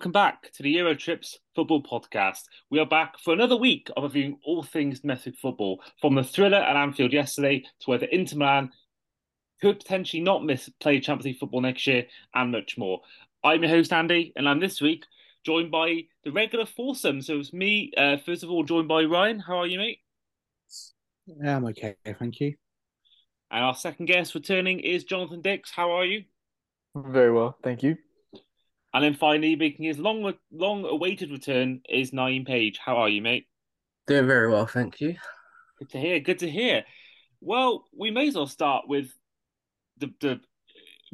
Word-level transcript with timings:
welcome 0.00 0.12
back 0.12 0.50
to 0.52 0.62
the 0.62 0.76
Eurotrips 0.76 1.34
Football 1.54 1.82
Podcast. 1.82 2.44
We 2.70 2.78
are 2.78 2.86
back 2.86 3.18
for 3.18 3.34
another 3.34 3.54
week 3.54 3.90
of 3.94 4.04
reviewing 4.04 4.38
all 4.46 4.62
things 4.62 5.00
domestic 5.00 5.36
football, 5.36 5.82
from 6.00 6.14
the 6.14 6.24
thriller 6.24 6.56
at 6.56 6.74
Anfield 6.74 7.12
yesterday 7.12 7.66
to 7.80 7.90
whether 7.90 8.06
Inter 8.06 8.38
Milan 8.38 8.70
could 9.60 9.78
potentially 9.78 10.22
not 10.22 10.42
miss 10.42 10.70
play 10.80 11.00
Champions 11.00 11.26
League 11.26 11.38
football 11.38 11.60
next 11.60 11.86
year, 11.86 12.06
and 12.34 12.50
much 12.50 12.78
more. 12.78 13.02
I'm 13.44 13.62
your 13.62 13.68
host 13.68 13.92
Andy, 13.92 14.32
and 14.36 14.48
I'm 14.48 14.58
this 14.58 14.80
week 14.80 15.04
joined 15.44 15.70
by 15.70 16.04
the 16.24 16.32
regular 16.32 16.64
foursome. 16.64 17.20
So 17.20 17.38
it's 17.38 17.52
me, 17.52 17.92
uh, 17.94 18.16
first 18.24 18.42
of 18.42 18.48
all, 18.48 18.64
joined 18.64 18.88
by 18.88 19.02
Ryan. 19.04 19.38
How 19.38 19.58
are 19.58 19.66
you, 19.66 19.76
mate? 19.76 19.98
Yeah, 21.26 21.56
I'm 21.56 21.66
okay, 21.66 21.96
thank 22.18 22.40
you. 22.40 22.54
And 23.50 23.62
our 23.62 23.74
second 23.74 24.06
guest 24.06 24.34
returning 24.34 24.80
is 24.80 25.04
Jonathan 25.04 25.42
Dix. 25.42 25.70
How 25.70 25.90
are 25.90 26.06
you? 26.06 26.24
Very 26.94 27.30
well, 27.30 27.58
thank 27.62 27.82
you. 27.82 27.98
And 28.92 29.04
then 29.04 29.14
finally, 29.14 29.54
making 29.56 29.84
his 29.84 29.98
long, 29.98 30.34
long 30.52 30.84
awaited 30.84 31.30
return 31.30 31.80
is 31.88 32.10
Nayim 32.10 32.46
Page. 32.46 32.78
How 32.84 32.96
are 32.96 33.08
you, 33.08 33.22
mate? 33.22 33.46
Doing 34.06 34.26
very 34.26 34.50
well, 34.50 34.66
thank 34.66 35.00
you. 35.00 35.16
Good 35.78 35.90
to 35.90 35.98
hear. 35.98 36.20
Good 36.20 36.40
to 36.40 36.50
hear. 36.50 36.84
Well, 37.40 37.84
we 37.96 38.10
may 38.10 38.28
as 38.28 38.34
well 38.34 38.46
start 38.46 38.88
with 38.88 39.12
the 39.98 40.12
the 40.20 40.40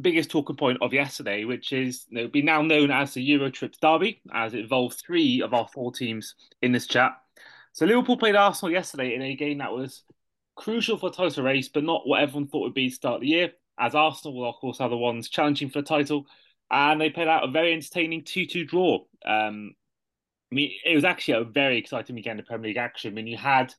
biggest 0.00 0.30
talking 0.30 0.56
point 0.56 0.78
of 0.80 0.92
yesterday, 0.92 1.44
which 1.44 1.72
is 1.72 2.06
you 2.08 2.22
know, 2.22 2.28
be 2.28 2.42
now 2.42 2.62
known 2.62 2.90
as 2.90 3.14
the 3.14 3.22
Euro 3.22 3.50
Trips 3.50 3.78
Derby, 3.78 4.20
as 4.32 4.54
it 4.54 4.60
involved 4.60 4.98
three 4.98 5.42
of 5.42 5.54
our 5.54 5.68
four 5.68 5.92
teams 5.92 6.34
in 6.62 6.72
this 6.72 6.86
chat. 6.86 7.12
So 7.72 7.86
Liverpool 7.86 8.16
played 8.16 8.36
Arsenal 8.36 8.72
yesterday 8.72 9.14
in 9.14 9.22
a 9.22 9.36
game 9.36 9.58
that 9.58 9.72
was 9.72 10.02
crucial 10.54 10.96
for 10.96 11.10
the 11.10 11.16
title 11.16 11.44
race, 11.44 11.68
but 11.68 11.84
not 11.84 12.06
what 12.06 12.22
everyone 12.22 12.48
thought 12.48 12.62
would 12.62 12.74
be 12.74 12.88
the 12.88 12.94
start 12.94 13.16
of 13.16 13.20
the 13.20 13.28
year, 13.28 13.52
as 13.78 13.94
Arsenal 13.94 14.36
will 14.36 14.48
of 14.48 14.56
course 14.56 14.80
are 14.80 14.88
the 14.88 14.96
ones 14.96 15.28
challenging 15.28 15.68
for 15.68 15.82
the 15.82 15.88
title 15.88 16.26
and 16.70 17.00
they 17.00 17.10
played 17.10 17.28
out 17.28 17.44
a 17.44 17.50
very 17.50 17.72
entertaining 17.72 18.24
2 18.24 18.46
2 18.46 18.64
draw. 18.64 18.98
Um, 19.24 19.74
I 20.50 20.54
mean, 20.54 20.72
it 20.84 20.94
was 20.94 21.04
actually 21.04 21.34
a 21.34 21.44
very 21.44 21.78
exciting 21.78 22.14
weekend 22.14 22.38
of 22.38 22.46
Premier 22.46 22.68
League 22.68 22.76
action. 22.76 23.12
I 23.12 23.14
mean, 23.14 23.26
you 23.26 23.36
had, 23.36 23.74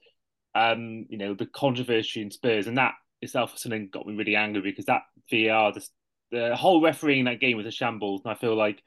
um, 0.53 1.05
you 1.09 1.17
know, 1.17 1.33
the 1.33 1.45
controversy 1.45 2.21
in 2.21 2.31
Spurs, 2.31 2.67
and 2.67 2.77
that 2.77 2.93
itself 3.21 3.57
something 3.57 3.89
got 3.91 4.05
me 4.05 4.15
really 4.15 4.35
angry 4.35 4.61
because 4.61 4.85
that 4.85 5.03
VAR, 5.31 5.73
the, 5.73 5.85
the 6.31 6.55
whole 6.55 6.81
refereeing 6.81 7.25
that 7.25 7.39
game 7.39 7.57
was 7.57 7.65
a 7.65 7.71
shambles, 7.71 8.21
and 8.23 8.31
I 8.31 8.35
feel 8.35 8.55
like 8.55 8.81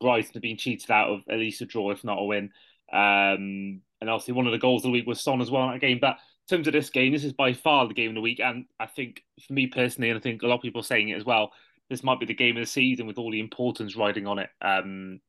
Brighton 0.00 0.32
have 0.34 0.42
been 0.42 0.56
cheated 0.56 0.90
out 0.90 1.10
of 1.10 1.20
at 1.30 1.38
least 1.38 1.62
a 1.62 1.66
draw, 1.66 1.90
if 1.90 2.04
not 2.04 2.18
a 2.18 2.24
win. 2.24 2.50
Um, 2.92 3.82
and 4.00 4.08
obviously, 4.08 4.34
one 4.34 4.46
of 4.46 4.52
the 4.52 4.58
goals 4.58 4.82
of 4.82 4.88
the 4.88 4.92
week 4.92 5.06
was 5.06 5.22
Son 5.22 5.40
as 5.40 5.50
well 5.50 5.64
in 5.64 5.72
that 5.72 5.80
game. 5.80 5.98
But 6.00 6.16
in 6.50 6.56
terms 6.56 6.66
of 6.66 6.72
this 6.72 6.90
game, 6.90 7.12
this 7.12 7.24
is 7.24 7.32
by 7.32 7.52
far 7.52 7.86
the 7.86 7.94
game 7.94 8.10
of 8.10 8.14
the 8.14 8.20
week, 8.20 8.40
and 8.40 8.64
I 8.80 8.86
think 8.86 9.22
for 9.46 9.52
me 9.52 9.68
personally, 9.68 10.10
and 10.10 10.18
I 10.18 10.22
think 10.22 10.42
a 10.42 10.46
lot 10.46 10.56
of 10.56 10.62
people 10.62 10.80
are 10.80 10.84
saying 10.84 11.10
it 11.10 11.16
as 11.16 11.24
well, 11.24 11.52
this 11.90 12.04
might 12.04 12.20
be 12.20 12.26
the 12.26 12.34
game 12.34 12.56
of 12.56 12.62
the 12.62 12.66
season 12.66 13.06
with 13.06 13.18
all 13.18 13.30
the 13.30 13.40
importance 13.40 13.96
riding 13.96 14.26
on 14.26 14.38
it. 14.38 14.48
Um, 14.62 15.20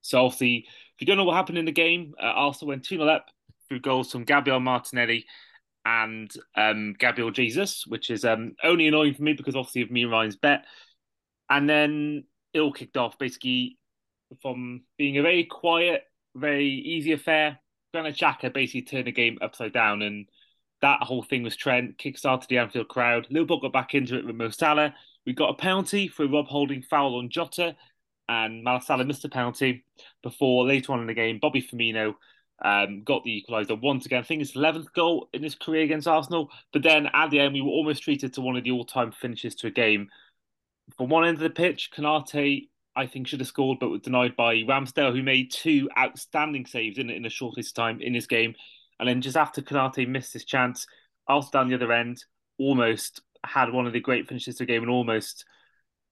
so 0.00 0.24
obviously, 0.24 0.64
if 0.66 1.00
you 1.00 1.06
don't 1.06 1.16
know 1.16 1.24
what 1.24 1.36
happened 1.36 1.58
in 1.58 1.64
the 1.64 1.72
game, 1.72 2.14
uh, 2.18 2.26
Arsenal 2.26 2.68
went 2.68 2.84
2 2.84 2.96
0 2.96 3.08
up 3.08 3.26
through 3.68 3.80
goals 3.80 4.10
from 4.10 4.24
Gabriel 4.24 4.60
Martinelli 4.60 5.26
and 5.84 6.32
um, 6.54 6.94
Gabriel 6.98 7.30
Jesus, 7.30 7.84
which 7.86 8.10
is 8.10 8.24
um, 8.24 8.54
only 8.62 8.86
annoying 8.86 9.14
for 9.14 9.22
me 9.22 9.32
because 9.32 9.56
obviously 9.56 9.82
of 9.82 9.90
me 9.90 10.04
and 10.04 10.12
Ryan's 10.12 10.36
bet. 10.36 10.64
And 11.50 11.68
then 11.68 12.24
it 12.52 12.60
all 12.60 12.72
kicked 12.72 12.96
off 12.96 13.18
basically 13.18 13.78
from 14.40 14.82
being 14.96 15.18
a 15.18 15.22
very 15.22 15.44
quiet, 15.44 16.02
very 16.34 16.68
easy 16.68 17.12
affair. 17.12 17.58
Granit 17.92 18.16
Xhaka 18.16 18.52
basically 18.52 18.82
turned 18.82 19.06
the 19.06 19.12
game 19.12 19.38
upside 19.40 19.72
down, 19.72 20.02
and 20.02 20.26
that 20.82 21.02
whole 21.02 21.22
thing 21.22 21.42
was 21.42 21.56
Trent 21.56 21.96
kickstarted 21.96 22.48
the 22.48 22.58
Anfield 22.58 22.88
crowd. 22.88 23.26
Liverpool 23.30 23.60
got 23.60 23.72
back 23.72 23.94
into 23.94 24.18
it 24.18 24.26
with 24.26 24.36
Mo 24.36 24.50
Salah, 24.50 24.94
we 25.28 25.34
got 25.34 25.50
a 25.50 25.54
penalty 25.54 26.08
for 26.08 26.26
Rob 26.26 26.46
Holding 26.46 26.80
foul 26.80 27.16
on 27.16 27.28
Jota, 27.28 27.76
and 28.30 28.66
Salah 28.82 29.04
missed 29.04 29.26
a 29.26 29.28
penalty 29.28 29.84
before 30.22 30.66
later 30.66 30.94
on 30.94 31.02
in 31.02 31.06
the 31.06 31.12
game, 31.12 31.38
Bobby 31.38 31.60
Firmino 31.60 32.14
um, 32.64 33.02
got 33.04 33.24
the 33.24 33.44
equaliser 33.46 33.78
once 33.78 34.06
again. 34.06 34.20
I 34.20 34.22
think 34.22 34.40
it's 34.40 34.56
11th 34.56 34.90
goal 34.94 35.28
in 35.34 35.42
his 35.42 35.54
career 35.54 35.82
against 35.82 36.08
Arsenal. 36.08 36.50
But 36.72 36.82
then 36.82 37.10
at 37.12 37.28
the 37.28 37.40
end, 37.40 37.52
we 37.52 37.60
were 37.60 37.68
almost 37.68 38.04
treated 38.04 38.32
to 38.34 38.40
one 38.40 38.56
of 38.56 38.64
the 38.64 38.70
all 38.70 38.86
time 38.86 39.12
finishes 39.12 39.54
to 39.56 39.66
a 39.66 39.70
game. 39.70 40.08
From 40.96 41.10
one 41.10 41.26
end 41.26 41.36
of 41.36 41.42
the 41.42 41.50
pitch, 41.50 41.90
Konate, 41.94 42.68
I 42.96 43.06
think, 43.06 43.28
should 43.28 43.40
have 43.40 43.48
scored, 43.48 43.80
but 43.80 43.90
was 43.90 44.00
denied 44.00 44.34
by 44.34 44.54
Ramsdale, 44.56 45.14
who 45.14 45.22
made 45.22 45.52
two 45.52 45.90
outstanding 45.98 46.64
saves 46.64 46.96
in, 46.96 47.10
in 47.10 47.22
the 47.22 47.28
shortest 47.28 47.76
time 47.76 48.00
in 48.00 48.14
his 48.14 48.26
game. 48.26 48.54
And 48.98 49.06
then 49.06 49.20
just 49.20 49.36
after 49.36 49.60
Konate 49.60 50.08
missed 50.08 50.32
his 50.32 50.46
chance, 50.46 50.86
Arsenal 51.26 51.50
down 51.64 51.68
the 51.68 51.74
other 51.74 51.92
end 51.92 52.24
almost 52.58 53.20
had 53.44 53.72
one 53.72 53.86
of 53.86 53.92
the 53.92 54.00
great 54.00 54.28
finishes 54.28 54.56
to 54.56 54.64
the 54.64 54.66
game 54.66 54.82
and 54.82 54.90
almost 54.90 55.44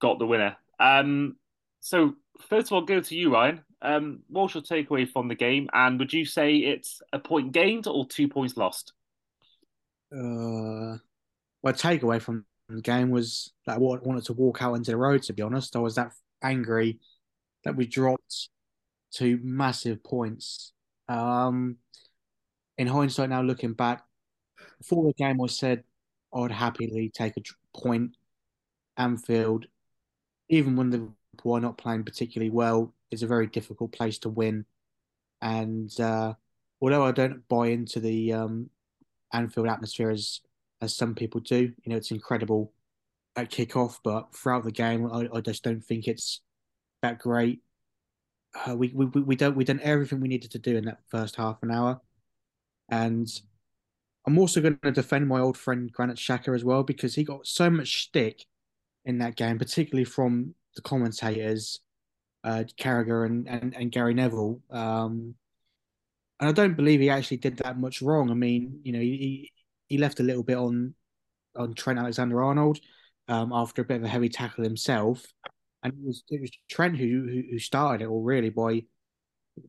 got 0.01 0.19
the 0.19 0.27
winner. 0.27 0.57
Um, 0.79 1.37
so 1.81 2.15
first 2.49 2.69
of 2.69 2.73
all, 2.73 2.83
go 2.83 3.01
to 3.01 3.17
you, 3.17 3.33
Ryan. 3.33 3.63
Um, 3.83 4.21
what's 4.29 4.55
your 4.55 4.63
takeaway 4.63 5.09
from 5.09 5.29
the 5.29 5.35
game, 5.35 5.69
and 5.73 5.99
would 5.99 6.13
you 6.13 6.25
say 6.25 6.57
it's 6.57 7.03
a 7.13 7.19
point 7.19 7.53
gained 7.53 7.87
or 7.87 8.07
two 8.07 8.29
points 8.29 8.57
lost? 8.57 8.93
Uh, 10.13 10.97
my 11.63 11.73
takeaway 11.73 12.21
from 12.21 12.45
the 12.69 12.81
game 12.83 13.11
was 13.11 13.53
that 13.67 13.77
I 13.77 13.79
wanted 13.79 14.25
to 14.25 14.33
walk 14.33 14.63
out 14.63 14.75
into 14.75 14.91
the 14.91 14.97
road. 14.97 15.23
To 15.25 15.33
be 15.33 15.43
honest, 15.43 15.77
I 15.77 15.81
was 15.81 15.97
that 15.97 16.13
angry 16.43 17.01
that 17.65 17.77
we 17.77 17.87
dropped 17.87 18.49
two 19.13 19.39
massive 19.43 20.03
points. 20.03 20.73
Um, 21.09 21.77
in 22.79 22.87
hindsight, 22.87 23.31
now 23.31 23.43
looking 23.43 23.75
back, 23.75 24.05
before 24.79 25.05
the 25.05 25.15
game, 25.15 25.41
I 25.41 25.47
said 25.47 25.85
I'd 26.37 26.53
happily 26.53 27.11
take 27.15 27.37
a 27.37 27.79
point. 27.79 28.17
Anfield, 28.99 29.67
even 30.49 30.77
when 30.77 30.91
Liverpool 30.91 31.57
are 31.57 31.61
not 31.61 31.79
playing 31.79 32.05
particularly 32.05 32.51
well, 32.51 32.95
is 33.11 33.23
a 33.23 33.27
very 33.27 33.47
difficult 33.47 33.93
place 33.93 34.19
to 34.19 34.29
win. 34.29 34.65
And 35.43 35.91
uh, 36.01 36.35
although 36.81 37.05
I 37.05 37.13
don't 37.13 37.47
buy 37.49 37.69
into 37.69 38.01
the 38.01 38.33
um, 38.33 38.71
Anfield 39.33 39.69
atmosphere 39.69 40.11
as 40.11 40.41
as 40.83 40.95
some 40.95 41.15
people 41.15 41.41
do, 41.41 41.73
you 41.85 41.91
know, 41.91 41.97
it's 41.97 42.11
incredible 42.11 42.73
at 43.35 43.51
kickoff, 43.51 43.99
but 44.05 44.35
throughout 44.35 44.65
the 44.65 44.73
game, 44.73 45.11
I, 45.11 45.29
I 45.33 45.41
just 45.41 45.63
don't 45.63 45.85
think 45.85 46.07
it's 46.07 46.41
that 47.03 47.19
great. 47.19 47.61
Uh, 48.67 48.77
we, 48.77 48.89
we 48.95 49.07
we 49.07 49.37
don't 49.37 49.57
we 49.57 49.65
done 49.65 49.81
everything 49.83 50.21
we 50.21 50.29
needed 50.29 50.51
to 50.53 50.59
do 50.59 50.77
in 50.77 50.85
that 50.87 51.01
first 51.09 51.37
half 51.37 51.63
an 51.63 51.71
hour, 51.71 52.01
and 52.89 53.29
I'm 54.27 54.39
also 54.39 54.61
going 54.61 54.79
to 54.83 54.91
defend 54.91 55.29
my 55.29 55.41
old 55.41 55.57
friend 55.57 55.91
Granit 55.93 56.17
Xhaka 56.17 56.55
as 56.55 56.65
well 56.65 56.83
because 56.83 57.15
he 57.15 57.23
got 57.23 57.47
so 57.47 57.71
much 57.71 58.03
stick 58.03 58.45
in 59.05 59.19
that 59.19 59.37
game, 59.37 59.59
particularly 59.59 60.05
from 60.05 60.55
the 60.75 60.83
commentators, 60.83 61.81
uh, 62.43 62.65
Carragher 62.79 63.25
and, 63.25 63.49
and, 63.49 63.75
and 63.77 63.93
Gary 63.93 64.15
Neville. 64.15 64.61
Um, 64.71 65.37
and 66.41 66.49
I 66.49 66.53
don't 66.53 66.77
believe 66.77 67.01
he 67.01 67.09
actually 67.09 67.39
did 67.39 67.59
that 67.59 67.79
much 67.79 68.03
wrong. 68.03 68.31
I 68.31 68.35
mean, 68.35 68.81
you 68.83 68.93
know, 68.93 69.01
he 69.01 69.53
he 69.89 69.99
left 69.99 70.21
a 70.21 70.25
little 70.25 70.43
bit 70.43 70.57
on 70.57 70.95
on 71.57 71.75
Trent 71.75 71.99
Alexander 71.99 72.43
Arnold 72.43 72.79
um, 73.29 73.53
after 73.53 73.83
a 73.83 73.85
bit 73.85 73.99
of 73.99 74.05
a 74.05 74.09
heavy 74.09 74.29
tackle 74.29 74.65
himself, 74.65 75.25
and 75.83 75.93
it 75.93 76.05
was 76.05 76.25
it 76.29 76.41
was 76.41 76.51
Trent 76.69 76.97
who 76.99 77.27
who, 77.27 77.43
who 77.53 77.59
started 77.59 78.05
it 78.05 78.09
all 78.09 78.23
really 78.23 78.51
by 78.51 78.73
you 78.73 78.85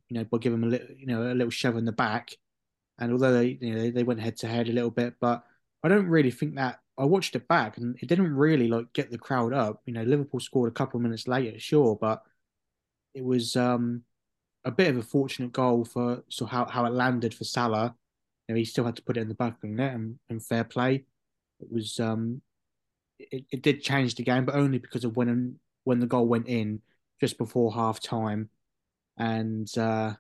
know 0.10 0.26
by 0.26 0.40
giving 0.40 0.60
him 0.60 0.66
a 0.66 0.72
little 0.72 0.88
you 0.98 1.06
know 1.06 1.32
a 1.32 1.36
little 1.36 1.52
shove 1.52 1.78
in 1.78 1.86
the 1.86 1.92
back 1.94 2.32
and 3.00 3.12
although 3.12 3.34
they 3.34 3.58
you 3.62 3.76
know 3.76 3.92
they 3.92 4.04
went 4.04 4.20
head 4.20 4.38
to 4.38 4.48
head 4.48 4.70
a 4.70 4.74
little 4.74 4.92
bit, 4.92 5.16
but 5.20 5.44
I 5.84 5.88
don't 5.88 6.08
really 6.08 6.32
think 6.32 6.56
that 6.56 6.80
I 6.98 7.06
watched 7.06 7.36
it 7.36 7.48
back 7.48 7.78
and 7.78 7.96
it 8.02 8.08
didn't 8.08 8.36
really 8.36 8.68
like 8.68 8.92
get 8.94 9.12
the 9.12 9.18
crowd 9.18 9.54
up. 9.54 9.82
You 9.86 9.94
know, 9.94 10.04
Liverpool 10.04 10.40
scored 10.40 10.70
a 10.70 10.74
couple 10.74 10.98
of 10.98 11.04
minutes 11.04 11.28
later, 11.28 11.60
sure, 11.60 11.96
but 11.96 12.24
it 13.14 13.24
was 13.24 13.56
um, 13.56 14.04
a 14.66 14.72
bit 14.72 14.90
of 14.90 14.98
a 14.98 15.04
fortunate 15.04 15.54
goal 15.54 15.86
for 15.86 16.24
so 16.30 16.46
how, 16.46 16.66
how 16.66 16.86
it 16.86 16.94
landed 16.94 17.34
for 17.34 17.44
Salah. 17.44 17.96
You 18.48 18.56
know, 18.56 18.60
he 18.60 18.66
still 18.66 18.86
had 18.86 18.96
to 18.96 19.04
put 19.04 19.18
it 19.18 19.22
in 19.22 19.28
the 19.28 19.36
back 19.36 19.56
of 19.56 19.62
the 19.62 19.68
net 19.68 19.94
and, 19.94 20.20
and 20.30 20.44
fair 20.44 20.64
play. 20.64 21.06
It 21.60 21.72
was 21.72 22.00
um, 22.00 22.42
it, 23.20 23.46
it 23.52 23.62
did 23.62 23.84
change 23.84 24.16
the 24.16 24.24
game, 24.24 24.46
but 24.46 24.56
only 24.56 24.78
because 24.80 25.04
of 25.04 25.16
when 25.16 25.60
when 25.84 26.00
the 26.00 26.08
goal 26.08 26.28
went 26.28 26.48
in 26.48 26.82
just 27.20 27.38
before 27.38 27.74
half 27.74 28.00
time. 28.00 28.50
And 29.18 29.70
uh, 29.78 30.14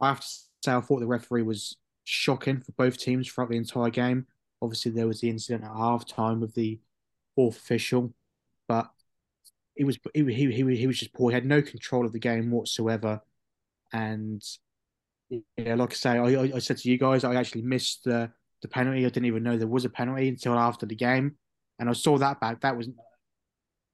I 0.00 0.08
have 0.08 0.20
to 0.20 0.26
say, 0.26 0.72
I 0.72 0.80
thought 0.80 1.00
the 1.00 1.06
referee 1.06 1.42
was 1.42 1.76
shocking 2.04 2.60
for 2.60 2.72
both 2.72 2.98
teams 2.98 3.28
throughout 3.28 3.50
the 3.50 3.56
entire 3.56 3.90
game. 3.90 4.26
Obviously, 4.60 4.92
there 4.92 5.08
was 5.08 5.20
the 5.20 5.30
incident 5.30 5.64
at 5.64 5.76
half 5.76 6.06
time 6.06 6.40
with 6.40 6.54
the 6.54 6.80
fourth 7.34 7.56
official, 7.56 8.12
but 8.68 8.90
he 9.74 9.84
was 9.84 9.98
he, 10.14 10.24
he, 10.24 10.52
he, 10.52 10.76
he 10.76 10.86
was 10.86 10.98
just 10.98 11.12
poor. 11.12 11.30
He 11.30 11.34
had 11.34 11.46
no 11.46 11.62
control 11.62 12.06
of 12.06 12.12
the 12.12 12.18
game 12.18 12.50
whatsoever. 12.50 13.20
And 13.92 14.42
yeah, 15.56 15.74
like 15.74 15.92
I 15.92 15.94
say, 15.94 16.10
I, 16.10 16.56
I 16.56 16.58
said 16.58 16.78
to 16.78 16.90
you 16.90 16.98
guys, 16.98 17.24
I 17.24 17.34
actually 17.34 17.62
missed 17.62 18.04
the, 18.04 18.30
the 18.60 18.68
penalty. 18.68 19.04
I 19.04 19.08
didn't 19.08 19.26
even 19.26 19.42
know 19.42 19.56
there 19.56 19.66
was 19.66 19.84
a 19.84 19.90
penalty 19.90 20.28
until 20.28 20.54
after 20.54 20.86
the 20.86 20.94
game. 20.94 21.36
And 21.78 21.88
I 21.88 21.92
saw 21.94 22.18
that 22.18 22.40
back. 22.40 22.60
That 22.60 22.76
was 22.76 22.88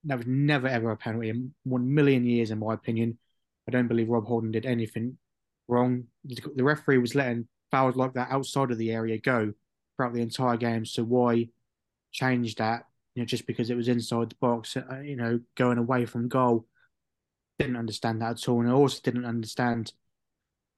that 0.05 0.19
was 0.19 0.27
never 0.27 0.69
ever 0.69 0.91
a 0.91 0.97
penalty 0.97 1.31
in 1.31 1.55
one 1.65 1.93
million 1.93 2.25
years, 2.25 2.51
in 2.51 2.59
my 2.59 2.75
opinion. 2.75 3.19
I 3.67 3.71
don't 3.71 3.89
believe 3.89 4.09
Rob 4.09 4.27
Holding 4.27 4.51
did 4.51 4.67
anything 4.67 5.19
wrong. 5.69 6.05
The 6.25 6.65
referee 6.65 6.99
was 6.99 7.15
letting 7.15 7.49
fouls 7.71 7.97
like 7.97 8.15
that 8.15 8.31
outside 8.31 8.71
of 8.71 8.79
the 8.79 8.93
area 8.93 9.19
go 9.19 9.53
throughout 9.97 10.15
the 10.15 10.23
entire 10.23 10.57
game. 10.57 10.85
So 10.85 11.03
why 11.05 11.49
change 12.13 12.55
that? 12.57 12.85
You 13.15 13.23
know, 13.23 13.27
just 13.27 13.47
because 13.47 13.71
it 13.71 13.77
was 13.77 13.89
inside 13.89 14.31
the 14.31 14.37
box, 14.41 14.77
uh, 14.77 15.01
you 15.01 15.17
know, 15.17 15.41
going 15.57 15.79
away 15.79 16.07
from 16.07 16.29
goal. 16.29 16.67
didn't 17.59 17.77
understand 17.77 18.23
that 18.23 18.31
at 18.43 18.49
all, 18.49 18.61
and 18.61 18.71
I 18.71 18.73
also 18.73 19.01
didn't 19.03 19.25
understand 19.25 19.93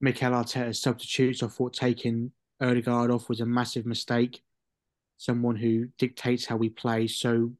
Mikel 0.00 0.32
Arteta's 0.32 0.80
substitutes. 0.80 1.42
I 1.42 1.48
thought 1.48 1.74
taking 1.74 2.32
Odegaard 2.60 3.10
off 3.10 3.28
was 3.28 3.40
a 3.40 3.46
massive 3.46 3.84
mistake. 3.86 4.42
Someone 5.18 5.56
who 5.56 5.88
dictates 5.98 6.46
how 6.46 6.56
we 6.56 6.70
play 6.70 7.06
so 7.06 7.52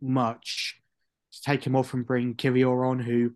much. 0.00 0.80
To 1.32 1.42
take 1.42 1.64
him 1.64 1.76
off 1.76 1.94
and 1.94 2.06
bring 2.06 2.34
Kiwior 2.34 2.88
on, 2.88 2.98
who, 2.98 3.34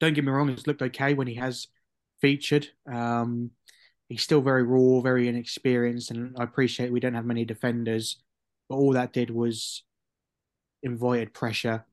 don't 0.00 0.14
get 0.14 0.24
me 0.24 0.30
wrong, 0.30 0.48
has 0.48 0.66
looked 0.66 0.82
okay 0.82 1.12
when 1.12 1.26
he 1.26 1.34
has 1.34 1.66
featured. 2.20 2.68
Um, 2.90 3.50
he's 4.12 4.22
still 4.22 4.42
very 4.42 4.62
raw, 4.62 5.00
very 5.00 5.26
inexperienced, 5.26 6.10
and 6.10 6.36
I 6.38 6.44
appreciate 6.44 6.92
we 6.92 7.00
don't 7.00 7.14
have 7.14 7.24
many 7.24 7.46
defenders, 7.46 8.18
but 8.68 8.76
all 8.76 8.92
that 8.92 9.14
did 9.14 9.30
was 9.30 9.84
invited 10.82 11.32
pressure, 11.32 11.86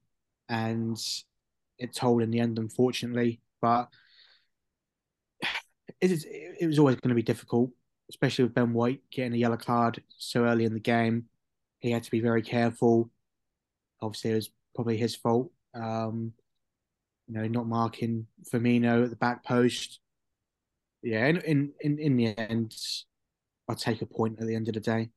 and 0.50 0.98
it 1.78 1.96
told 1.96 2.22
in 2.22 2.30
the 2.30 2.42
end, 2.42 2.60
unfortunately. 2.60 3.40
But 3.62 3.88
it, 6.02 6.12
is, 6.12 6.26
it 6.30 6.68
was 6.68 6.78
always 6.78 6.98
going 6.98 7.10
to 7.10 7.16
be 7.16 7.22
difficult, 7.22 7.72
especially 8.10 8.44
with 8.44 8.54
Ben 8.54 8.74
White 8.74 9.00
getting 9.12 9.34
a 9.34 9.38
yellow 9.38 9.58
card 9.58 10.04
so 10.18 10.44
early 10.44 10.66
in 10.66 10.74
the 10.74 10.80
game. 10.82 11.26
He 11.80 11.92
had 11.92 12.04
to 12.04 12.12
be 12.12 12.20
very 12.20 12.42
careful. 12.42 13.10
Obviously, 14.02 14.32
it 14.32 14.36
was 14.36 14.52
probably 14.76 14.98
his 14.98 15.16
fault. 15.16 15.52
Um, 15.74 16.34
you 17.30 17.36
know, 17.36 17.48
not 17.48 17.68
marking 17.68 18.28
Firmino 18.52 19.06
at 19.06 19.10
the 19.10 19.16
back 19.16 19.46
post. 19.46 20.02
Yeah, 21.02 21.28
in 21.28 21.38
in 21.42 21.74
in, 21.80 22.00
in 22.00 22.18
the 22.18 22.38
end, 22.38 22.76
I'll 23.68 23.76
take 23.76 24.02
a 24.02 24.06
point 24.06 24.40
at 24.40 24.48
the 24.48 24.56
end 24.56 24.68
of 24.68 24.74
the 24.74 24.80
day. 24.80 25.10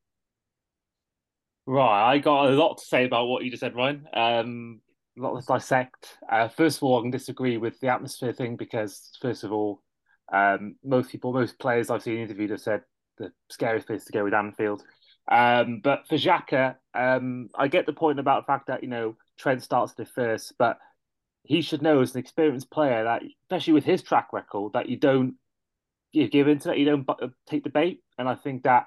Right, 1.65 2.11
I 2.11 2.17
got 2.17 2.47
a 2.47 2.49
lot 2.49 2.77
to 2.77 2.85
say 2.85 3.05
about 3.05 3.27
what 3.27 3.43
you 3.43 3.49
just 3.49 3.61
said, 3.61 3.75
Ryan. 3.75 4.05
Um, 4.13 4.81
a 5.17 5.21
lot 5.21 5.39
to 5.39 5.45
dissect. 5.45 6.17
Uh, 6.29 6.49
first 6.49 6.77
of 6.77 6.83
all, 6.83 6.99
I 6.99 7.01
can 7.03 7.11
disagree 7.11 7.57
with 7.57 7.79
the 7.79 7.87
atmosphere 7.87 8.33
thing 8.33 8.57
because, 8.57 9.11
first 9.21 9.43
of 9.43 9.51
all, 9.51 9.81
um, 10.31 10.75
most 10.83 11.09
people, 11.09 11.31
most 11.31 11.59
players 11.59 11.89
I've 11.89 12.03
seen 12.03 12.19
interviewed 12.19 12.49
have 12.49 12.61
said 12.61 12.81
the 13.17 13.31
scariest 13.49 13.87
place 13.87 14.05
to 14.05 14.11
go 14.11 14.23
with 14.23 14.33
Anfield. 14.33 14.83
Um, 15.31 15.79
but 15.81 16.07
for 16.07 16.15
Xhaka, 16.15 16.75
um, 16.93 17.49
I 17.55 17.67
get 17.67 17.85
the 17.85 17.93
point 17.93 18.19
about 18.19 18.43
the 18.43 18.47
fact 18.47 18.67
that 18.67 18.83
you 18.83 18.89
know 18.89 19.15
Trent 19.37 19.63
starts 19.63 19.93
the 19.93 20.05
first, 20.05 20.53
but 20.57 20.79
he 21.43 21.61
should 21.61 21.81
know 21.81 22.01
as 22.01 22.13
an 22.13 22.19
experienced 22.19 22.71
player 22.71 23.03
that, 23.03 23.23
especially 23.43 23.73
with 23.73 23.85
his 23.85 24.01
track 24.01 24.33
record, 24.33 24.73
that 24.73 24.89
you 24.89 24.97
don't 24.97 25.35
you 26.13 26.29
give 26.29 26.47
into 26.47 26.69
that, 26.69 26.77
you 26.77 26.85
don't 26.85 27.07
take 27.47 27.63
the 27.63 27.69
bait. 27.69 28.01
And 28.17 28.29
I 28.29 28.35
think 28.35 28.63
that 28.63 28.85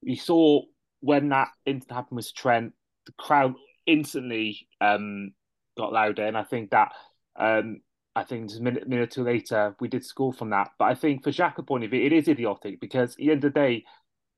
you 0.00 0.16
saw 0.16 0.62
when 1.00 1.28
that 1.30 1.48
incident 1.66 1.96
happened 1.96 2.16
with 2.16 2.34
Trent, 2.34 2.72
the 3.06 3.12
crowd 3.12 3.54
instantly 3.86 4.68
um, 4.80 5.32
got 5.76 5.92
louder, 5.92 6.26
and 6.26 6.36
I 6.36 6.44
think 6.44 6.70
that 6.70 6.92
um, 7.36 7.80
I 8.14 8.24
think 8.24 8.48
just 8.48 8.60
a 8.60 8.62
minute, 8.62 8.88
minute 8.88 9.02
or 9.02 9.06
two 9.06 9.22
later, 9.24 9.74
we 9.80 9.88
did 9.88 10.04
score 10.04 10.32
from 10.32 10.50
that. 10.50 10.70
But 10.78 10.86
I 10.86 10.94
think 10.94 11.24
for 11.24 11.30
Xhaka's 11.30 11.64
point 11.66 11.84
of 11.84 11.90
view, 11.90 12.04
it 12.04 12.12
is 12.12 12.28
idiotic 12.28 12.80
because 12.80 13.12
at 13.12 13.16
the 13.16 13.30
end 13.30 13.44
of 13.44 13.52
the 13.52 13.60
day, 13.60 13.84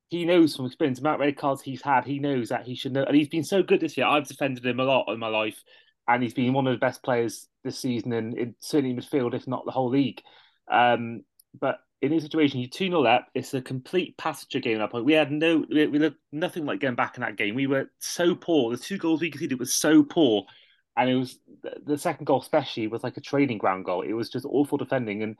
he 0.08 0.24
knows 0.24 0.54
from 0.54 0.66
experience, 0.66 0.98
the 0.98 1.04
amount 1.04 1.22
of 1.22 1.26
red 1.26 1.38
cards 1.38 1.62
he's 1.62 1.82
had, 1.82 2.04
he 2.04 2.18
knows 2.18 2.50
that 2.50 2.64
he 2.64 2.74
should 2.74 2.92
know. 2.92 3.04
And 3.04 3.16
he's 3.16 3.28
been 3.28 3.44
so 3.44 3.62
good 3.62 3.80
this 3.80 3.96
year. 3.96 4.06
I've 4.06 4.28
defended 4.28 4.64
him 4.64 4.78
a 4.78 4.84
lot 4.84 5.10
in 5.10 5.18
my 5.18 5.28
life, 5.28 5.62
and 6.06 6.22
he's 6.22 6.34
been 6.34 6.52
one 6.52 6.66
of 6.66 6.74
the 6.74 6.78
best 6.78 7.02
players 7.02 7.48
this 7.64 7.78
season, 7.78 8.12
and 8.12 8.36
in, 8.36 8.54
certainly 8.60 8.90
in 8.90 8.98
midfield, 8.98 9.34
if 9.34 9.48
not 9.48 9.64
the 9.64 9.70
whole 9.70 9.88
league. 9.88 10.20
Um, 10.70 11.22
but 11.58 11.78
in 12.02 12.10
this 12.10 12.24
situation, 12.24 12.60
you 12.60 12.68
2 12.68 12.88
0 12.88 13.04
up, 13.04 13.28
it's 13.34 13.54
a 13.54 13.62
complete 13.62 14.16
passenger 14.18 14.60
game 14.60 14.76
at 14.76 14.80
that 14.80 14.90
point. 14.90 15.04
We 15.04 15.14
had 15.14 15.30
no, 15.32 15.64
we, 15.70 15.86
we 15.86 15.98
looked 15.98 16.18
nothing 16.32 16.66
like 16.66 16.80
going 16.80 16.96
back 16.96 17.16
in 17.16 17.22
that 17.22 17.36
game. 17.36 17.54
We 17.54 17.66
were 17.66 17.90
so 17.98 18.34
poor. 18.34 18.72
The 18.72 18.82
two 18.82 18.98
goals 18.98 19.20
we 19.20 19.30
conceded 19.30 19.58
were 19.58 19.66
so 19.66 20.02
poor 20.02 20.44
and 20.96 21.08
it 21.08 21.14
was 21.14 21.38
the 21.84 21.96
second 21.96 22.26
goal 22.26 22.40
especially 22.40 22.86
was 22.86 23.02
like 23.02 23.16
a 23.16 23.20
training 23.20 23.58
ground 23.58 23.84
goal. 23.84 24.02
It 24.02 24.12
was 24.12 24.28
just 24.28 24.46
awful 24.46 24.78
defending, 24.78 25.22
and 25.22 25.36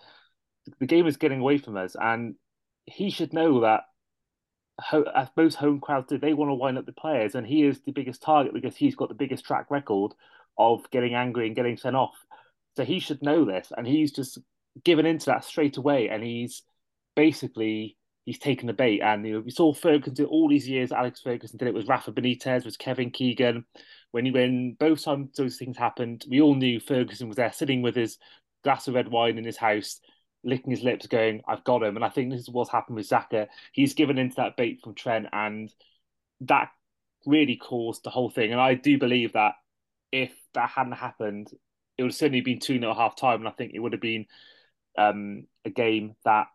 the 0.81 0.87
game 0.87 1.05
was 1.05 1.17
getting 1.17 1.41
away 1.41 1.59
from 1.59 1.77
us. 1.77 1.95
And 2.01 2.37
he 2.87 3.11
should 3.11 3.33
know 3.33 3.61
that 3.61 3.83
as 5.15 5.29
most 5.37 5.57
home 5.57 5.81
crowds 5.81 6.09
do, 6.09 6.19
they 6.19 6.33
want 6.33 6.49
to 6.49 6.55
wind 6.55 6.79
up 6.79 6.87
the 6.87 6.93
players, 6.93 7.35
and 7.35 7.47
he 7.47 7.65
is 7.65 7.81
the 7.81 7.93
biggest 7.93 8.23
target 8.23 8.55
because 8.55 8.77
he's 8.77 8.97
got 8.97 9.09
the 9.09 9.15
biggest 9.15 9.45
track 9.45 9.71
record 9.71 10.13
of 10.59 10.89
getting 10.91 11.15
angry 11.15 11.47
and 11.47 11.57
getting 11.57 11.77
sent 11.77 11.97
off. 11.97 12.15
So 12.77 12.85
he 12.85 12.99
should 12.99 13.23
know 13.23 13.45
this, 13.45 13.73
and 13.77 13.87
he's 13.87 14.13
just 14.13 14.39
given 14.85 15.07
into 15.07 15.27
that 15.27 15.45
straight 15.45 15.77
away, 15.77 16.09
and 16.09 16.23
he's 16.23 16.63
basically 17.17 17.97
he's 18.25 18.39
taken 18.39 18.67
the 18.67 18.73
bait. 18.73 19.01
And 19.01 19.27
you 19.27 19.35
know, 19.35 19.41
we 19.41 19.51
saw 19.51 19.73
Ferguson 19.73 20.15
do 20.15 20.27
all 20.27 20.49
these 20.49 20.69
years. 20.69 20.93
Alex 20.93 21.21
Ferguson 21.21 21.59
did 21.59 21.69
it 21.69 21.75
with 21.75 21.89
Rafa 21.89 22.13
Benitez, 22.13 22.65
with 22.65 22.79
Kevin 22.79 23.11
Keegan 23.11 23.65
when 24.13 24.33
when 24.33 24.77
both 24.79 25.05
times 25.05 25.31
those 25.37 25.57
things 25.57 25.77
happened, 25.77 26.25
we 26.29 26.41
all 26.41 26.55
knew 26.55 26.79
Ferguson 26.79 27.29
was 27.29 27.37
there, 27.37 27.53
sitting 27.53 27.83
with 27.83 27.97
his 27.97 28.19
glass 28.63 28.87
of 28.87 28.95
red 28.95 29.09
wine 29.09 29.39
in 29.39 29.45
his 29.45 29.57
house, 29.57 30.01
licking 30.45 30.71
his 30.71 30.83
lips, 30.83 31.07
going, 31.07 31.43
"I've 31.49 31.65
got 31.65 31.83
him." 31.83 31.97
And 31.97 32.05
I 32.05 32.11
think 32.11 32.31
this 32.31 32.43
is 32.43 32.51
what's 32.51 32.71
happened 32.71 32.97
with 32.97 33.09
Xhaka. 33.09 33.49
He's 33.73 33.95
given 33.95 34.19
into 34.19 34.37
that 34.37 34.57
bait 34.57 34.81
from 34.83 34.95
Trent, 34.95 35.29
and 35.33 35.73
that 36.43 36.71
really 37.27 37.57
caused 37.57 38.05
the 38.05 38.11
whole 38.11 38.31
thing. 38.31 38.53
And 38.53 38.61
I 38.61 38.75
do 38.75 38.99
believe 38.99 39.33
that 39.33 39.55
if 40.13 40.33
that 40.55 40.71
hadn't 40.71 40.93
happened, 40.93 41.49
it 41.97 42.03
would 42.03 42.11
have 42.13 42.17
certainly 42.17 42.43
been 42.43 42.61
two 42.61 42.79
0 42.79 42.95
half 42.95 43.17
time, 43.17 43.41
and 43.41 43.49
I 43.49 43.53
think 43.53 43.73
it 43.75 43.81
would 43.81 43.93
have 43.93 44.03
been 44.03 44.27
um, 44.99 45.47
a 45.65 45.71
game 45.71 46.15
that 46.25 46.47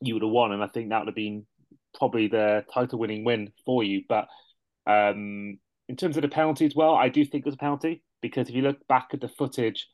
you 0.00 0.14
would 0.14 0.22
have 0.22 0.32
won, 0.32 0.52
and 0.52 0.62
I 0.62 0.66
think 0.66 0.88
that 0.88 1.00
would 1.00 1.08
have 1.08 1.14
been 1.14 1.46
probably 1.98 2.28
the 2.28 2.64
title 2.72 2.98
winning 2.98 3.24
win 3.24 3.52
for 3.64 3.82
you. 3.82 4.02
But 4.08 4.28
um, 4.86 5.58
in 5.88 5.96
terms 5.96 6.16
of 6.16 6.22
the 6.22 6.28
penalty 6.28 6.66
as 6.66 6.74
well, 6.74 6.94
I 6.94 7.08
do 7.08 7.24
think 7.24 7.44
there's 7.44 7.54
a 7.54 7.58
penalty 7.58 8.02
because 8.20 8.48
if 8.48 8.54
you 8.54 8.62
look 8.62 8.86
back 8.88 9.08
at 9.12 9.20
the 9.20 9.28
footage, 9.28 9.88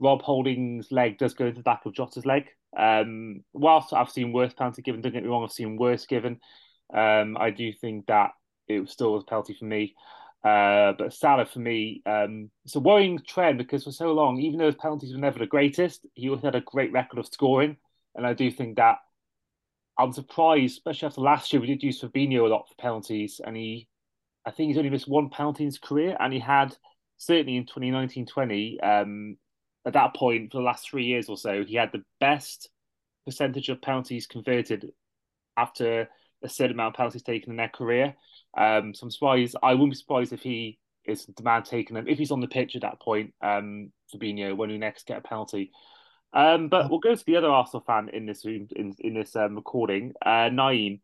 Rob 0.00 0.22
Holding's 0.22 0.90
leg 0.90 1.18
does 1.18 1.34
go 1.34 1.46
into 1.46 1.58
the 1.58 1.62
back 1.62 1.82
of 1.84 1.92
Jota's 1.92 2.26
leg. 2.26 2.46
Um, 2.76 3.44
whilst 3.52 3.92
I've 3.92 4.10
seen 4.10 4.32
worse 4.32 4.54
penalty 4.54 4.82
given, 4.82 5.00
don't 5.00 5.12
get 5.12 5.22
me 5.22 5.28
wrong, 5.28 5.44
I've 5.44 5.52
seen 5.52 5.76
worse 5.76 6.06
given. 6.06 6.40
Um, 6.92 7.36
I 7.38 7.50
do 7.50 7.72
think 7.72 8.06
that 8.06 8.30
it 8.68 8.80
was 8.80 8.90
still 8.90 9.16
a 9.16 9.24
penalty 9.24 9.54
for 9.58 9.64
me. 9.64 9.94
Uh, 10.44 10.92
but 10.98 11.12
Salah 11.12 11.46
for 11.46 11.60
me, 11.60 12.02
um, 12.04 12.50
it's 12.64 12.74
a 12.74 12.80
worrying 12.80 13.20
trend 13.26 13.58
because 13.58 13.84
for 13.84 13.92
so 13.92 14.12
long, 14.12 14.40
even 14.40 14.58
though 14.58 14.66
his 14.66 14.74
penalties 14.74 15.12
were 15.12 15.20
never 15.20 15.38
the 15.38 15.46
greatest, 15.46 16.06
he 16.14 16.28
always 16.28 16.42
had 16.42 16.56
a 16.56 16.60
great 16.60 16.92
record 16.92 17.18
of 17.18 17.26
scoring. 17.26 17.76
And 18.14 18.26
I 18.26 18.34
do 18.34 18.50
think 18.50 18.76
that 18.76 18.96
I'm 19.98 20.12
surprised, 20.12 20.78
especially 20.78 21.06
after 21.06 21.20
last 21.20 21.52
year, 21.52 21.60
we 21.60 21.68
did 21.68 21.82
use 21.82 22.00
Fabinho 22.00 22.46
a 22.46 22.48
lot 22.48 22.68
for 22.68 22.74
penalties, 22.78 23.40
and 23.44 23.56
he 23.56 23.88
I 24.44 24.50
think 24.50 24.68
he's 24.68 24.78
only 24.78 24.90
missed 24.90 25.08
one 25.08 25.30
penalty 25.30 25.64
in 25.64 25.68
his 25.68 25.78
career, 25.78 26.16
and 26.18 26.32
he 26.32 26.40
had 26.40 26.76
certainly 27.18 27.56
in 27.56 27.66
2019-20. 27.66 28.82
Um, 28.82 29.36
at 29.86 29.92
that 29.92 30.14
point, 30.16 30.50
for 30.50 30.58
the 30.58 30.64
last 30.64 30.88
three 30.88 31.04
years 31.04 31.28
or 31.28 31.36
so, 31.36 31.64
he 31.64 31.76
had 31.76 31.90
the 31.92 32.04
best 32.20 32.68
percentage 33.24 33.68
of 33.68 33.82
penalties 33.82 34.26
converted 34.26 34.90
after 35.56 36.08
a 36.42 36.48
certain 36.48 36.72
amount 36.72 36.94
of 36.94 36.96
penalties 36.96 37.22
taken 37.22 37.50
in 37.50 37.56
their 37.56 37.68
career. 37.68 38.14
Um, 38.56 38.94
so 38.94 39.04
I'm 39.04 39.10
surprised. 39.10 39.56
I 39.62 39.72
wouldn't 39.74 39.92
be 39.92 39.96
surprised 39.96 40.32
if 40.32 40.42
he 40.42 40.78
is 41.04 41.24
demand 41.24 41.64
taking 41.64 41.96
and 41.96 42.08
if 42.08 42.18
he's 42.18 42.30
on 42.30 42.40
the 42.40 42.48
pitch 42.48 42.76
at 42.76 42.82
that 42.82 43.00
point, 43.00 43.34
um, 43.42 43.90
Fabinho, 44.14 44.56
when 44.56 44.70
we 44.70 44.78
next 44.78 45.06
get 45.06 45.18
a 45.18 45.22
penalty. 45.22 45.72
Um, 46.32 46.68
but 46.68 46.88
we'll 46.88 47.00
go 47.00 47.14
to 47.14 47.24
the 47.26 47.36
other 47.36 47.50
Arsenal 47.50 47.84
fan 47.86 48.08
in 48.08 48.24
this 48.24 48.44
room 48.44 48.68
in 48.74 48.94
in 49.00 49.14
this 49.14 49.36
um, 49.36 49.54
recording, 49.54 50.12
uh, 50.24 50.48
Nayim. 50.48 51.00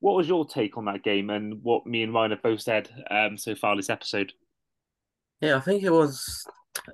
What 0.00 0.16
was 0.16 0.28
your 0.28 0.46
take 0.46 0.76
on 0.76 0.86
that 0.86 1.04
game 1.04 1.30
and 1.30 1.62
what 1.62 1.86
me 1.86 2.02
and 2.02 2.12
Ryan 2.12 2.32
have 2.32 2.42
both 2.42 2.60
said 2.60 2.88
um, 3.10 3.38
so 3.38 3.54
far 3.54 3.76
this 3.76 3.90
episode? 3.90 4.32
Yeah, 5.40 5.56
I 5.56 5.60
think 5.60 5.82
it 5.82 5.90
was. 5.90 6.44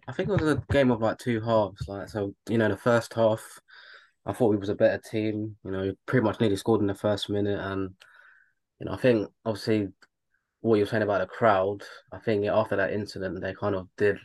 I 0.07 0.13
think 0.13 0.29
it 0.29 0.41
was 0.41 0.53
a 0.53 0.63
game 0.71 0.91
of 0.91 1.01
like 1.01 1.19
two 1.19 1.41
halves. 1.41 1.89
Like 1.89 2.09
so, 2.09 2.35
you 2.49 2.59
know, 2.59 2.69
the 2.69 2.77
first 2.77 3.15
half, 3.15 3.43
I 4.25 4.33
thought 4.33 4.51
we 4.51 4.57
was 4.57 4.69
a 4.69 4.75
better 4.75 5.01
team. 5.11 5.57
You 5.65 5.71
know, 5.71 5.95
pretty 6.07 6.25
much 6.25 6.41
nearly 6.41 6.57
scored 6.57 6.81
in 6.81 6.87
the 6.87 6.95
first 6.95 7.29
minute, 7.29 7.59
and 7.59 7.91
you 8.81 8.87
know, 8.87 8.93
I 8.93 8.97
think 8.97 9.29
obviously 9.45 9.89
what 10.61 10.77
you're 10.77 10.87
saying 10.87 11.03
about 11.03 11.21
the 11.21 11.27
crowd. 11.27 11.83
I 12.13 12.19
think 12.19 12.47
after 12.47 12.77
that 12.77 12.93
incident, 12.93 13.41
they 13.41 13.55
kind 13.55 13.75
of 13.75 13.89
did 13.97 14.19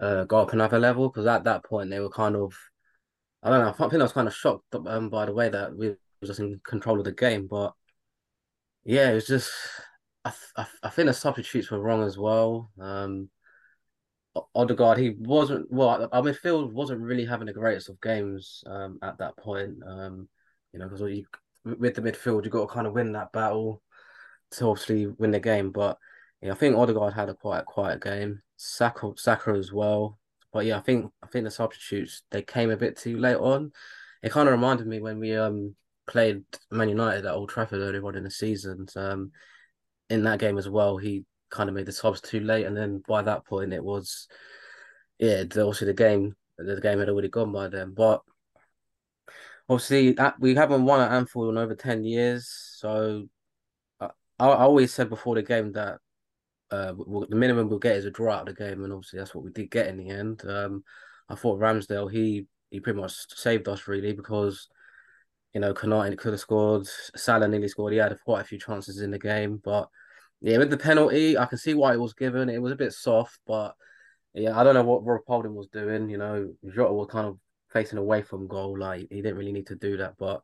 uh, 0.00 0.24
go 0.24 0.38
up 0.38 0.52
another 0.52 0.78
level 0.78 1.08
because 1.08 1.26
at 1.26 1.44
that 1.44 1.64
point 1.64 1.90
they 1.90 2.00
were 2.00 2.10
kind 2.10 2.36
of. 2.36 2.54
I 3.42 3.50
don't 3.50 3.60
know. 3.60 3.86
I 3.86 3.88
think 3.88 4.00
I 4.00 4.04
was 4.04 4.12
kind 4.12 4.28
of 4.28 4.34
shocked 4.34 4.74
um, 4.74 5.08
by 5.08 5.26
the 5.26 5.32
way 5.32 5.48
that 5.48 5.74
we 5.74 5.88
were 5.88 5.98
just 6.26 6.40
in 6.40 6.60
control 6.64 6.98
of 6.98 7.04
the 7.04 7.12
game, 7.12 7.46
but 7.46 7.72
yeah, 8.84 9.10
it 9.10 9.14
was 9.14 9.26
just 9.26 9.50
I, 10.24 10.32
I, 10.56 10.66
I 10.82 10.88
think 10.90 11.06
the 11.06 11.14
substitutes 11.14 11.70
were 11.70 11.80
wrong 11.80 12.02
as 12.02 12.18
well. 12.18 12.70
Um, 12.78 13.30
Odegaard, 14.54 14.98
he 14.98 15.10
wasn't 15.18 15.70
well. 15.70 16.08
Our 16.12 16.22
midfield 16.22 16.72
wasn't 16.72 17.00
really 17.00 17.24
having 17.24 17.46
the 17.46 17.52
greatest 17.52 17.88
of 17.88 18.00
games 18.00 18.62
um, 18.66 18.98
at 19.02 19.18
that 19.18 19.36
point. 19.36 19.78
Um, 19.86 20.28
you 20.72 20.78
know, 20.78 20.88
because 20.88 21.24
with 21.64 21.94
the 21.94 22.02
midfield, 22.02 22.44
you 22.44 22.50
got 22.50 22.68
to 22.68 22.74
kind 22.74 22.86
of 22.86 22.92
win 22.92 23.12
that 23.12 23.32
battle 23.32 23.82
to 24.52 24.68
obviously 24.68 25.06
win 25.06 25.32
the 25.32 25.40
game. 25.40 25.70
But 25.70 25.98
yeah, 26.40 26.52
I 26.52 26.54
think 26.54 26.76
Odegaard 26.76 27.14
had 27.14 27.28
a 27.28 27.34
quite 27.34 27.64
quiet 27.66 28.02
game. 28.02 28.40
Saka, 28.56 29.12
Saka 29.16 29.52
as 29.52 29.72
well. 29.72 30.18
But 30.52 30.66
yeah, 30.66 30.78
I 30.78 30.80
think 30.80 31.10
I 31.22 31.26
think 31.26 31.44
the 31.44 31.50
substitutes 31.50 32.22
they 32.30 32.42
came 32.42 32.70
a 32.70 32.76
bit 32.76 32.96
too 32.96 33.18
late 33.18 33.36
on. 33.36 33.72
It 34.22 34.32
kind 34.32 34.48
of 34.48 34.52
reminded 34.52 34.86
me 34.86 35.00
when 35.00 35.18
we 35.18 35.36
um 35.36 35.74
played 36.06 36.42
Man 36.70 36.88
United 36.88 37.26
at 37.26 37.32
Old 37.32 37.48
Trafford 37.48 37.80
earlier 37.80 38.04
on 38.04 38.16
in 38.16 38.24
the 38.24 38.30
season. 38.30 38.86
Um, 38.96 39.32
in 40.08 40.24
that 40.24 40.40
game 40.40 40.58
as 40.58 40.68
well, 40.68 40.96
he 40.96 41.24
kind 41.50 41.68
of 41.68 41.74
made 41.74 41.86
the 41.86 41.92
subs 41.92 42.20
too 42.20 42.40
late, 42.40 42.66
and 42.66 42.76
then 42.76 43.02
by 43.06 43.22
that 43.22 43.44
point, 43.44 43.72
it 43.72 43.84
was 43.84 44.28
yeah, 45.18 45.44
also 45.58 45.84
the 45.84 45.94
game 45.94 46.34
the 46.56 46.80
game 46.80 46.98
had 46.98 47.08
already 47.08 47.28
gone 47.28 47.52
by 47.52 47.68
then. 47.68 47.92
But 47.94 48.22
obviously, 49.68 50.16
we 50.38 50.54
haven't 50.54 50.84
won 50.84 51.00
at 51.00 51.12
Anfield 51.12 51.50
in 51.50 51.58
over 51.58 51.74
ten 51.74 52.04
years, 52.04 52.48
so 52.76 53.28
I, 54.00 54.08
I 54.38 54.62
always 54.62 54.92
said 54.92 55.08
before 55.10 55.34
the 55.34 55.42
game 55.42 55.72
that 55.72 55.98
uh, 56.70 56.94
we'll, 56.96 57.26
the 57.28 57.36
minimum 57.36 57.68
we'll 57.68 57.78
get 57.78 57.96
is 57.96 58.04
a 58.04 58.10
draw 58.10 58.34
out 58.34 58.48
of 58.48 58.56
the 58.56 58.64
game, 58.64 58.84
and 58.84 58.92
obviously 58.92 59.18
that's 59.18 59.34
what 59.34 59.44
we 59.44 59.50
did 59.50 59.70
get 59.70 59.88
in 59.88 59.98
the 59.98 60.08
end. 60.08 60.42
Um, 60.46 60.84
I 61.28 61.34
thought 61.34 61.60
Ramsdale 61.60 62.10
he 62.10 62.46
he 62.70 62.80
pretty 62.80 63.00
much 63.00 63.12
saved 63.36 63.68
us 63.68 63.88
really 63.88 64.12
because 64.12 64.68
you 65.52 65.60
know 65.60 65.74
Konate 65.74 66.16
could 66.16 66.32
have 66.32 66.40
scored, 66.40 66.86
Salah 66.86 67.48
nearly 67.48 67.68
scored. 67.68 67.92
He 67.92 67.98
had 67.98 68.16
quite 68.24 68.40
a 68.42 68.44
few 68.44 68.58
chances 68.58 69.00
in 69.00 69.10
the 69.10 69.18
game, 69.18 69.60
but 69.62 69.88
yeah, 70.40 70.58
with 70.58 70.70
the 70.70 70.76
penalty, 70.76 71.36
I 71.36 71.46
can 71.46 71.58
see 71.58 71.74
why 71.74 71.92
it 71.92 72.00
was 72.00 72.14
given. 72.14 72.48
It 72.48 72.62
was 72.62 72.72
a 72.72 72.76
bit 72.76 72.92
soft, 72.92 73.38
but 73.46 73.74
yeah, 74.34 74.58
I 74.58 74.64
don't 74.64 74.74
know 74.74 74.84
what 74.84 75.04
Rob 75.04 75.22
Holding 75.26 75.54
was 75.54 75.68
doing. 75.68 76.08
You 76.08 76.18
know, 76.18 76.52
Jota 76.72 76.92
was 76.92 77.08
kind 77.10 77.26
of 77.26 77.38
facing 77.72 77.98
away 77.98 78.22
from 78.22 78.48
goal, 78.48 78.78
like 78.78 79.06
he 79.10 79.22
didn't 79.22 79.36
really 79.36 79.52
need 79.52 79.66
to 79.68 79.76
do 79.76 79.96
that, 79.98 80.14
but 80.18 80.40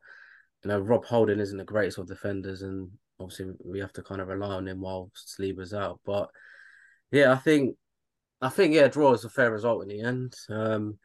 you 0.63 0.69
know, 0.69 0.79
Rob 0.79 1.05
Holding 1.05 1.39
isn't 1.39 1.57
the 1.57 1.63
greatest 1.63 1.97
of 1.97 2.07
defenders, 2.07 2.61
and 2.61 2.89
obviously 3.19 3.53
we 3.63 3.79
have 3.79 3.93
to 3.93 4.03
kind 4.03 4.21
of 4.21 4.27
rely 4.27 4.55
on 4.55 4.67
him 4.67 4.81
while 4.81 5.11
Saliba's 5.15 5.73
out. 5.73 5.99
But 6.05 6.29
yeah, 7.11 7.31
I 7.31 7.37
think 7.37 7.75
I 8.41 8.49
think 8.49 8.73
yeah, 8.73 8.87
draw 8.87 9.13
is 9.13 9.25
a 9.25 9.29
fair 9.29 9.51
result 9.51 9.83
in 9.83 9.89
the 9.89 10.01
end. 10.01 10.33
Um, 10.49 10.97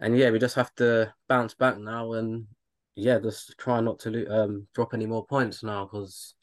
and 0.00 0.16
yeah, 0.16 0.30
we 0.30 0.38
just 0.38 0.54
have 0.54 0.74
to 0.76 1.12
bounce 1.28 1.54
back 1.54 1.78
now 1.78 2.12
and 2.12 2.46
yeah, 2.94 3.18
just 3.18 3.56
try 3.58 3.80
not 3.80 3.98
to 4.00 4.26
um 4.26 4.66
drop 4.74 4.94
any 4.94 5.06
more 5.06 5.26
points 5.26 5.62
now 5.62 5.84
because 5.84 6.34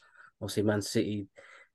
obviously 0.41 0.63
Man 0.63 0.81
City 0.81 1.27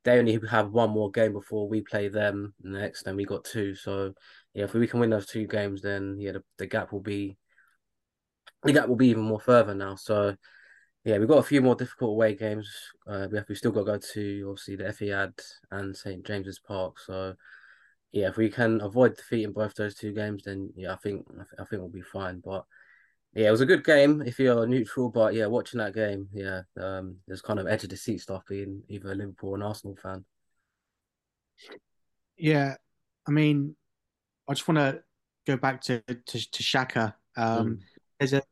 they 0.05 0.19
only 0.19 0.39
have 0.49 0.71
one 0.71 0.91
more 0.91 1.11
game 1.11 1.33
before 1.33 1.69
we 1.69 1.83
play 1.83 2.09
them 2.09 2.55
next, 2.63 3.07
and 3.07 3.17
we 3.17 3.25
got 3.25 3.45
two. 3.45 3.75
So 3.75 4.15
yeah, 4.55 4.65
if 4.65 4.75
we 4.75 4.87
can 4.87 5.01
win 5.01 5.11
those 5.11 5.27
two 5.27 5.47
games, 5.47 5.83
then 5.83 6.17
yeah, 6.19 6.33
the, 6.33 6.43
the 6.59 6.67
gap 6.67 6.93
will 6.93 7.01
be 7.01 7.37
the 8.63 8.73
gap 8.73 8.89
will 8.89 8.97
be 8.97 9.09
even 9.09 9.23
more 9.23 9.41
further 9.41 9.75
now. 9.75 9.95
So 9.97 10.37
yeah, 11.05 11.19
we've 11.19 11.29
got 11.29 11.39
a 11.39 11.43
few 11.43 11.63
more 11.63 11.75
difficult 11.75 12.11
away 12.11 12.35
games. 12.35 12.71
Uh, 13.07 13.27
we 13.31 13.39
have 13.39 13.49
we 13.49 13.55
still 13.55 13.73
got 13.73 13.81
to 13.81 13.87
go 13.87 13.99
to 14.15 14.47
obviously 14.49 14.77
the 14.77 14.85
Etihad 14.85 15.39
and 15.71 15.97
St 15.97 16.25
James's 16.27 16.59
Park. 16.59 16.99
So 16.99 17.35
yeah, 18.13 18.29
if 18.29 18.37
we 18.37 18.51
can 18.51 18.81
avoid 18.81 19.17
defeating 19.17 19.53
both 19.53 19.75
those 19.75 19.95
two 19.95 20.13
games, 20.13 20.45
then 20.45 20.71
yeah, 20.77 20.93
I 20.93 20.97
think 20.97 21.27
I 21.59 21.65
think 21.65 21.83
we'll 21.83 21.89
be 21.89 22.03
fine. 22.03 22.43
But 22.45 22.65
yeah, 23.35 23.49
it 23.49 23.53
was 23.53 23.61
a 23.61 23.67
good 23.67 23.85
game 23.85 24.23
if 24.23 24.39
you're 24.39 24.67
neutral. 24.67 25.09
But 25.09 25.35
yeah, 25.35 25.47
watching 25.47 25.79
that 25.79 25.95
game, 25.95 26.29
yeah, 26.33 26.63
um, 26.81 27.17
there's 27.27 27.43
kind 27.43 27.61
of 27.61 27.67
edge 27.67 27.85
of 27.85 27.91
the 27.91 27.97
seat 27.97 28.21
stuff 28.21 28.43
being 28.49 28.83
either 28.89 29.13
a 29.13 29.15
Liverpool 29.15 29.51
or 29.51 29.57
an 29.57 29.63
Arsenal 29.63 29.97
fan. 29.97 30.25
Yeah, 32.37 32.75
I 33.29 33.31
mean, 33.31 33.77
I 34.49 34.55
just 34.55 34.67
want 34.67 34.79
to 34.79 35.03
go 35.47 35.57
back 35.57 35.81
to 35.83 36.01
to, 36.01 36.51
to 36.51 36.63
Xhaka. 36.63 37.15
Um, 37.37 37.67
mm. 37.67 37.79
There's 38.19 38.33
a 38.33 38.43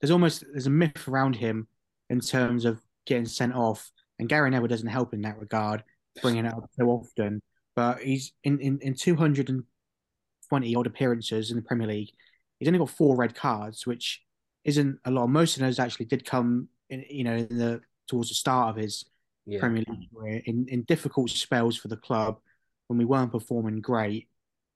there's 0.00 0.10
almost 0.10 0.44
there's 0.52 0.66
a 0.66 0.70
myth 0.70 1.08
around 1.08 1.36
him 1.36 1.68
in 2.10 2.20
terms 2.20 2.64
of 2.64 2.80
getting 3.06 3.26
sent 3.26 3.54
off. 3.54 3.90
And 4.18 4.28
Gary 4.28 4.50
Neville 4.50 4.68
doesn't 4.68 4.88
help 4.88 5.14
in 5.14 5.22
that 5.22 5.38
regard, 5.38 5.82
bringing 6.22 6.46
it 6.46 6.54
up 6.54 6.68
so 6.78 6.86
often. 6.86 7.42
But 7.74 8.00
he's 8.00 8.32
in, 8.44 8.58
in, 8.60 8.78
in 8.80 8.94
220 8.94 10.74
odd 10.74 10.86
appearances 10.86 11.50
in 11.50 11.56
the 11.56 11.62
Premier 11.62 11.86
League, 11.86 12.10
he's 12.58 12.68
only 12.68 12.78
got 12.78 12.90
four 12.90 13.16
red 13.16 13.34
cards, 13.34 13.86
which 13.86 14.22
isn't 14.66 14.98
a 15.04 15.10
lot. 15.10 15.24
of 15.24 15.30
Most 15.30 15.56
of 15.56 15.62
those 15.62 15.78
actually 15.78 16.06
did 16.06 16.24
come 16.24 16.68
in, 16.90 17.04
you 17.08 17.24
know, 17.24 17.36
in 17.36 17.56
the 17.56 17.80
towards 18.08 18.28
the 18.28 18.34
start 18.34 18.70
of 18.70 18.82
his 18.82 19.04
yeah. 19.46 19.60
Premier 19.60 19.84
League 19.88 20.10
career 20.12 20.42
in, 20.44 20.66
in 20.68 20.82
difficult 20.82 21.30
spells 21.30 21.76
for 21.76 21.88
the 21.88 21.96
club 21.96 22.38
when 22.88 22.98
we 22.98 23.04
weren't 23.04 23.32
performing 23.32 23.80
great. 23.80 24.28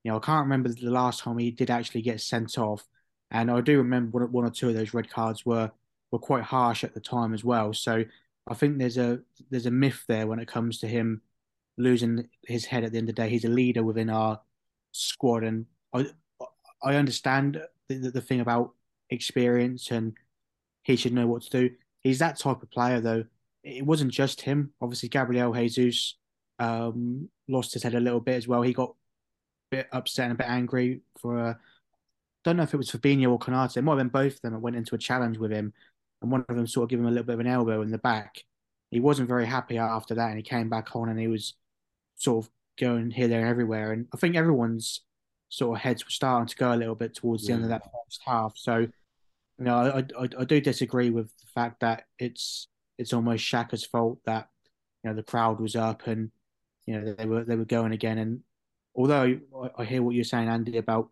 You 0.04 0.12
know, 0.12 0.16
I 0.16 0.20
can't 0.20 0.44
remember 0.44 0.68
the 0.68 0.90
last 0.90 1.20
time 1.20 1.38
he 1.38 1.50
did 1.50 1.70
actually 1.70 2.02
get 2.02 2.20
sent 2.20 2.56
off, 2.56 2.86
and 3.32 3.50
I 3.50 3.60
do 3.60 3.78
remember 3.78 4.24
one, 4.26 4.44
or 4.44 4.50
two 4.50 4.68
of 4.68 4.74
those 4.74 4.94
red 4.94 5.10
cards 5.10 5.44
were 5.44 5.70
were 6.12 6.18
quite 6.18 6.44
harsh 6.44 6.84
at 6.84 6.94
the 6.94 7.00
time 7.00 7.34
as 7.34 7.44
well. 7.44 7.72
So 7.72 8.04
I 8.48 8.54
think 8.54 8.78
there's 8.78 8.96
a 8.96 9.20
there's 9.50 9.66
a 9.66 9.72
myth 9.72 10.04
there 10.06 10.28
when 10.28 10.38
it 10.38 10.48
comes 10.48 10.78
to 10.78 10.86
him 10.86 11.20
losing 11.76 12.28
his 12.46 12.64
head 12.64 12.84
at 12.84 12.92
the 12.92 12.98
end 12.98 13.08
of 13.08 13.16
the 13.16 13.22
day. 13.22 13.28
He's 13.28 13.44
a 13.44 13.48
leader 13.48 13.82
within 13.82 14.08
our 14.08 14.40
squad, 14.92 15.42
and 15.42 15.66
I 15.92 16.06
I 16.82 16.94
understand 16.94 17.60
the, 17.88 18.10
the 18.10 18.20
thing 18.20 18.40
about 18.40 18.74
experience 19.10 19.90
and 19.90 20.14
he 20.82 20.96
should 20.96 21.12
know 21.12 21.26
what 21.26 21.42
to 21.42 21.50
do. 21.50 21.70
He's 22.00 22.18
that 22.20 22.38
type 22.38 22.62
of 22.62 22.70
player, 22.70 23.00
though. 23.00 23.24
It 23.62 23.84
wasn't 23.84 24.12
just 24.12 24.40
him. 24.40 24.72
Obviously, 24.80 25.08
Gabriel 25.08 25.52
Jesus 25.52 26.16
um, 26.58 27.28
lost 27.48 27.74
his 27.74 27.82
head 27.82 27.94
a 27.94 28.00
little 28.00 28.20
bit 28.20 28.36
as 28.36 28.48
well. 28.48 28.62
He 28.62 28.72
got 28.72 28.90
a 28.90 29.76
bit 29.76 29.88
upset 29.92 30.24
and 30.24 30.32
a 30.32 30.42
bit 30.42 30.48
angry 30.48 31.00
for. 31.18 31.38
Uh, 31.38 31.54
don't 32.42 32.56
know 32.56 32.62
if 32.62 32.72
it 32.72 32.78
was 32.78 32.90
Fabinho 32.90 33.32
or 33.32 33.38
Konate. 33.38 33.76
It 33.76 33.82
might 33.82 33.92
have 33.92 33.98
been 33.98 34.08
both 34.08 34.36
of 34.36 34.40
them 34.40 34.54
that 34.54 34.60
went 34.60 34.76
into 34.76 34.94
a 34.94 34.98
challenge 34.98 35.36
with 35.36 35.50
him 35.50 35.74
and 36.22 36.30
one 36.30 36.44
of 36.48 36.56
them 36.56 36.66
sort 36.66 36.84
of 36.84 36.90
gave 36.90 36.98
him 36.98 37.06
a 37.06 37.10
little 37.10 37.24
bit 37.24 37.34
of 37.34 37.40
an 37.40 37.46
elbow 37.46 37.82
in 37.82 37.90
the 37.90 37.98
back. 37.98 38.44
He 38.90 39.00
wasn't 39.00 39.28
very 39.28 39.46
happy 39.46 39.78
after 39.78 40.14
that, 40.14 40.28
and 40.28 40.36
he 40.36 40.42
came 40.42 40.68
back 40.68 40.94
on 40.96 41.08
and 41.08 41.18
he 41.18 41.28
was 41.28 41.54
sort 42.16 42.44
of 42.44 42.50
going 42.78 43.10
here, 43.10 43.28
there, 43.28 43.40
and 43.40 43.48
everywhere. 43.48 43.92
And 43.92 44.06
I 44.12 44.16
think 44.16 44.36
everyone's 44.36 45.02
sort 45.48 45.76
of 45.76 45.82
heads 45.82 46.04
were 46.04 46.10
starting 46.10 46.48
to 46.48 46.56
go 46.56 46.72
a 46.72 46.76
little 46.76 46.94
bit 46.94 47.14
towards 47.14 47.44
the 47.44 47.50
yeah. 47.50 47.54
end 47.54 47.64
of 47.64 47.70
that 47.70 47.82
first 47.84 48.20
half. 48.26 48.56
So, 48.56 48.88
you 49.60 49.66
know, 49.66 49.76
I, 49.76 49.98
I, 50.18 50.28
I 50.38 50.44
do 50.44 50.58
disagree 50.60 51.10
with 51.10 51.26
the 51.26 51.46
fact 51.54 51.80
that 51.80 52.04
it's 52.18 52.66
it's 52.98 53.12
almost 53.12 53.44
Xhaka's 53.44 53.84
fault 53.84 54.18
that 54.24 54.48
you 55.04 55.10
know 55.10 55.16
the 55.16 55.22
crowd 55.22 55.60
was 55.60 55.76
up 55.76 56.06
and 56.06 56.30
you 56.86 56.98
know 56.98 57.14
they 57.14 57.26
were 57.26 57.44
they 57.44 57.56
were 57.56 57.66
going 57.66 57.92
again. 57.92 58.16
And 58.16 58.40
although 58.96 59.38
I, 59.62 59.70
I 59.82 59.84
hear 59.84 60.02
what 60.02 60.14
you're 60.14 60.24
saying, 60.24 60.48
Andy, 60.48 60.78
about 60.78 61.10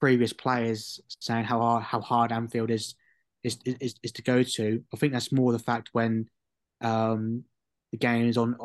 previous 0.00 0.32
players 0.32 0.98
saying 1.20 1.44
how 1.44 1.58
hard 1.60 1.82
how 1.82 2.00
hard 2.00 2.32
Anfield 2.32 2.70
is 2.70 2.94
is, 3.44 3.58
is 3.66 3.96
is 4.02 4.12
to 4.12 4.22
go 4.22 4.42
to. 4.42 4.82
I 4.92 4.96
think 4.96 5.12
that's 5.12 5.30
more 5.30 5.52
the 5.52 5.58
fact 5.58 5.90
when 5.92 6.30
um, 6.80 7.44
the 7.90 7.98
game 7.98 8.28
is 8.28 8.38
on 8.38 8.56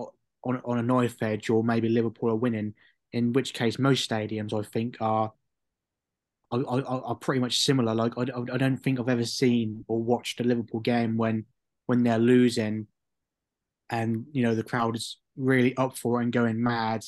on 0.46 0.62
on 0.64 0.80
a 0.80 0.84
knife 0.84 1.22
edge, 1.22 1.50
or 1.50 1.62
maybe 1.62 1.90
Liverpool 1.90 2.30
are 2.30 2.36
winning. 2.36 2.74
In 3.12 3.34
which 3.34 3.54
case, 3.54 3.80
most 3.80 4.10
stadiums 4.10 4.58
I 4.58 4.64
think 4.66 4.98
are 5.02 5.34
are, 6.52 6.64
are, 6.66 7.04
are 7.06 7.16
pretty 7.16 7.42
much 7.42 7.60
similar. 7.60 7.94
Like 7.94 8.18
I, 8.18 8.26
I 8.54 8.58
don't 8.58 8.78
think 8.78 9.00
I've 9.00 9.10
ever 9.10 9.26
seen 9.26 9.84
or 9.88 10.02
watched 10.02 10.40
a 10.40 10.44
Liverpool 10.44 10.80
game 10.80 11.18
when 11.18 11.46
when 11.86 12.04
they're 12.04 12.20
losing, 12.20 12.88
and 13.90 14.26
you 14.32 14.44
know 14.44 14.56
the 14.56 14.64
crowd 14.64 14.96
is 14.96 15.18
really 15.36 15.76
up 15.78 15.98
for 15.98 16.20
it 16.20 16.24
and 16.24 16.34
going 16.34 16.62
mad, 16.62 17.04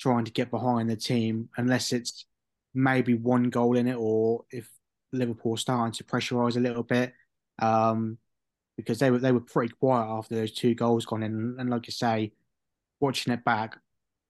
trying 0.00 0.24
to 0.24 0.32
get 0.32 0.50
behind 0.50 0.90
the 0.90 0.96
team, 0.96 1.48
unless 1.56 1.92
it's 1.92 2.26
maybe 2.74 3.14
one 3.14 3.50
goal 3.50 3.76
in 3.76 3.86
it, 3.86 3.96
or 3.98 4.44
if 4.50 4.68
Liverpool 5.12 5.56
starting 5.56 5.92
to 5.92 6.04
pressurise 6.04 6.56
a 6.56 6.60
little 6.60 6.82
bit 6.82 7.12
um, 7.60 8.18
because 8.76 8.98
they 8.98 9.10
were 9.10 9.18
they 9.18 9.32
were 9.32 9.40
pretty 9.40 9.72
quiet 9.78 10.08
after 10.08 10.34
those 10.34 10.52
two 10.52 10.74
goals 10.74 11.06
gone 11.06 11.22
in. 11.22 11.56
And 11.58 11.70
like 11.70 11.86
you 11.86 11.92
say, 11.92 12.32
watching 13.00 13.32
it 13.32 13.44
back, 13.44 13.76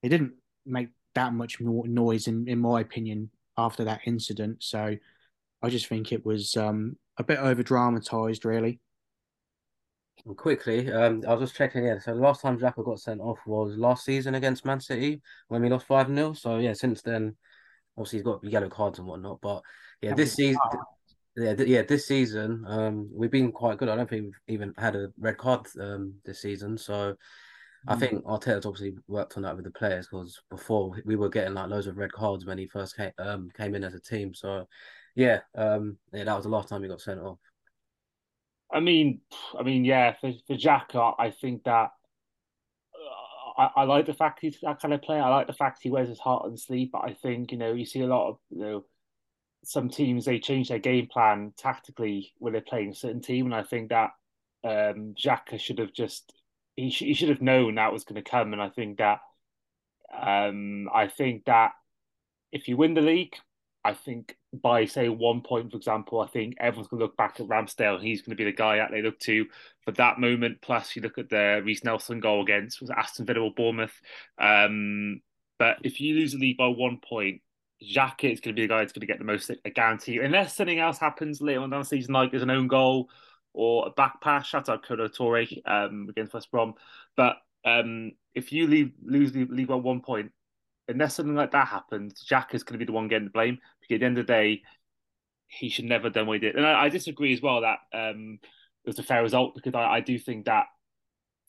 it 0.02 0.10
didn't 0.10 0.34
make 0.66 0.88
that 1.14 1.32
much 1.32 1.60
more 1.60 1.86
noise 1.86 2.26
in, 2.26 2.48
in 2.48 2.58
my 2.58 2.80
opinion 2.80 3.30
after 3.56 3.84
that 3.84 4.00
incident. 4.06 4.62
So 4.62 4.96
I 5.62 5.68
just 5.68 5.86
think 5.86 6.12
it 6.12 6.24
was 6.24 6.56
um, 6.56 6.96
a 7.18 7.24
bit 7.24 7.38
over 7.38 7.62
dramatized, 7.62 8.44
really. 8.44 8.80
Quickly, 10.36 10.90
um, 10.92 11.22
I 11.26 11.34
was 11.34 11.48
just 11.48 11.56
checking 11.56 11.86
in. 11.86 12.00
So 12.00 12.14
the 12.14 12.20
last 12.20 12.42
time 12.42 12.58
Xhaka 12.58 12.84
got 12.84 13.00
sent 13.00 13.20
off 13.20 13.38
was 13.46 13.76
last 13.76 14.04
season 14.04 14.34
against 14.36 14.64
Man 14.64 14.80
City 14.80 15.20
when 15.48 15.62
we 15.62 15.68
lost 15.68 15.86
5 15.86 16.08
0. 16.08 16.32
So 16.34 16.58
yeah, 16.58 16.74
since 16.74 17.02
then, 17.02 17.34
obviously 17.96 18.18
he's 18.18 18.24
got 18.24 18.44
yellow 18.44 18.68
cards 18.68 18.98
and 18.98 19.08
whatnot. 19.08 19.40
But 19.40 19.62
yeah, 20.00 20.14
this 20.14 20.34
season, 20.34 20.60
yeah, 21.36 21.54
yeah, 21.58 21.82
this 21.82 22.06
season, 22.06 22.64
um, 22.68 23.10
we've 23.12 23.32
been 23.32 23.50
quite 23.50 23.78
good. 23.78 23.88
I 23.88 23.96
don't 23.96 24.08
think 24.08 24.24
we've 24.24 24.54
even 24.54 24.74
had 24.78 24.94
a 24.94 25.08
red 25.18 25.38
card 25.38 25.66
um 25.80 26.14
this 26.24 26.42
season, 26.42 26.78
so. 26.78 27.16
I 27.88 27.94
mm. 27.94 28.00
think 28.00 28.24
Arteta's 28.24 28.66
obviously 28.66 28.96
worked 29.08 29.36
on 29.36 29.42
that 29.42 29.56
with 29.56 29.64
the 29.64 29.70
players 29.70 30.06
because 30.06 30.40
before 30.50 30.94
we 31.04 31.16
were 31.16 31.28
getting 31.28 31.54
like 31.54 31.68
loads 31.68 31.86
of 31.86 31.96
red 31.96 32.12
cards 32.12 32.46
when 32.46 32.58
he 32.58 32.66
first 32.66 32.96
came 32.96 33.12
um 33.18 33.50
came 33.56 33.74
in 33.74 33.84
as 33.84 33.94
a 33.94 34.00
team. 34.00 34.34
So, 34.34 34.66
yeah, 35.14 35.40
um, 35.56 35.98
yeah, 36.12 36.24
that 36.24 36.34
was 36.34 36.44
the 36.44 36.50
last 36.50 36.68
time 36.68 36.82
he 36.82 36.88
got 36.88 37.00
sent 37.00 37.20
off. 37.20 37.38
I 38.72 38.80
mean, 38.80 39.20
I 39.58 39.62
mean, 39.62 39.84
yeah, 39.84 40.14
for 40.20 40.32
for 40.46 40.54
Xhaka, 40.54 41.14
I 41.18 41.30
think 41.30 41.64
that 41.64 41.90
uh, 42.94 43.60
I, 43.62 43.70
I 43.76 43.84
like 43.84 44.06
the 44.06 44.14
fact 44.14 44.38
he's 44.40 44.58
that 44.62 44.80
kind 44.80 44.94
of 44.94 45.02
player. 45.02 45.22
I 45.22 45.28
like 45.28 45.46
the 45.46 45.52
fact 45.52 45.80
he 45.82 45.90
wears 45.90 46.08
his 46.08 46.20
heart 46.20 46.44
on 46.44 46.56
sleeve. 46.56 46.90
But 46.92 47.04
I 47.04 47.14
think 47.14 47.52
you 47.52 47.58
know 47.58 47.72
you 47.72 47.84
see 47.84 48.00
a 48.00 48.06
lot 48.06 48.28
of 48.28 48.38
you 48.50 48.60
know 48.60 48.84
some 49.64 49.88
teams 49.88 50.24
they 50.24 50.38
change 50.38 50.68
their 50.68 50.78
game 50.78 51.06
plan 51.06 51.52
tactically 51.56 52.32
when 52.38 52.52
they're 52.52 52.62
playing 52.62 52.90
a 52.90 52.94
certain 52.94 53.20
team, 53.20 53.46
and 53.46 53.54
I 53.54 53.62
think 53.62 53.90
that 53.90 54.10
um, 54.64 55.14
Xhaka 55.18 55.58
should 55.58 55.78
have 55.78 55.92
just 55.92 56.32
he 56.76 56.90
sh- 56.90 57.00
he 57.00 57.14
should 57.14 57.28
have 57.28 57.42
known 57.42 57.74
that 57.74 57.92
was 57.92 58.04
going 58.04 58.22
to 58.22 58.30
come, 58.30 58.52
and 58.52 58.62
I 58.62 58.68
think 58.68 58.98
that 58.98 59.20
um, 60.12 60.88
I 60.92 61.08
think 61.08 61.44
that 61.46 61.72
if 62.52 62.68
you 62.68 62.76
win 62.76 62.94
the 62.94 63.00
league, 63.00 63.34
I 63.84 63.94
think 63.94 64.36
by 64.52 64.84
say 64.84 65.08
one 65.08 65.40
point, 65.40 65.70
for 65.70 65.76
example, 65.76 66.20
I 66.20 66.26
think 66.26 66.54
everyone's 66.60 66.88
going 66.88 67.00
to 67.00 67.06
look 67.06 67.16
back 67.16 67.40
at 67.40 67.46
Ramsdale. 67.46 68.00
He's 68.00 68.22
going 68.22 68.36
to 68.36 68.42
be 68.42 68.50
the 68.50 68.56
guy 68.56 68.76
that 68.76 68.90
they 68.90 69.02
look 69.02 69.18
to 69.20 69.46
for 69.84 69.92
that 69.92 70.20
moment. 70.20 70.60
Plus, 70.60 70.94
you 70.94 71.02
look 71.02 71.18
at 71.18 71.30
the 71.30 71.62
Reiss 71.64 71.82
Nelson 71.82 72.20
goal 72.20 72.42
against 72.42 72.80
was 72.80 72.90
Aston 72.90 73.26
Villa 73.26 73.40
or 73.40 73.52
Bournemouth. 73.54 73.98
Um, 74.38 75.20
but 75.58 75.78
if 75.82 76.00
you 76.00 76.14
lose 76.14 76.32
the 76.32 76.38
league 76.38 76.58
by 76.58 76.68
one 76.68 76.98
point, 76.98 77.40
Xhaka 77.82 78.32
is 78.32 78.40
going 78.40 78.54
to 78.54 78.60
be 78.60 78.62
the 78.62 78.68
guy 78.68 78.78
that's 78.78 78.92
going 78.92 79.00
to 79.00 79.06
get 79.06 79.18
the 79.18 79.24
most 79.24 79.50
a 79.64 79.70
guarantee, 79.70 80.18
unless 80.18 80.54
something 80.54 80.78
else 80.78 80.98
happens 80.98 81.40
later 81.40 81.60
on 81.60 81.70
down 81.70 81.80
the 81.80 81.86
season, 81.86 82.14
like 82.14 82.30
there's 82.30 82.42
an 82.42 82.50
own 82.50 82.68
goal 82.68 83.08
or 83.54 83.86
a 83.86 83.90
back 83.90 84.20
pass. 84.20 84.46
Shout 84.46 84.68
out 84.68 84.86
Kolo 84.86 85.08
Touré 85.08 85.60
um, 85.66 86.06
against 86.08 86.34
West 86.34 86.50
Brom. 86.50 86.74
But 87.16 87.36
um, 87.64 88.12
if 88.34 88.52
you 88.52 88.66
leave 88.66 88.92
lose 89.04 89.34
on 89.34 89.82
one 89.82 90.00
point, 90.00 90.32
unless 90.88 91.14
something 91.14 91.34
like 91.34 91.52
that 91.52 91.68
happens, 91.68 92.22
Jack 92.22 92.54
is 92.54 92.62
going 92.62 92.74
to 92.74 92.78
be 92.78 92.86
the 92.86 92.92
one 92.92 93.08
getting 93.08 93.26
the 93.26 93.30
blame. 93.30 93.58
Because 93.80 93.96
at 93.96 94.00
the 94.00 94.06
end 94.06 94.18
of 94.18 94.26
the 94.26 94.32
day, 94.32 94.62
he 95.48 95.68
should 95.68 95.84
never 95.84 96.04
have 96.04 96.14
done 96.14 96.26
what 96.26 96.34
he 96.34 96.40
did. 96.40 96.56
And 96.56 96.66
I, 96.66 96.84
I 96.84 96.88
disagree 96.88 97.32
as 97.32 97.42
well 97.42 97.60
that 97.60 97.78
um, 97.92 98.38
it 98.84 98.88
was 98.88 98.98
a 98.98 99.02
fair 99.02 99.22
result 99.22 99.54
because 99.54 99.74
I, 99.74 99.96
I, 99.96 100.00
do 100.00 100.18
think 100.18 100.46
that 100.46 100.64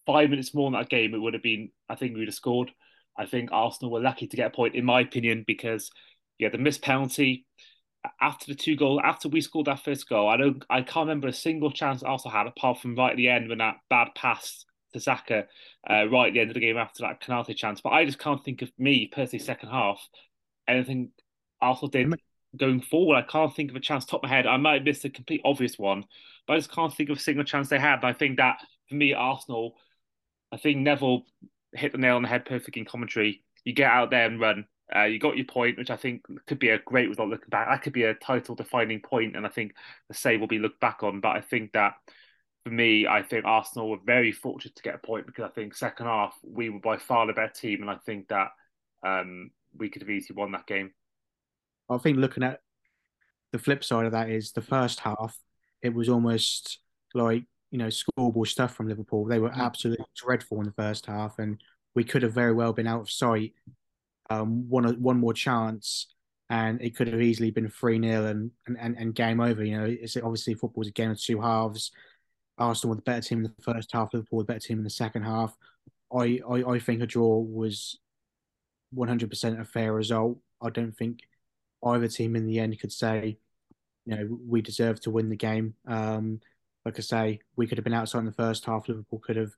five 0.05 0.29
minutes 0.29 0.53
more 0.53 0.67
in 0.67 0.73
that 0.73 0.89
game, 0.89 1.13
it 1.13 1.19
would 1.19 1.33
have 1.33 1.43
been, 1.43 1.69
I 1.87 1.95
think 1.95 2.13
we 2.13 2.19
would 2.19 2.27
have 2.27 2.35
scored. 2.35 2.71
I 3.17 3.25
think 3.25 3.49
Arsenal 3.51 3.91
were 3.91 4.01
lucky 4.01 4.27
to 4.27 4.35
get 4.35 4.47
a 4.47 4.49
point, 4.49 4.75
in 4.75 4.85
my 4.85 5.01
opinion, 5.01 5.43
because 5.47 5.89
yeah, 6.37 6.49
the 6.49 6.57
missed 6.57 6.81
penalty 6.81 7.45
after 8.19 8.47
the 8.47 8.55
two 8.55 8.75
goal, 8.75 9.01
after 9.01 9.29
we 9.29 9.41
scored 9.41 9.67
that 9.67 9.83
first 9.83 10.07
goal, 10.09 10.27
I 10.27 10.37
don't, 10.37 10.63
I 10.69 10.81
can't 10.81 11.07
remember 11.07 11.27
a 11.27 11.33
single 11.33 11.71
chance 11.71 12.03
Arsenal 12.03 12.35
had 12.35 12.47
apart 12.47 12.79
from 12.79 12.95
right 12.95 13.11
at 13.11 13.17
the 13.17 13.29
end 13.29 13.49
when 13.49 13.59
that 13.59 13.77
bad 13.89 14.09
pass 14.15 14.65
to 14.93 14.99
Saka 14.99 15.45
uh, 15.89 16.07
right 16.09 16.27
at 16.27 16.33
the 16.33 16.39
end 16.39 16.49
of 16.49 16.53
the 16.53 16.59
game 16.59 16.77
after 16.77 17.03
that 17.03 17.21
penalty 17.21 17.53
chance. 17.53 17.81
But 17.81 17.93
I 17.93 18.05
just 18.05 18.19
can't 18.19 18.43
think 18.43 18.61
of 18.61 18.71
me 18.77 19.09
personally 19.11 19.43
second 19.43 19.69
half 19.69 19.99
anything 20.67 21.11
Arsenal 21.61 21.89
did 21.89 22.13
going 22.57 22.81
forward. 22.81 23.15
I 23.15 23.21
can't 23.23 23.53
think 23.55 23.69
of 23.69 23.75
a 23.75 23.79
chance 23.79 24.05
top 24.05 24.23
of 24.23 24.29
my 24.29 24.35
head. 24.35 24.47
I 24.47 24.57
might 24.57 24.75
have 24.75 24.83
missed 24.83 25.05
a 25.05 25.09
complete 25.09 25.41
obvious 25.43 25.77
one, 25.77 26.05
but 26.47 26.53
I 26.53 26.57
just 26.57 26.71
can't 26.71 26.93
think 26.93 27.09
of 27.09 27.17
a 27.17 27.21
single 27.21 27.43
chance 27.43 27.69
they 27.69 27.79
had. 27.79 27.95
And 27.95 28.05
I 28.05 28.13
think 28.13 28.37
that 28.37 28.57
for 28.89 28.95
me, 28.95 29.13
Arsenal, 29.13 29.75
I 30.51 30.57
think 30.57 30.77
Neville 30.77 31.23
hit 31.73 31.91
the 31.91 31.97
nail 31.97 32.15
on 32.15 32.21
the 32.21 32.27
head 32.27 32.45
perfect 32.45 32.77
in 32.77 32.85
commentary. 32.85 33.43
You 33.63 33.73
get 33.73 33.89
out 33.89 34.11
there 34.11 34.25
and 34.25 34.39
run. 34.39 34.65
Uh, 34.95 35.03
you 35.03 35.19
got 35.19 35.37
your 35.37 35.45
point, 35.45 35.77
which 35.77 35.89
I 35.89 35.95
think 35.95 36.23
could 36.45 36.59
be 36.59 36.69
a 36.69 36.79
great 36.79 37.09
result 37.09 37.29
looking 37.29 37.49
back. 37.49 37.67
That 37.67 37.81
could 37.81 37.93
be 37.93 38.03
a 38.03 38.13
title 38.13 38.55
defining 38.55 39.01
point, 39.01 39.35
and 39.35 39.45
I 39.45 39.49
think 39.49 39.73
the 40.07 40.13
save 40.13 40.39
will 40.39 40.47
be 40.47 40.59
looked 40.59 40.79
back 40.79 41.03
on. 41.03 41.19
But 41.19 41.35
I 41.35 41.41
think 41.41 41.73
that 41.73 41.93
for 42.63 42.71
me, 42.71 43.07
I 43.07 43.23
think 43.23 43.45
Arsenal 43.45 43.89
were 43.89 43.97
very 44.05 44.31
fortunate 44.31 44.75
to 44.75 44.83
get 44.83 44.95
a 44.95 44.99
point 44.99 45.25
because 45.25 45.45
I 45.45 45.49
think 45.49 45.75
second 45.75 46.05
half 46.05 46.35
we 46.43 46.69
were 46.69 46.79
by 46.79 46.97
far 46.97 47.25
the 47.27 47.33
better 47.33 47.53
team, 47.53 47.81
and 47.81 47.89
I 47.89 47.95
think 48.05 48.27
that 48.29 48.49
um, 49.05 49.51
we 49.77 49.89
could 49.89 50.01
have 50.01 50.09
easily 50.09 50.37
won 50.37 50.51
that 50.51 50.67
game. 50.67 50.91
I 51.89 51.97
think 51.97 52.17
looking 52.17 52.43
at 52.43 52.61
the 53.51 53.59
flip 53.59 53.83
side 53.83 54.05
of 54.05 54.13
that 54.13 54.29
is 54.29 54.51
the 54.51 54.61
first 54.61 55.01
half, 55.01 55.37
it 55.81 55.93
was 55.93 56.07
almost 56.07 56.79
like 57.13 57.43
you 57.71 57.77
know 57.77 57.89
schoolboy 57.89 58.43
stuff 58.43 58.75
from 58.75 58.87
Liverpool. 58.87 59.25
They 59.25 59.39
were 59.39 59.49
mm. 59.49 59.57
absolutely 59.57 60.05
dreadful 60.15 60.59
in 60.59 60.65
the 60.65 60.71
first 60.71 61.05
half, 61.05 61.39
and 61.39 61.61
we 61.95 62.03
could 62.03 62.23
have 62.23 62.33
very 62.33 62.53
well 62.53 62.73
been 62.73 62.87
out 62.87 63.01
of 63.01 63.11
sight. 63.11 63.53
Um, 64.29 64.69
one 64.69 64.85
one 65.01 65.19
more 65.19 65.33
chance, 65.33 66.07
and 66.49 66.81
it 66.81 66.95
could 66.95 67.07
have 67.07 67.21
easily 67.21 67.51
been 67.51 67.69
three 67.69 68.01
0 68.01 68.25
and, 68.25 68.51
and 68.67 68.97
and 68.97 69.15
game 69.15 69.39
over. 69.39 69.63
You 69.63 69.79
know, 69.79 69.85
it's 69.85 70.17
obviously 70.17 70.53
football's 70.53 70.87
a 70.87 70.91
game 70.91 71.11
of 71.11 71.21
two 71.21 71.41
halves. 71.41 71.91
Arsenal 72.57 72.91
were 72.91 72.95
the 72.97 73.01
better 73.01 73.21
team 73.21 73.39
in 73.39 73.43
the 73.43 73.63
first 73.63 73.91
half, 73.91 74.13
Liverpool 74.13 74.39
the 74.39 74.45
better 74.45 74.59
team 74.59 74.77
in 74.77 74.83
the 74.83 74.89
second 74.89 75.23
half. 75.23 75.55
I, 76.15 76.39
I, 76.47 76.63
I 76.63 76.79
think 76.79 77.01
a 77.01 77.07
draw 77.07 77.39
was 77.39 77.97
100% 78.95 79.59
a 79.59 79.65
fair 79.65 79.93
result. 79.93 80.37
I 80.61 80.69
don't 80.69 80.95
think 80.95 81.21
either 81.83 82.07
team 82.07 82.35
in 82.35 82.45
the 82.45 82.59
end 82.59 82.79
could 82.79 82.91
say, 82.91 83.37
you 84.05 84.15
know, 84.15 84.37
we 84.47 84.61
deserve 84.61 85.01
to 85.01 85.11
win 85.11 85.29
the 85.29 85.35
game. 85.35 85.73
Um, 85.87 86.39
like 86.85 86.99
I 86.99 87.01
say, 87.01 87.39
we 87.55 87.67
could 87.67 87.77
have 87.77 87.85
been 87.85 87.93
outside 87.93 88.19
in 88.19 88.25
the 88.25 88.31
first 88.31 88.65
half. 88.65 88.87
Liverpool 88.87 89.19
could 89.19 89.37
have 89.37 89.53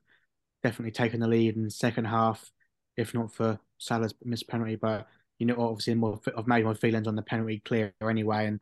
definitely 0.62 0.92
taken 0.92 1.20
the 1.20 1.28
lead 1.28 1.56
in 1.56 1.64
the 1.64 1.70
second 1.70 2.06
half, 2.06 2.50
if 2.96 3.12
not 3.12 3.34
for 3.34 3.58
Salah's 3.78 4.14
missed 4.24 4.48
penalty. 4.48 4.76
But 4.76 5.06
you 5.38 5.46
know, 5.46 5.56
obviously, 5.58 5.94
more, 5.94 6.20
I've 6.36 6.46
made 6.46 6.64
my 6.64 6.74
feelings 6.74 7.06
on 7.06 7.16
the 7.16 7.22
penalty 7.22 7.60
clear 7.64 7.92
anyway, 8.02 8.46
and 8.46 8.60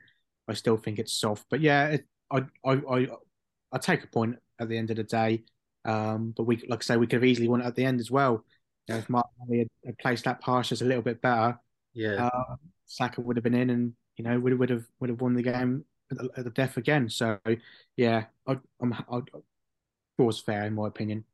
I 0.48 0.54
still 0.54 0.76
think 0.76 0.98
it's 0.98 1.12
soft. 1.12 1.46
But 1.50 1.60
yeah, 1.60 1.88
it, 1.88 2.06
I, 2.30 2.44
I, 2.64 2.72
I, 2.72 3.08
I 3.72 3.78
take 3.78 4.04
a 4.04 4.08
point 4.08 4.36
at 4.58 4.68
the 4.68 4.76
end 4.76 4.90
of 4.90 4.96
the 4.96 5.04
day. 5.04 5.44
Um, 5.84 6.32
but 6.36 6.44
we, 6.44 6.56
like 6.68 6.82
I 6.82 6.84
say, 6.84 6.96
we 6.96 7.06
could 7.06 7.16
have 7.16 7.24
easily 7.24 7.48
won 7.48 7.60
it 7.60 7.66
at 7.66 7.74
the 7.74 7.84
end 7.84 8.00
as 8.00 8.10
well. 8.10 8.44
You 8.88 8.94
know, 8.94 8.98
if 8.98 9.08
Martinelli 9.08 9.58
had, 9.58 9.68
had 9.84 9.98
placed 9.98 10.24
that 10.24 10.40
pass 10.40 10.68
just 10.68 10.82
a 10.82 10.86
little 10.86 11.02
bit 11.02 11.20
better, 11.20 11.58
yeah, 11.92 12.26
uh, 12.26 12.56
Saka 12.86 13.20
would 13.20 13.36
have 13.36 13.44
been 13.44 13.54
in, 13.54 13.70
and 13.70 13.92
you 14.16 14.24
know 14.24 14.38
would 14.38 14.58
would 14.58 14.70
have 14.70 14.84
would 15.00 15.10
have 15.10 15.20
won 15.20 15.34
the 15.34 15.42
game 15.42 15.84
at 16.10 16.18
the, 16.18 16.30
at 16.36 16.44
the 16.44 16.50
death 16.50 16.76
again. 16.76 17.08
So 17.08 17.38
yeah, 17.96 18.24
I, 18.46 18.58
I'm 18.80 18.92
I, 18.92 19.20
was 20.18 20.40
fair 20.40 20.64
in 20.64 20.74
my 20.74 20.88
opinion. 20.88 21.24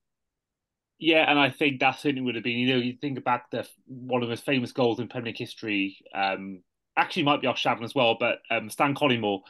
Yeah, 1.01 1.29
and 1.29 1.39
I 1.39 1.51
think 1.51 1.81
that 1.81 1.99
certainly 1.99 2.21
would 2.23 2.35
have 2.37 2.45
been. 2.45 2.59
You 2.59 2.75
know, 2.75 2.81
you 2.81 2.95
think 3.01 3.25
back 3.25 3.51
the 3.51 3.67
one 3.87 4.23
of 4.23 4.29
the 4.29 4.33
most 4.33 4.45
famous 4.45 4.73
goals 4.73 5.01
in 5.01 5.09
Premier 5.09 5.29
League 5.29 5.39
history. 5.39 5.97
Um, 6.15 6.63
actually, 6.97 7.23
might 7.25 7.41
be 7.41 7.47
off 7.47 7.59
Shaban 7.59 7.83
as 7.85 7.95
well, 7.95 8.17
but 8.21 8.39
um, 8.51 8.69
Stan 8.71 8.95
Collymore 8.95 9.41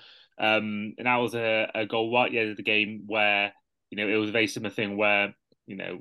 um, 0.41 0.95
and 0.97 1.07
that 1.07 1.17
was 1.17 1.35
a, 1.35 1.71
a 1.75 1.87
goal 1.87 2.13
right 2.13 2.27
at 2.27 2.33
the 2.33 2.39
end 2.39 2.51
of 2.51 2.57
the 2.57 2.63
game 2.63 3.03
where, 3.07 3.53
you 3.91 3.99
know, 3.99 4.09
it 4.09 4.17
was 4.17 4.31
a 4.31 4.33
very 4.33 4.47
similar 4.47 4.75
thing 4.75 4.97
where, 4.97 5.35
you 5.67 5.77
know, 5.77 6.01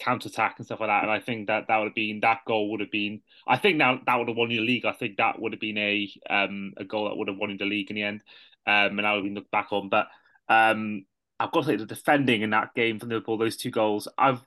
counter 0.00 0.28
attack 0.28 0.54
and 0.56 0.64
stuff 0.66 0.80
like 0.80 0.88
that. 0.88 1.02
And 1.02 1.12
I 1.12 1.20
think 1.20 1.48
that 1.48 1.66
that 1.68 1.76
would 1.76 1.88
have 1.88 1.94
been 1.94 2.20
that 2.20 2.40
goal 2.46 2.70
would 2.70 2.80
have 2.80 2.90
been. 2.90 3.20
I 3.46 3.58
think 3.58 3.76
now 3.76 4.00
that 4.06 4.16
would 4.16 4.28
have 4.28 4.36
won 4.36 4.50
you 4.50 4.60
the 4.60 4.66
league. 4.66 4.86
I 4.86 4.92
think 4.92 5.18
that 5.18 5.38
would 5.38 5.52
have 5.52 5.60
been 5.60 5.76
a 5.76 6.10
um 6.30 6.72
a 6.78 6.84
goal 6.84 7.04
that 7.04 7.16
would 7.18 7.28
have 7.28 7.36
won 7.36 7.50
you 7.50 7.58
the 7.58 7.66
league 7.66 7.90
in 7.90 7.96
the 7.96 8.02
end. 8.02 8.22
Um, 8.66 8.98
and 8.98 9.00
that 9.00 9.10
would 9.10 9.18
have 9.18 9.24
been 9.24 9.34
looked 9.34 9.50
back 9.50 9.68
on. 9.72 9.90
But 9.90 10.08
um, 10.48 11.04
I've 11.40 11.52
got 11.52 11.60
to 11.60 11.66
say 11.66 11.76
the 11.76 11.86
defending 11.86 12.42
in 12.42 12.50
that 12.50 12.74
game 12.74 12.98
for 12.98 13.06
Liverpool, 13.06 13.38
those 13.38 13.56
two 13.56 13.70
goals, 13.70 14.08
I've 14.16 14.40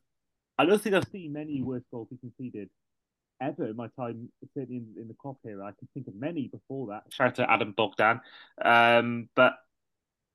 I 0.58 0.65
don't 0.65 0.82
think 0.82 0.95
I've 0.95 1.08
seen 1.12 1.34
many 1.34 1.62
worse 1.62 1.84
goals 1.91 2.08
he 2.10 2.17
conceded 2.17 2.69
ever 3.39 3.67
in 3.67 3.76
my 3.76 3.88
time 4.00 4.30
certainly 4.56 4.78
in, 4.78 5.02
in 5.02 5.08
the 5.08 5.13
Klopp 5.13 5.38
era. 5.45 5.65
I 5.65 5.71
can 5.78 5.88
think 5.93 6.08
of 6.08 6.15
many 6.15 6.47
before 6.47 6.88
that. 6.88 7.04
Shout 7.12 7.28
out 7.28 7.36
to 7.36 7.52
Adam 7.52 7.73
Bogdan. 7.78 8.21
Um, 8.63 9.30
but 9.36 9.54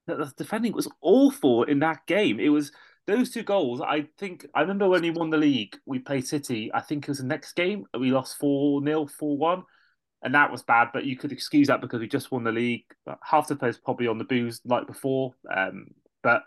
the, 0.07 0.17
the 0.17 0.33
defending 0.37 0.73
was 0.73 0.89
awful 1.01 1.65
in 1.65 1.81
that 1.81 2.07
game. 2.07 2.39
It 2.39 2.51
was 2.51 2.73
those 3.07 3.31
two 3.31 3.43
goals. 3.43 3.81
I 3.81 4.07
think 4.19 4.47
I 4.55 4.61
remember 4.61 4.89
when 4.89 5.03
we 5.03 5.11
won 5.11 5.31
the 5.31 5.37
league, 5.37 5.77
we 5.87 5.99
played 5.99 6.27
City. 6.27 6.71
I 6.73 6.81
think 6.81 7.05
it 7.05 7.11
was 7.11 7.19
the 7.19 7.25
next 7.25 7.55
game. 7.55 7.85
We 7.99 8.13
lost 8.13 8.39
4 8.39 8.85
0, 8.85 9.07
4 9.07 9.37
1. 9.37 9.63
And 10.25 10.37
that 10.37 10.53
was 10.53 10.63
bad, 10.63 10.91
but 10.93 11.05
you 11.05 11.17
could 11.17 11.33
excuse 11.33 11.67
that 11.67 11.81
because 11.81 11.99
we 11.99 12.07
just 12.07 12.31
won 12.31 12.45
the 12.45 12.53
league. 12.53 12.85
Half 13.25 13.49
the 13.49 13.57
players 13.57 13.79
probably 13.79 14.07
on 14.07 14.19
the 14.19 14.25
booze 14.25 14.61
like 14.65 14.87
before. 14.87 15.35
Um, 15.53 15.89
but 16.23 16.45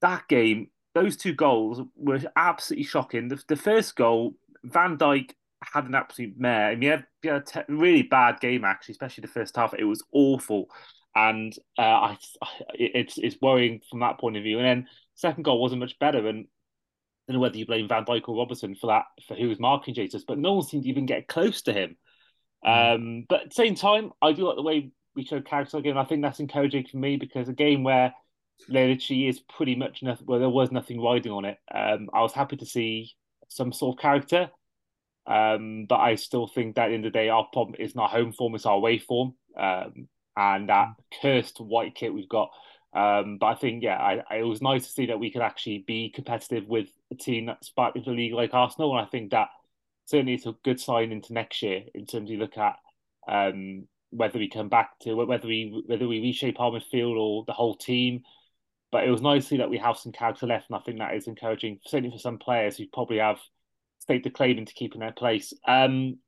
that 0.00 0.28
game, 0.28 0.68
those 0.94 1.16
two 1.16 1.32
goals 1.32 1.80
were 1.96 2.20
absolutely 2.36 2.84
shocking. 2.84 3.28
The, 3.28 3.42
the 3.48 3.56
first 3.56 3.96
goal, 3.96 4.34
Van 4.64 4.96
Dijk 4.96 5.30
had 5.62 5.86
an 5.86 5.94
absolute 5.94 6.38
mare. 6.38 6.68
I 6.68 6.74
mean, 6.74 6.82
he 6.82 6.88
had, 6.88 7.06
he 7.22 7.28
had 7.28 7.42
a 7.42 7.44
te- 7.44 7.72
really 7.72 8.02
bad 8.02 8.40
game 8.40 8.64
actually, 8.64 8.92
especially 8.92 9.22
the 9.22 9.28
first 9.28 9.56
half. 9.56 9.74
It 9.74 9.84
was 9.84 10.04
awful, 10.12 10.66
and 11.14 11.52
uh, 11.78 11.82
I, 11.82 12.18
it's 12.74 13.18
it's 13.18 13.36
worrying 13.40 13.80
from 13.90 14.00
that 14.00 14.20
point 14.20 14.36
of 14.36 14.42
view. 14.42 14.58
And 14.58 14.66
then 14.66 14.88
second 15.14 15.42
goal 15.42 15.60
wasn't 15.60 15.80
much 15.80 15.98
better, 15.98 16.26
and 16.26 16.46
I 16.46 17.32
don't 17.32 17.34
know 17.34 17.40
whether 17.40 17.58
you 17.58 17.66
blame 17.66 17.88
Van 17.88 18.04
Dijk 18.04 18.28
or 18.28 18.36
Robertson 18.36 18.74
for 18.74 18.88
that 18.88 19.04
for 19.26 19.34
who 19.34 19.48
was 19.48 19.58
marking 19.58 19.94
Jesus, 19.94 20.24
but 20.26 20.38
no 20.38 20.54
one 20.54 20.64
seemed 20.64 20.84
to 20.84 20.88
even 20.88 21.06
get 21.06 21.28
close 21.28 21.62
to 21.62 21.72
him. 21.72 21.96
Mm. 22.64 22.94
Um, 22.94 23.26
but 23.28 23.42
at 23.42 23.48
the 23.50 23.54
same 23.54 23.74
time, 23.74 24.12
I 24.22 24.32
do 24.32 24.46
like 24.46 24.56
the 24.56 24.62
way 24.62 24.90
we 25.14 25.24
showed 25.24 25.44
character 25.44 25.76
again. 25.76 25.98
I 25.98 26.04
think 26.04 26.22
that's 26.22 26.40
encouraging 26.40 26.86
for 26.86 26.96
me 26.96 27.16
because 27.16 27.48
a 27.48 27.52
game 27.52 27.82
where 27.82 28.14
there 28.68 28.88
literally 28.88 29.28
is 29.28 29.40
pretty 29.40 29.74
much 29.76 30.02
nothing, 30.02 30.26
Well, 30.26 30.40
there 30.40 30.48
was 30.48 30.72
nothing 30.72 31.00
riding 31.00 31.32
on 31.32 31.44
it. 31.44 31.58
Um, 31.72 32.10
I 32.12 32.22
was 32.22 32.32
happy 32.32 32.56
to 32.56 32.66
see 32.66 33.12
some 33.48 33.72
sort 33.72 33.96
of 33.96 34.02
character. 34.02 34.50
Um, 35.26 35.86
but 35.88 35.96
I 35.96 36.14
still 36.14 36.46
think 36.46 36.76
that 36.76 36.90
in 36.90 37.02
the 37.02 37.10
day, 37.10 37.28
our 37.28 37.46
problem 37.52 37.76
is 37.78 37.94
not 37.94 38.10
home 38.10 38.32
form, 38.32 38.54
it's 38.54 38.66
our 38.66 38.76
away 38.76 38.98
form. 38.98 39.34
Um, 39.56 40.08
and 40.36 40.68
that 40.68 40.88
cursed 41.20 41.60
white 41.60 41.94
kit 41.94 42.14
we've 42.14 42.28
got. 42.28 42.50
Um, 42.94 43.38
but 43.38 43.46
I 43.46 43.54
think, 43.54 43.82
yeah, 43.82 43.96
I, 43.96 44.22
I, 44.30 44.36
it 44.38 44.42
was 44.42 44.62
nice 44.62 44.86
to 44.86 44.92
see 44.92 45.06
that 45.06 45.18
we 45.18 45.30
could 45.30 45.42
actually 45.42 45.84
be 45.86 46.10
competitive 46.10 46.66
with 46.66 46.88
a 47.10 47.14
team 47.14 47.46
that's 47.46 47.70
back 47.70 47.96
into 47.96 48.10
the 48.10 48.16
league 48.16 48.32
like 48.32 48.54
Arsenal. 48.54 48.96
And 48.96 49.06
I 49.06 49.10
think 49.10 49.30
that 49.32 49.48
certainly 50.06 50.34
it's 50.34 50.46
a 50.46 50.54
good 50.64 50.80
sign 50.80 51.12
into 51.12 51.32
next 51.32 51.62
year 51.62 51.82
in 51.94 52.06
terms 52.06 52.30
of 52.30 52.32
you 52.32 52.38
look 52.38 52.56
at 52.56 52.76
um, 53.28 53.86
whether 54.10 54.38
we 54.38 54.48
come 54.48 54.70
back 54.70 54.98
to 55.00 55.14
whether 55.14 55.46
we 55.46 55.82
whether 55.86 56.08
we 56.08 56.20
reshape 56.20 56.58
our 56.58 56.70
midfield 56.70 57.16
or 57.18 57.44
the 57.46 57.52
whole 57.52 57.76
team. 57.76 58.22
But 58.90 59.04
it 59.04 59.10
was 59.10 59.20
nice 59.20 59.44
to 59.44 59.48
see 59.48 59.56
that 59.58 59.70
we 59.70 59.78
have 59.78 59.98
some 59.98 60.12
character 60.12 60.46
left, 60.46 60.70
and 60.70 60.76
I 60.76 60.80
think 60.80 60.98
that 60.98 61.14
is 61.14 61.26
encouraging, 61.26 61.80
certainly 61.84 62.10
for 62.10 62.20
some 62.20 62.38
players 62.38 62.76
who 62.76 62.86
probably 62.92 63.18
have 63.18 63.38
stake 63.98 64.24
the 64.24 64.30
claim 64.30 64.56
into 64.56 64.72
keeping 64.72 65.00
their 65.00 65.12
place. 65.12 65.52
Um, 65.66 66.18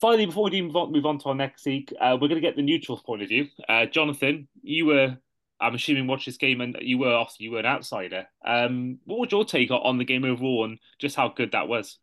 finally, 0.00 0.26
before 0.26 0.48
we 0.50 0.62
move 0.62 0.76
on, 0.76 0.92
move 0.92 1.04
on 1.04 1.18
to 1.18 1.28
our 1.28 1.34
next 1.34 1.66
league, 1.66 1.92
uh, 2.00 2.16
we're 2.20 2.28
going 2.28 2.40
to 2.40 2.46
get 2.46 2.56
the 2.56 2.62
neutrals 2.62 3.02
point 3.02 3.22
of 3.22 3.28
view. 3.28 3.48
Uh, 3.68 3.84
Jonathan, 3.84 4.48
you 4.62 4.86
were, 4.86 5.16
I'm 5.60 5.74
assuming, 5.74 6.06
watched 6.06 6.26
this 6.26 6.38
game, 6.38 6.62
and 6.62 6.76
you 6.80 6.98
were 6.98 7.12
obviously 7.12 7.44
you 7.44 7.52
were 7.52 7.58
an 7.58 7.66
outsider. 7.66 8.26
Um, 8.46 8.98
what 9.04 9.18
was 9.18 9.32
your 9.32 9.44
take 9.44 9.70
on 9.70 9.98
the 9.98 10.04
game 10.04 10.24
overall, 10.24 10.64
and 10.64 10.78
just 10.98 11.16
how 11.16 11.28
good 11.28 11.52
that 11.52 11.68
was? 11.68 11.98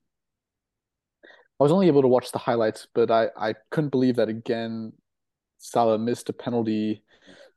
I 1.59 1.63
was 1.63 1.71
only 1.71 1.87
able 1.87 2.01
to 2.01 2.07
watch 2.07 2.31
the 2.31 2.39
highlights, 2.39 2.87
but 2.93 3.11
I, 3.11 3.29
I 3.37 3.55
couldn't 3.69 3.91
believe 3.91 4.15
that 4.15 4.29
again. 4.29 4.93
Salah 5.59 5.99
missed 5.99 6.27
a 6.29 6.33
penalty, 6.33 7.03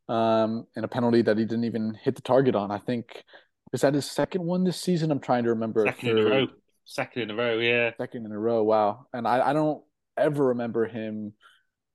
um, 0.09 0.67
and 0.77 0.85
a 0.85 0.89
penalty 0.89 1.23
that 1.23 1.39
he 1.39 1.45
didn't 1.45 1.65
even 1.65 1.95
hit 1.95 2.17
the 2.17 2.23
target 2.23 2.55
on. 2.55 2.71
I 2.71 2.79
think 2.79 3.25
is 3.73 3.81
that 3.81 3.95
his 3.95 4.11
second 4.11 4.45
one 4.45 4.65
this 4.65 4.81
season? 4.81 5.11
I'm 5.11 5.21
trying 5.21 5.45
to 5.45 5.51
remember. 5.51 5.85
Second 5.87 6.09
in 6.11 6.19
a 6.19 6.25
row. 6.25 6.47
Second 6.85 7.23
in 7.23 7.31
a 7.31 7.35
row, 7.35 7.59
yeah. 7.59 7.91
Second 7.99 8.27
in 8.27 8.33
a 8.33 8.39
row, 8.39 8.63
wow. 8.63 9.07
And 9.13 9.27
I, 9.27 9.51
I 9.51 9.53
don't 9.53 9.83
ever 10.17 10.47
remember 10.47 10.87
him 10.87 11.33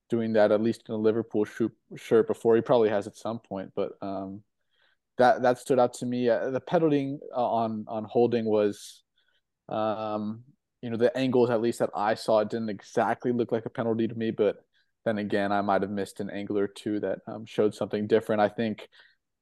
doing 0.10 0.34
that 0.34 0.52
at 0.52 0.62
least 0.62 0.84
in 0.90 0.96
a 0.96 0.98
Liverpool 0.98 1.46
shirt 1.96 2.28
before. 2.28 2.56
He 2.56 2.62
probably 2.62 2.90
has 2.90 3.08
at 3.08 3.16
some 3.16 3.40
point, 3.40 3.72
but 3.76 3.92
um, 4.02 4.42
that 5.18 5.44
that 5.44 5.60
stood 5.60 5.80
out 5.80 5.94
to 5.96 6.06
me. 6.06 6.30
Uh, 6.30 6.50
the 6.50 6.60
pedaling 6.60 7.20
uh, 7.36 7.50
on 7.50 7.86
on 7.88 8.04
holding 8.06 8.46
was, 8.46 9.04
um, 9.70 10.44
you 10.82 10.90
know, 10.90 10.98
the 10.98 11.16
angles 11.16 11.50
at 11.50 11.62
least 11.62 11.80
that 11.80 11.92
I 11.96 12.16
saw 12.16 12.40
it 12.40 12.50
didn't 12.50 12.70
exactly 12.70 13.32
look 13.32 13.52
like 13.52 13.66
a 13.66 13.70
penalty 13.70 14.08
to 14.08 14.16
me, 14.16 14.32
but 14.32 14.58
then 15.06 15.18
again, 15.18 15.52
I 15.52 15.62
might 15.62 15.82
have 15.82 15.92
missed 15.92 16.20
an 16.20 16.30
angle 16.30 16.58
or 16.58 16.68
two 16.68 17.00
that 17.00 17.20
um, 17.28 17.46
showed 17.46 17.74
something 17.74 18.08
different. 18.08 18.42
I 18.42 18.50
think. 18.50 18.88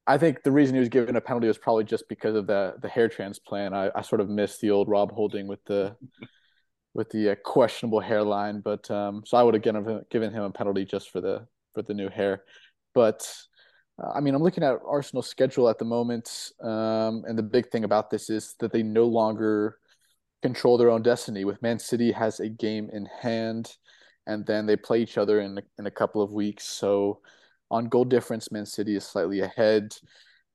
I 0.10 0.18
think 0.18 0.42
the 0.42 0.54
reason 0.54 0.74
he 0.74 0.80
was 0.80 0.88
given 0.88 1.18
a 1.18 1.22
penalty 1.22 1.48
was 1.48 1.58
probably 1.58 1.84
just 1.84 2.08
because 2.08 2.36
of 2.36 2.48
the 2.48 2.76
the 2.82 2.88
hair 2.88 3.10
transplant. 3.10 3.76
I, 3.76 3.92
I 3.94 4.02
sort 4.02 4.22
of 4.22 4.30
missed 4.30 4.62
the 4.62 4.72
old 4.72 4.88
Rob 4.88 5.12
Holding 5.12 5.48
with 5.48 5.64
the 5.66 5.98
with 6.94 7.10
the 7.12 7.32
uh, 7.32 7.36
questionable 7.44 8.00
hairline, 8.00 8.62
but 8.62 8.90
um, 8.90 9.24
so 9.26 9.38
I 9.38 9.44
would 9.44 9.54
have 9.54 9.64
given 9.64 10.04
given 10.10 10.32
him 10.32 10.44
a 10.44 10.50
penalty 10.50 10.86
just 10.86 11.12
for 11.12 11.22
the 11.22 11.48
for 11.74 11.82
the 11.82 11.94
new 11.94 12.10
hair. 12.10 12.44
But 12.94 13.32
uh, 14.02 14.12
I 14.16 14.20
mean, 14.20 14.34
I'm 14.34 14.44
looking 14.44 14.64
at 14.64 14.80
Arsenal's 14.86 15.30
schedule 15.30 15.70
at 15.70 15.78
the 15.78 15.86
moment, 15.86 16.52
um, 16.62 17.24
and 17.28 17.38
the 17.38 17.44
big 17.44 17.70
thing 17.70 17.84
about 17.84 18.10
this 18.10 18.30
is 18.30 18.56
that 18.60 18.72
they 18.72 18.84
no 18.84 19.06
longer 19.06 19.78
control 20.42 20.78
their 20.78 20.90
own 20.90 21.02
destiny. 21.04 21.46
With 21.46 21.62
Man 21.62 21.80
City 21.80 22.12
has 22.12 22.40
a 22.40 22.50
game 22.50 22.90
in 22.92 23.06
hand, 23.22 23.78
and 24.28 24.46
then 24.46 24.66
they 24.66 24.76
play 24.76 25.02
each 25.02 25.18
other 25.18 25.42
in 25.42 25.60
in 25.80 25.88
a 25.88 25.92
couple 25.92 26.22
of 26.22 26.32
weeks. 26.32 26.66
So 26.66 27.22
on 27.72 27.90
goal 27.90 28.06
difference, 28.06 28.52
Man 28.52 28.66
City 28.66 28.96
is 28.96 29.06
slightly 29.06 29.40
ahead. 29.42 29.96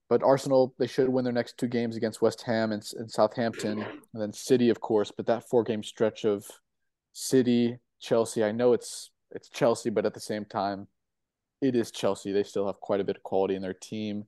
But 0.09 0.23
Arsenal, 0.23 0.75
they 0.79 0.87
should 0.87 1.09
win 1.09 1.25
their 1.25 1.33
next 1.33 1.57
two 1.57 1.69
games 1.69 1.97
against 1.97 2.21
West 2.21 2.43
Ham 2.43 2.71
and, 2.73 2.87
and 2.99 3.11
Southampton, 3.11 3.81
and 3.81 4.23
then 4.23 4.33
City, 4.33 4.69
of 4.69 4.81
course. 4.81 5.11
But 5.11 5.27
that 5.27 5.49
four 5.49 5.65
game 5.65 5.83
stretch 5.83 6.25
of 6.25 6.45
City, 7.15 7.79
Chelsea, 7.99 8.45
I 8.45 8.53
know 8.53 8.75
it's 8.75 9.11
it's 9.31 9.49
Chelsea, 9.49 9.89
but 9.91 10.05
at 10.05 10.13
the 10.13 10.21
same 10.21 10.45
time, 10.45 10.87
it 11.63 11.75
is 11.75 11.91
Chelsea. 11.91 12.31
They 12.31 12.43
still 12.43 12.67
have 12.67 12.81
quite 12.81 13.01
a 13.01 13.05
bit 13.05 13.17
of 13.17 13.23
quality 13.23 13.55
in 13.55 13.63
their 13.63 13.73
team. 13.73 14.25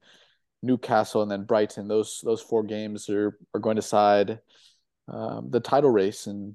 Newcastle 0.63 1.21
and 1.21 1.31
then 1.31 1.45
Brighton. 1.45 1.89
Those 1.89 2.23
those 2.25 2.41
four 2.41 2.63
games 2.63 3.11
are 3.11 3.39
are 3.53 3.61
going 3.61 3.77
to 3.77 3.83
side 3.83 4.41
um, 5.09 5.51
the 5.51 5.61
title 5.61 5.91
race, 5.91 6.27
and 6.27 6.55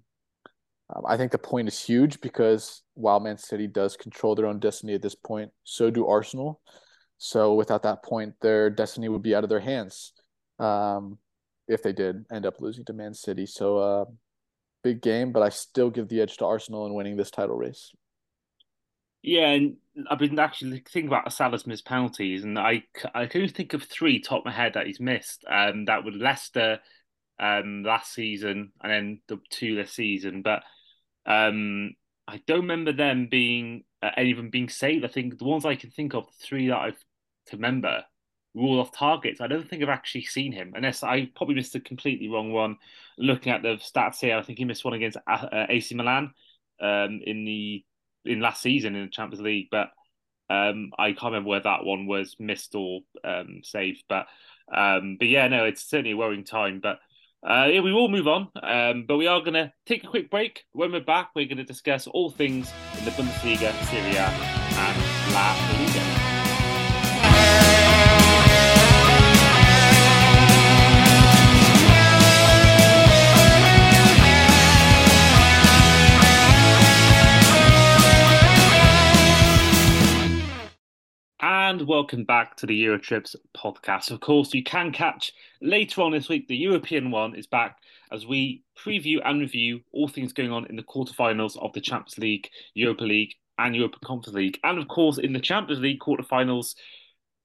um, 0.96 1.04
I 1.08 1.18
think 1.18 1.32
the 1.32 1.38
point 1.38 1.68
is 1.68 1.80
huge 1.80 2.20
because 2.22 2.82
while 2.96 3.20
Man 3.20 3.38
City 3.38 3.68
does 3.68 3.96
control 3.96 4.36
their 4.36 4.48
own 4.48 4.60
destiny 4.60 4.94
at 4.96 5.02
this 5.02 5.16
point, 5.16 5.52
so 5.64 5.90
do 5.90 6.08
Arsenal. 6.08 6.62
So 7.18 7.54
without 7.54 7.84
that 7.84 8.04
point, 8.04 8.34
their 8.42 8.70
destiny 8.70 9.10
would 9.10 9.22
be 9.22 9.36
out 9.36 9.44
of 9.44 9.50
their 9.50 9.60
hands 9.60 10.14
um, 10.58 11.18
if 11.68 11.84
they 11.84 11.94
did 11.94 12.26
end 12.32 12.46
up 12.46 12.62
losing 12.62 12.86
to 12.86 12.94
Man 12.94 13.14
City. 13.14 13.46
So 13.46 13.78
uh, 13.78 14.06
big 14.84 15.02
game, 15.02 15.32
but 15.32 15.44
I 15.44 15.50
still 15.50 15.90
give 15.90 16.08
the 16.08 16.22
edge 16.22 16.38
to 16.38 16.46
Arsenal 16.46 16.86
in 16.86 16.94
winning 16.94 17.18
this 17.18 17.32
title 17.32 17.56
race. 17.56 17.92
Yeah, 19.22 19.50
and 19.50 19.76
I've 20.10 20.18
been 20.18 20.40
actually 20.40 20.82
thinking 20.90 21.08
about 21.08 21.32
Salah's 21.34 21.68
missed 21.68 21.86
penalties, 21.86 22.46
and 22.46 22.58
I, 22.58 22.84
I 23.14 23.26
can 23.26 23.42
only 23.42 23.54
think 23.54 23.74
of 23.74 23.84
three 23.84 24.22
top 24.22 24.40
of 24.40 24.46
my 24.46 24.52
head 24.52 24.74
that 24.74 24.88
he's 24.88 25.02
missed. 25.02 25.44
Um, 25.48 25.86
that 25.86 26.06
were 26.06 26.12
Leicester 26.12 26.80
um, 27.38 27.84
last 27.84 28.14
season, 28.14 28.72
and 28.82 28.92
then 28.92 29.22
the 29.28 29.40
two 29.50 29.76
this 29.76 29.92
season. 29.92 30.42
But 30.42 30.64
um, 31.26 31.92
I 32.28 32.42
don't 32.48 32.62
remember 32.62 32.92
them 32.92 33.28
being 33.30 33.84
uh, 34.02 34.12
any 34.16 34.32
of 34.32 34.38
them 34.38 34.50
being 34.50 34.70
saved. 34.70 35.06
I 35.06 35.10
think 35.10 35.38
the 35.38 35.46
ones 35.46 35.66
I 35.66 35.76
can 35.76 35.92
think 35.92 36.14
of, 36.14 36.26
the 36.28 36.46
three 36.46 36.68
that 36.68 36.78
I've 36.78 37.04
to 37.48 37.58
remember, 37.58 38.04
rule 38.54 38.80
off 38.80 38.92
targets. 38.92 39.42
I 39.42 39.48
don't 39.48 39.68
think 39.68 39.82
I've 39.82 39.90
actually 39.90 40.26
seen 40.26 40.52
him, 40.52 40.74
unless 40.76 41.04
I 41.04 41.30
probably 41.36 41.56
missed 41.56 41.76
a 41.76 41.80
completely 41.80 42.28
wrong 42.28 42.52
one. 42.52 42.78
Looking 43.18 43.52
at 43.52 43.62
the 43.62 43.78
stats 43.78 44.20
here, 44.20 44.38
I 44.38 44.44
think 44.44 44.60
he 44.60 44.66
missed 44.66 44.86
one 44.86 44.94
against 44.94 45.18
uh, 45.28 45.66
AC 45.70 45.96
Milan 45.96 46.32
um, 46.82 47.22
in 47.26 47.46
the 47.46 47.84
in 48.26 48.42
last 48.42 48.62
season 48.62 48.96
in 48.96 49.06
the 49.06 49.12
Champions 49.12 49.42
League, 49.42 49.68
but 49.72 49.90
um, 50.50 50.92
I 50.98 51.12
can't 51.12 51.26
remember 51.26 51.50
where 51.50 51.62
that 51.62 51.86
one 51.86 52.08
was 52.08 52.36
missed 52.40 52.76
or 52.76 53.02
um, 53.24 53.62
saved. 53.64 54.04
But 54.10 54.28
um, 54.74 55.18
but 55.18 55.28
yeah, 55.28 55.48
no, 55.48 55.66
it's 55.66 55.90
certainly 55.90 56.12
a 56.12 56.18
worrying 56.18 56.44
time. 56.44 56.80
But 56.82 57.00
uh, 57.44 57.68
yeah, 57.72 57.80
we 57.80 57.94
will 57.94 58.10
move 58.10 58.28
on. 58.28 58.50
Um, 58.62 59.06
but 59.08 59.18
we 59.18 59.28
are 59.28 59.40
going 59.40 59.54
to 59.54 59.72
take 59.86 60.04
a 60.04 60.08
quick 60.08 60.30
break. 60.30 60.66
When 60.74 60.92
we're 60.92 61.00
back, 61.00 61.32
we're 61.36 61.46
going 61.46 61.58
to 61.58 61.64
discuss 61.64 62.06
all 62.08 62.30
things 62.30 62.72
in 62.98 63.06
the 63.06 63.12
Bundesliga, 63.12 63.74
Serie 63.86 64.16
A, 64.16 64.28
and 64.28 65.34
La 65.34 65.56
Liga. 65.78 66.30
And 81.42 81.88
welcome 81.88 82.26
back 82.26 82.58
to 82.58 82.66
the 82.66 82.84
Eurotrips 82.84 83.36
podcast. 83.56 84.12
Of 84.12 84.20
course, 84.20 84.54
you 84.54 84.64
can 84.64 84.92
catch 84.92 85.32
later 85.62 86.02
on 86.02 86.12
this 86.12 86.30
week, 86.30 86.48
the 86.48 86.56
European 86.56 87.12
one 87.12 87.36
is 87.36 87.48
back 87.48 87.78
as 88.12 88.26
we 88.26 88.64
preview 88.78 89.20
and 89.24 89.40
review 89.40 89.82
all 89.92 90.08
things 90.08 90.34
going 90.34 90.52
on 90.52 90.66
in 90.68 90.76
the 90.76 90.84
quarterfinals 90.84 91.58
of 91.58 91.74
the 91.74 91.82
Champions 91.82 92.18
League, 92.18 92.50
Europa 92.74 93.04
League, 93.04 93.34
and 93.58 93.76
Europa 93.76 93.98
Conference 94.04 94.36
League. 94.36 94.60
And 94.64 94.80
of 94.80 94.88
course, 94.88 95.18
in 95.18 95.34
the 95.34 95.40
Champions 95.40 95.82
League 95.82 96.00
quarterfinals 96.00 96.76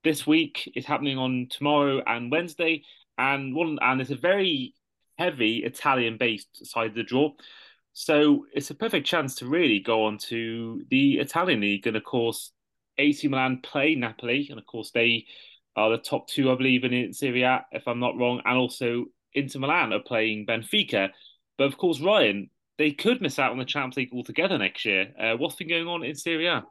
this 0.03 0.25
week 0.25 0.71
is 0.75 0.85
happening 0.85 1.17
on 1.17 1.47
tomorrow 1.49 2.01
and 2.05 2.31
Wednesday. 2.31 2.83
And 3.17 3.55
one 3.55 3.77
and 3.81 4.01
it's 4.01 4.11
a 4.11 4.15
very 4.15 4.73
heavy 5.17 5.63
Italian 5.63 6.17
based 6.17 6.65
side 6.65 6.91
of 6.91 6.95
the 6.95 7.03
draw. 7.03 7.31
So 7.93 8.45
it's 8.53 8.69
a 8.69 8.75
perfect 8.75 9.07
chance 9.07 9.35
to 9.35 9.47
really 9.47 9.79
go 9.79 10.05
on 10.05 10.17
to 10.29 10.83
the 10.89 11.19
Italian 11.19 11.61
league. 11.61 11.87
And 11.87 11.95
of 11.95 12.03
course, 12.03 12.51
AC 12.97 13.27
Milan 13.27 13.61
play 13.63 13.95
Napoli, 13.95 14.47
and 14.49 14.59
of 14.59 14.65
course 14.65 14.91
they 14.91 15.25
are 15.75 15.91
the 15.91 15.97
top 15.97 16.27
two, 16.27 16.51
I 16.51 16.55
believe, 16.55 16.83
in 16.83 17.13
Serie 17.13 17.43
A, 17.43 17.65
if 17.71 17.87
I'm 17.87 17.99
not 17.99 18.17
wrong, 18.17 18.41
and 18.45 18.57
also 18.57 19.05
Inter 19.33 19.59
Milan 19.59 19.93
are 19.93 19.99
playing 19.99 20.45
Benfica. 20.45 21.09
But 21.57 21.65
of 21.65 21.77
course, 21.77 21.99
Ryan, 21.99 22.49
they 22.77 22.91
could 22.91 23.21
miss 23.21 23.39
out 23.39 23.51
on 23.51 23.57
the 23.57 23.65
Champions 23.65 23.97
League 23.97 24.13
altogether 24.13 24.57
next 24.57 24.85
year. 24.85 25.13
Uh, 25.19 25.35
what's 25.37 25.55
been 25.55 25.67
going 25.67 25.87
on 25.87 26.03
in 26.03 26.15
Serie 26.15 26.47
A? 26.47 26.63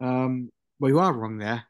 Um, 0.00 0.50
well, 0.78 0.90
you 0.90 0.98
are 0.98 1.12
wrong 1.12 1.38
there, 1.38 1.64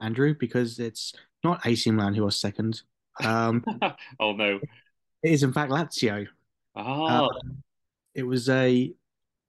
Andrew, 0.00 0.34
because 0.38 0.78
it's 0.78 1.12
not 1.44 1.64
AC 1.66 1.90
Milan 1.90 2.14
who 2.14 2.26
are 2.26 2.30
second. 2.30 2.82
Um, 3.22 3.64
oh 4.20 4.32
no, 4.32 4.60
it 5.22 5.30
is 5.30 5.42
in 5.42 5.52
fact 5.52 5.70
Lazio. 5.70 6.26
Ah, 6.74 7.26
uh, 7.26 7.28
it 8.14 8.22
was 8.22 8.48
a 8.48 8.92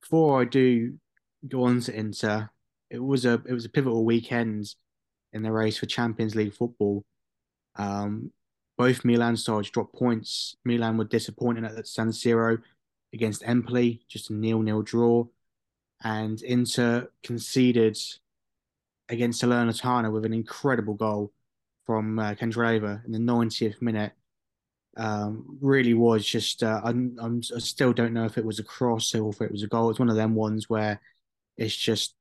before 0.01 0.41
I 0.41 0.45
do 0.45 0.93
go 1.47 1.63
on 1.63 1.81
to 1.81 1.95
Inter. 1.95 2.49
It 2.89 2.99
was 2.99 3.25
a 3.25 3.41
it 3.45 3.53
was 3.53 3.65
a 3.65 3.69
pivotal 3.69 4.05
weekend 4.05 4.73
in 5.33 5.43
the 5.43 5.51
race 5.51 5.77
for 5.77 5.85
Champions 5.85 6.35
League 6.35 6.53
football. 6.53 7.03
Um, 7.75 8.31
both 8.77 9.03
Milan 9.03 9.35
sides 9.35 9.69
dropped 9.69 9.93
points. 9.93 10.55
Milan 10.63 10.97
were 10.97 11.05
disappointed 11.05 11.65
at 11.65 11.87
San 11.87 12.09
Siro 12.09 12.61
against 13.13 13.43
Empoli, 13.45 14.01
just 14.07 14.29
a 14.29 14.33
nil-nil 14.33 14.83
draw, 14.83 15.25
and 16.03 16.41
Inter 16.41 17.09
conceded 17.23 17.97
against 19.09 19.41
Salernitana 19.41 20.11
with 20.11 20.25
an 20.25 20.33
incredible 20.33 20.93
goal 20.93 21.33
from 21.85 22.19
uh, 22.19 22.35
Candreva 22.35 23.03
in 23.05 23.11
the 23.11 23.19
90th 23.19 23.81
minute. 23.81 24.13
Um, 24.95 25.57
really 25.61 25.93
was 25.93 26.25
just 26.25 26.63
uh, 26.63 26.81
I'm, 26.83 27.17
I'm, 27.21 27.41
i 27.55 27.59
still 27.59 27.93
don't 27.93 28.13
know 28.13 28.25
if 28.25 28.37
it 28.37 28.45
was 28.45 28.59
a 28.59 28.63
cross 28.63 29.15
or 29.15 29.29
if 29.29 29.41
it 29.41 29.51
was 29.51 29.63
a 29.63 29.67
goal. 29.67 29.89
It's 29.89 29.99
one 29.99 30.09
of 30.09 30.15
them 30.15 30.35
ones 30.35 30.69
where 30.69 30.99
it's 31.57 31.75
just 31.75 32.15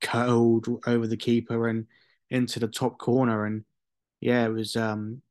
curled 0.00 0.66
over 0.86 1.06
the 1.06 1.16
keeper 1.16 1.68
and 1.68 1.86
into 2.30 2.60
the 2.60 2.68
top 2.68 2.98
corner. 2.98 3.46
And 3.46 3.64
yeah, 4.20 4.46
it 4.46 4.52
was 4.52 4.76
um, 4.76 5.22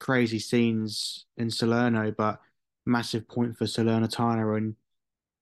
crazy 0.00 0.38
scenes 0.38 1.26
in 1.36 1.50
Salerno, 1.50 2.10
but 2.10 2.40
massive 2.86 3.28
point 3.28 3.56
for 3.56 3.64
Salernitana. 3.64 4.56
And 4.56 4.76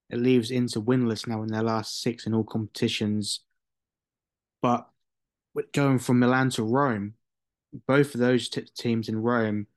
it 0.09 0.19
leaves 0.19 0.51
Inter 0.51 0.81
winless 0.81 1.27
now 1.27 1.41
in 1.41 1.47
their 1.47 1.63
last 1.63 2.01
six 2.01 2.25
in 2.25 2.33
all 2.33 2.43
competitions. 2.43 3.41
But 4.61 4.87
going 5.73 5.99
from 5.99 6.19
Milan 6.19 6.49
to 6.51 6.63
Rome, 6.63 7.15
both 7.87 8.13
of 8.13 8.19
those 8.19 8.49
t- 8.49 8.65
teams 8.77 9.09
in 9.09 9.21
Rome 9.21 9.67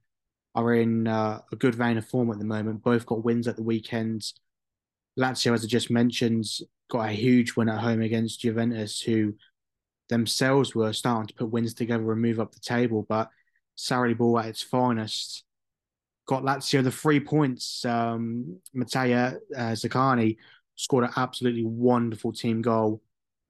are 0.54 0.74
in 0.74 1.06
uh, 1.06 1.40
a 1.52 1.56
good 1.56 1.74
vein 1.74 1.98
of 1.98 2.06
form 2.06 2.30
at 2.30 2.38
the 2.38 2.44
moment. 2.44 2.82
Both 2.82 3.06
got 3.06 3.24
wins 3.24 3.48
at 3.48 3.56
the 3.56 3.62
weekends. 3.62 4.34
Lazio, 5.18 5.54
as 5.54 5.64
I 5.64 5.66
just 5.66 5.90
mentioned, 5.90 6.46
got 6.88 7.08
a 7.08 7.12
huge 7.12 7.56
win 7.56 7.68
at 7.68 7.80
home 7.80 8.00
against 8.00 8.40
Juventus, 8.40 9.00
who 9.00 9.34
themselves 10.08 10.74
were 10.74 10.92
starting 10.92 11.26
to 11.28 11.34
put 11.34 11.50
wins 11.50 11.74
together 11.74 12.12
and 12.12 12.22
move 12.22 12.40
up 12.40 12.52
the 12.52 12.60
table. 12.60 13.04
But 13.08 13.30
Sarri 13.76 14.16
ball 14.16 14.38
at 14.38 14.46
its 14.46 14.62
finest 14.62 15.44
got 16.26 16.42
Lazio 16.42 16.82
the 16.82 16.90
three 16.90 17.20
points. 17.20 17.84
Um, 17.84 18.58
Mattia 18.74 19.38
uh, 19.56 19.72
Zaccagni 19.72 20.36
scored 20.74 21.04
an 21.04 21.12
absolutely 21.16 21.64
wonderful 21.64 22.32
team 22.32 22.62
goal 22.62 23.02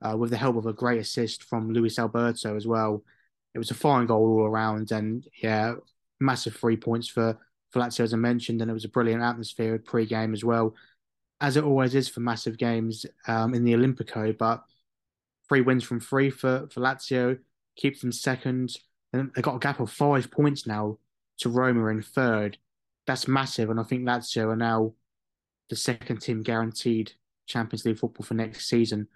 uh, 0.03 0.17
with 0.17 0.31
the 0.31 0.37
help 0.37 0.57
of 0.57 0.67
a 0.67 0.73
great 0.73 1.01
assist 1.01 1.43
from 1.43 1.73
Luis 1.73 1.99
Alberto 1.99 2.57
as 2.57 2.67
well. 2.67 3.03
It 3.55 3.59
was 3.59 3.71
a 3.71 3.75
fine 3.75 4.07
goal 4.07 4.41
all 4.41 4.47
around, 4.47 4.93
and 4.93 5.27
yeah, 5.43 5.75
massive 6.21 6.55
three 6.55 6.77
points 6.77 7.09
for 7.09 7.39
for 7.71 7.81
Lazio 7.81 8.01
as 8.01 8.13
I 8.13 8.19
mentioned, 8.19 8.61
and 8.61 8.71
it 8.71 8.75
was 8.75 8.85
a 8.85 8.91
brilliant 8.91 9.23
atmosphere 9.23 9.79
pre-game 9.79 10.35
as 10.35 10.45
well 10.45 10.75
as 11.41 11.57
it 11.57 11.65
always 11.65 11.95
is 11.95 12.09
for 12.09 12.21
massive 12.21 12.57
games 12.57 13.05
um, 13.29 13.55
in 13.55 13.65
the 13.65 13.75
Olimpico, 13.75 14.37
but 14.37 14.65
three 15.49 15.61
wins 15.61 15.85
from 15.85 16.01
three 16.01 16.31
for, 16.31 16.69
for 16.71 16.81
Lazio 16.81 17.39
keeps 17.77 18.01
them 18.01 18.13
second. 18.13 18.77
And 19.13 19.31
they've 19.35 19.45
got 19.45 19.57
a 19.57 19.61
gap 19.61 19.81
of 19.81 19.91
five 19.91 20.31
points 20.31 20.67
now 20.67 20.99
to 21.39 21.49
Roma 21.49 21.87
in 21.87 22.03
third. 22.03 22.59
That's 23.07 23.29
massive. 23.29 23.71
And 23.71 23.79
I 23.79 23.83
think 23.83 24.05
Lazio 24.05 24.49
are 24.49 24.57
now 24.57 24.95
the 25.69 25.77
second 25.77 26.19
team 26.19 26.43
guaranteed 26.43 27.13
Champions 27.47 27.85
League 27.85 27.99
football 27.99 28.25
for 28.25 28.35
next 28.35 28.69
season. 28.69 29.09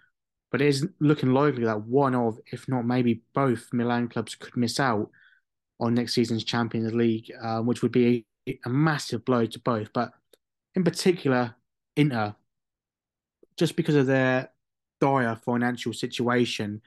But 0.51 0.61
it 0.61 0.69
is 0.69 0.87
looking 1.01 1.33
likely 1.33 1.65
that 1.65 1.83
one 1.83 2.15
of, 2.15 2.39
if 2.53 2.69
not 2.69 2.85
maybe 2.85 3.23
both, 3.35 3.69
Milan 3.73 4.09
clubs 4.09 4.35
could 4.35 4.57
miss 4.57 4.81
out 4.81 5.11
on 5.79 5.95
next 5.95 6.15
season's 6.15 6.45
Champions 6.45 6.93
League, 6.93 7.33
uh, 7.41 7.61
which 7.61 7.83
would 7.83 7.93
be 7.93 8.27
a, 8.49 8.59
a 8.67 8.69
massive 8.69 9.25
blow 9.25 9.47
to 9.47 9.59
both. 9.61 9.93
But 9.93 10.13
in 10.75 10.85
particular, 10.85 11.55
Inter, 11.97 12.35
just 13.57 13.77
because 13.77 13.95
of 13.95 14.07
their 14.07 14.51
dire 15.01 15.37
financial 15.37 15.93
situation, 15.93 16.83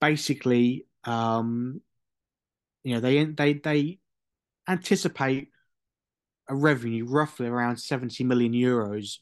basically, 0.00 0.86
um, 1.04 1.80
you 2.84 2.94
know, 2.94 3.00
they 3.00 3.24
they 3.24 3.54
they 3.54 3.98
anticipate 4.68 5.48
a 6.48 6.54
revenue 6.54 7.04
roughly 7.04 7.46
around 7.46 7.76
70 7.76 8.24
million 8.24 8.52
euros 8.52 9.18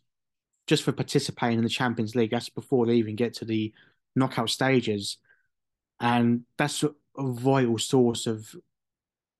just 0.66 0.82
for 0.82 0.92
participating 0.92 1.58
in 1.58 1.64
the 1.64 1.70
Champions 1.70 2.14
League. 2.14 2.30
That's 2.30 2.48
before 2.48 2.86
they 2.86 2.94
even 2.94 3.16
get 3.16 3.34
to 3.34 3.44
the 3.44 3.72
knockout 4.14 4.50
stages. 4.50 5.18
And 6.00 6.42
that's 6.56 6.82
a 6.82 6.92
vital 7.18 7.78
source 7.78 8.26
of 8.26 8.54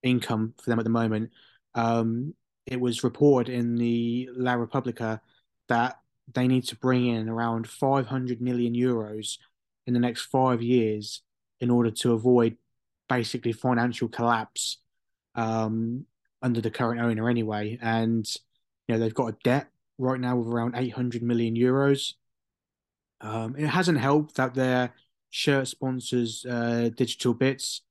income 0.03 0.55
for 0.63 0.71
them 0.71 0.79
at 0.79 0.85
the 0.85 0.91
moment. 0.91 1.31
Um, 1.75 2.35
it 2.67 2.81
was 2.81 3.05
reported 3.05 3.53
in 3.53 3.77
the 3.77 4.29
La 4.33 4.55
Repubblica 4.55 5.21
that 5.71 5.99
they 6.33 6.47
need 6.47 6.65
to 6.65 6.77
bring 6.77 7.07
in 7.07 7.29
around 7.29 7.69
500 7.69 8.41
million 8.41 8.75
euros 8.75 9.39
in 9.87 9.95
the 9.95 10.01
next 10.01 10.27
five 10.27 10.63
years 10.63 11.23
in 11.61 11.71
order 11.71 11.91
to 11.91 12.13
avoid 12.13 12.57
basically 13.09 13.53
financial 13.53 14.09
collapse 14.09 14.79
um, 15.35 16.05
under 16.43 16.61
the 16.61 16.71
current 16.71 17.01
owner 17.01 17.29
anyway. 17.29 17.79
And 17.81 18.29
you 18.87 18.95
know 18.95 18.99
they've 18.99 19.15
got 19.15 19.33
a 19.35 19.37
debt 19.43 19.69
right 19.99 20.21
now 20.21 20.39
of 20.39 20.49
around 20.49 20.75
800 20.77 21.23
million 21.23 21.55
euros. 21.55 22.15
Um, 23.21 23.55
it 23.57 23.67
hasn't 23.67 23.99
helped 23.99 24.37
that 24.37 24.55
their 24.55 24.95
shirt 25.31 25.69
sponsors, 25.69 26.45
uh, 26.47 26.91
Digital 26.95 27.35
Bits, 27.35 27.83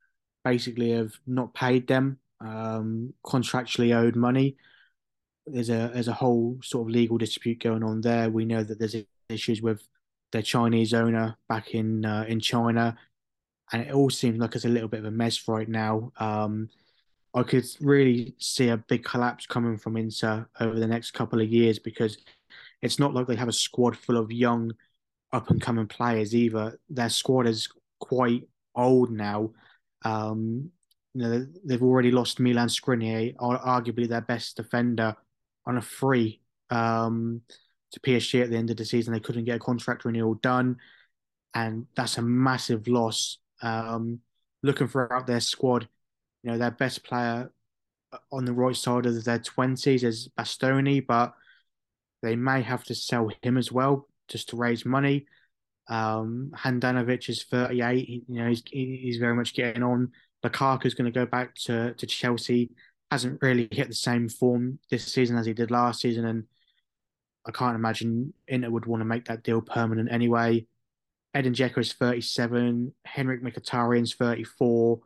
basically 0.43 0.91
have 0.91 1.13
not 1.27 1.53
paid 1.53 1.87
them 1.87 2.17
um, 2.41 3.13
contractually 3.25 3.95
owed 3.95 4.15
money. 4.15 4.55
There's 5.53 5.69
a 5.69 5.91
there's 5.93 6.07
a 6.07 6.13
whole 6.13 6.57
sort 6.63 6.88
of 6.88 6.93
legal 6.93 7.17
dispute 7.17 7.62
going 7.62 7.83
on 7.83 8.01
there. 8.01 8.29
We 8.29 8.45
know 8.45 8.63
that 8.63 8.79
there's 8.79 8.95
issues 9.29 9.62
with 9.62 9.88
their 10.31 10.41
Chinese 10.41 10.93
owner 10.93 11.38
back 11.47 11.73
in 11.73 12.05
uh, 12.05 12.25
in 12.27 12.39
China, 12.39 12.97
and 13.71 13.83
it 13.83 13.93
all 13.93 14.09
seems 14.09 14.39
like 14.39 14.55
it's 14.55 14.65
a 14.65 14.69
little 14.69 14.89
bit 14.89 15.01
of 15.01 15.05
a 15.05 15.12
mess 15.12 15.47
right 15.47 15.67
now. 15.67 16.12
Um, 16.17 16.69
I 17.33 17.43
could 17.43 17.65
really 17.79 18.33
see 18.39 18.69
a 18.69 18.77
big 18.77 19.03
collapse 19.03 19.45
coming 19.45 19.77
from 19.77 19.97
Inter 19.97 20.47
over 20.59 20.79
the 20.79 20.88
next 20.88 21.12
couple 21.12 21.39
of 21.39 21.49
years 21.49 21.77
because 21.77 22.17
it's 22.81 22.97
not 22.97 23.13
like 23.13 23.27
they 23.27 23.35
have 23.35 23.47
a 23.47 23.53
squad 23.53 23.95
full 23.95 24.17
of 24.17 24.31
young, 24.31 24.73
up 25.31 25.49
and 25.49 25.62
coming 25.62 25.88
players 25.88 26.33
either. 26.33 26.79
Their 26.89 27.09
squad 27.09 27.47
is 27.47 27.67
quite 27.99 28.47
old 28.75 29.12
now. 29.12 29.51
Um, 30.03 30.71
you 31.13 31.21
know, 31.21 31.47
they've 31.65 31.83
already 31.83 32.12
lost 32.12 32.39
Milan 32.39 32.67
Skriniar, 32.67 33.35
arguably 33.35 34.07
their 34.07 34.21
best 34.21 34.55
defender, 34.55 35.15
on 35.69 35.77
a 35.77 35.82
free 35.82 36.41
um, 36.69 37.41
to 37.91 37.99
PSG 37.99 38.43
at 38.43 38.49
the 38.49 38.58
end 38.58 38.69
of 38.69 38.77
the 38.77 38.86
season. 38.86 39.13
They 39.13 39.19
couldn't 39.19 39.45
get 39.45 39.58
a 39.58 39.60
contract 39.60 40.03
renewal 40.03 40.36
done, 40.36 40.77
and 41.53 41.86
that's 41.95 42.17
a 42.17 42.21
massive 42.21 42.88
loss. 42.88 43.38
Um, 43.62 44.19
looking 44.63 44.88
throughout 44.88 45.27
their 45.27 45.39
squad, 45.39 45.88
you 46.43 46.51
know, 46.51 46.58
their 46.58 46.71
best 46.71 47.03
player 47.03 47.51
on 48.32 48.45
the 48.45 48.53
right 48.53 48.75
side 48.75 49.05
of 49.05 49.23
their 49.23 49.39
twenties 49.39 50.03
is 50.03 50.29
Bastoni, 50.38 51.05
but 51.05 51.34
they 52.21 52.36
may 52.36 52.62
have 52.62 52.84
to 52.86 52.95
sell 52.95 53.29
him 53.41 53.58
as 53.58 53.71
well 53.71 54.08
just 54.27 54.49
to 54.49 54.58
raise 54.58 54.86
money. 54.86 55.25
Um, 55.88 56.51
Handanovic 56.55 57.29
is 57.29 57.43
38. 57.43 58.05
He, 58.05 58.23
you 58.27 58.41
know, 58.41 58.49
he's 58.49 58.63
he's 58.65 59.17
very 59.17 59.36
much 59.36 59.53
getting 59.53 59.84
on. 59.84 60.12
Lukaku 60.43 60.86
is 60.86 60.93
going 60.93 61.12
to 61.12 61.19
go 61.19 61.25
back 61.25 61.55
to 61.65 61.93
to 61.93 62.08
Chelsea. 62.08 62.71
Hasn't 63.12 63.41
really 63.41 63.67
hit 63.72 63.88
the 63.88 63.95
same 63.95 64.30
form 64.30 64.80
this 64.91 65.12
season 65.12 65.38
as 65.38 65.45
he 65.45 65.54
did 65.54 65.72
last 65.72 66.02
season, 66.02 66.26
and 66.26 66.45
I 67.45 67.52
can't 67.52 67.76
imagine 67.76 68.34
Inter 68.48 68.69
would 68.69 68.86
want 68.86 69.02
to 69.02 69.06
make 69.06 69.26
that 69.26 69.43
deal 69.43 69.62
permanent 69.62 70.12
anyway. 70.12 70.67
Edin 71.34 71.54
Dzeko 71.54 71.80
is 71.80 71.93
37. 71.93 72.93
Henrikh 73.08 73.41
Mkhitaryan's 73.41 74.13
34. 74.13 75.00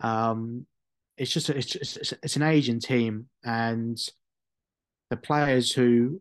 Um, 0.00 0.66
it's 1.16 1.32
just 1.32 1.50
it's 1.50 1.66
just, 1.66 2.14
it's 2.22 2.36
an 2.36 2.42
aging 2.42 2.80
team, 2.80 3.28
and 3.44 3.98
the 5.10 5.16
players 5.16 5.72
who 5.72 6.20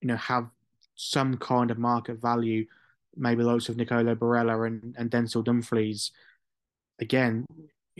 you 0.00 0.08
know 0.08 0.16
have 0.16 0.48
some 0.94 1.36
kind 1.36 1.70
of 1.70 1.78
market 1.78 2.20
value, 2.20 2.66
maybe 3.16 3.42
lots 3.42 3.68
of 3.68 3.76
Nicolo 3.76 4.14
Barella 4.14 4.66
and, 4.66 4.94
and 4.96 5.10
Denzel 5.10 5.44
Dumfries, 5.44 6.12
again, 7.00 7.44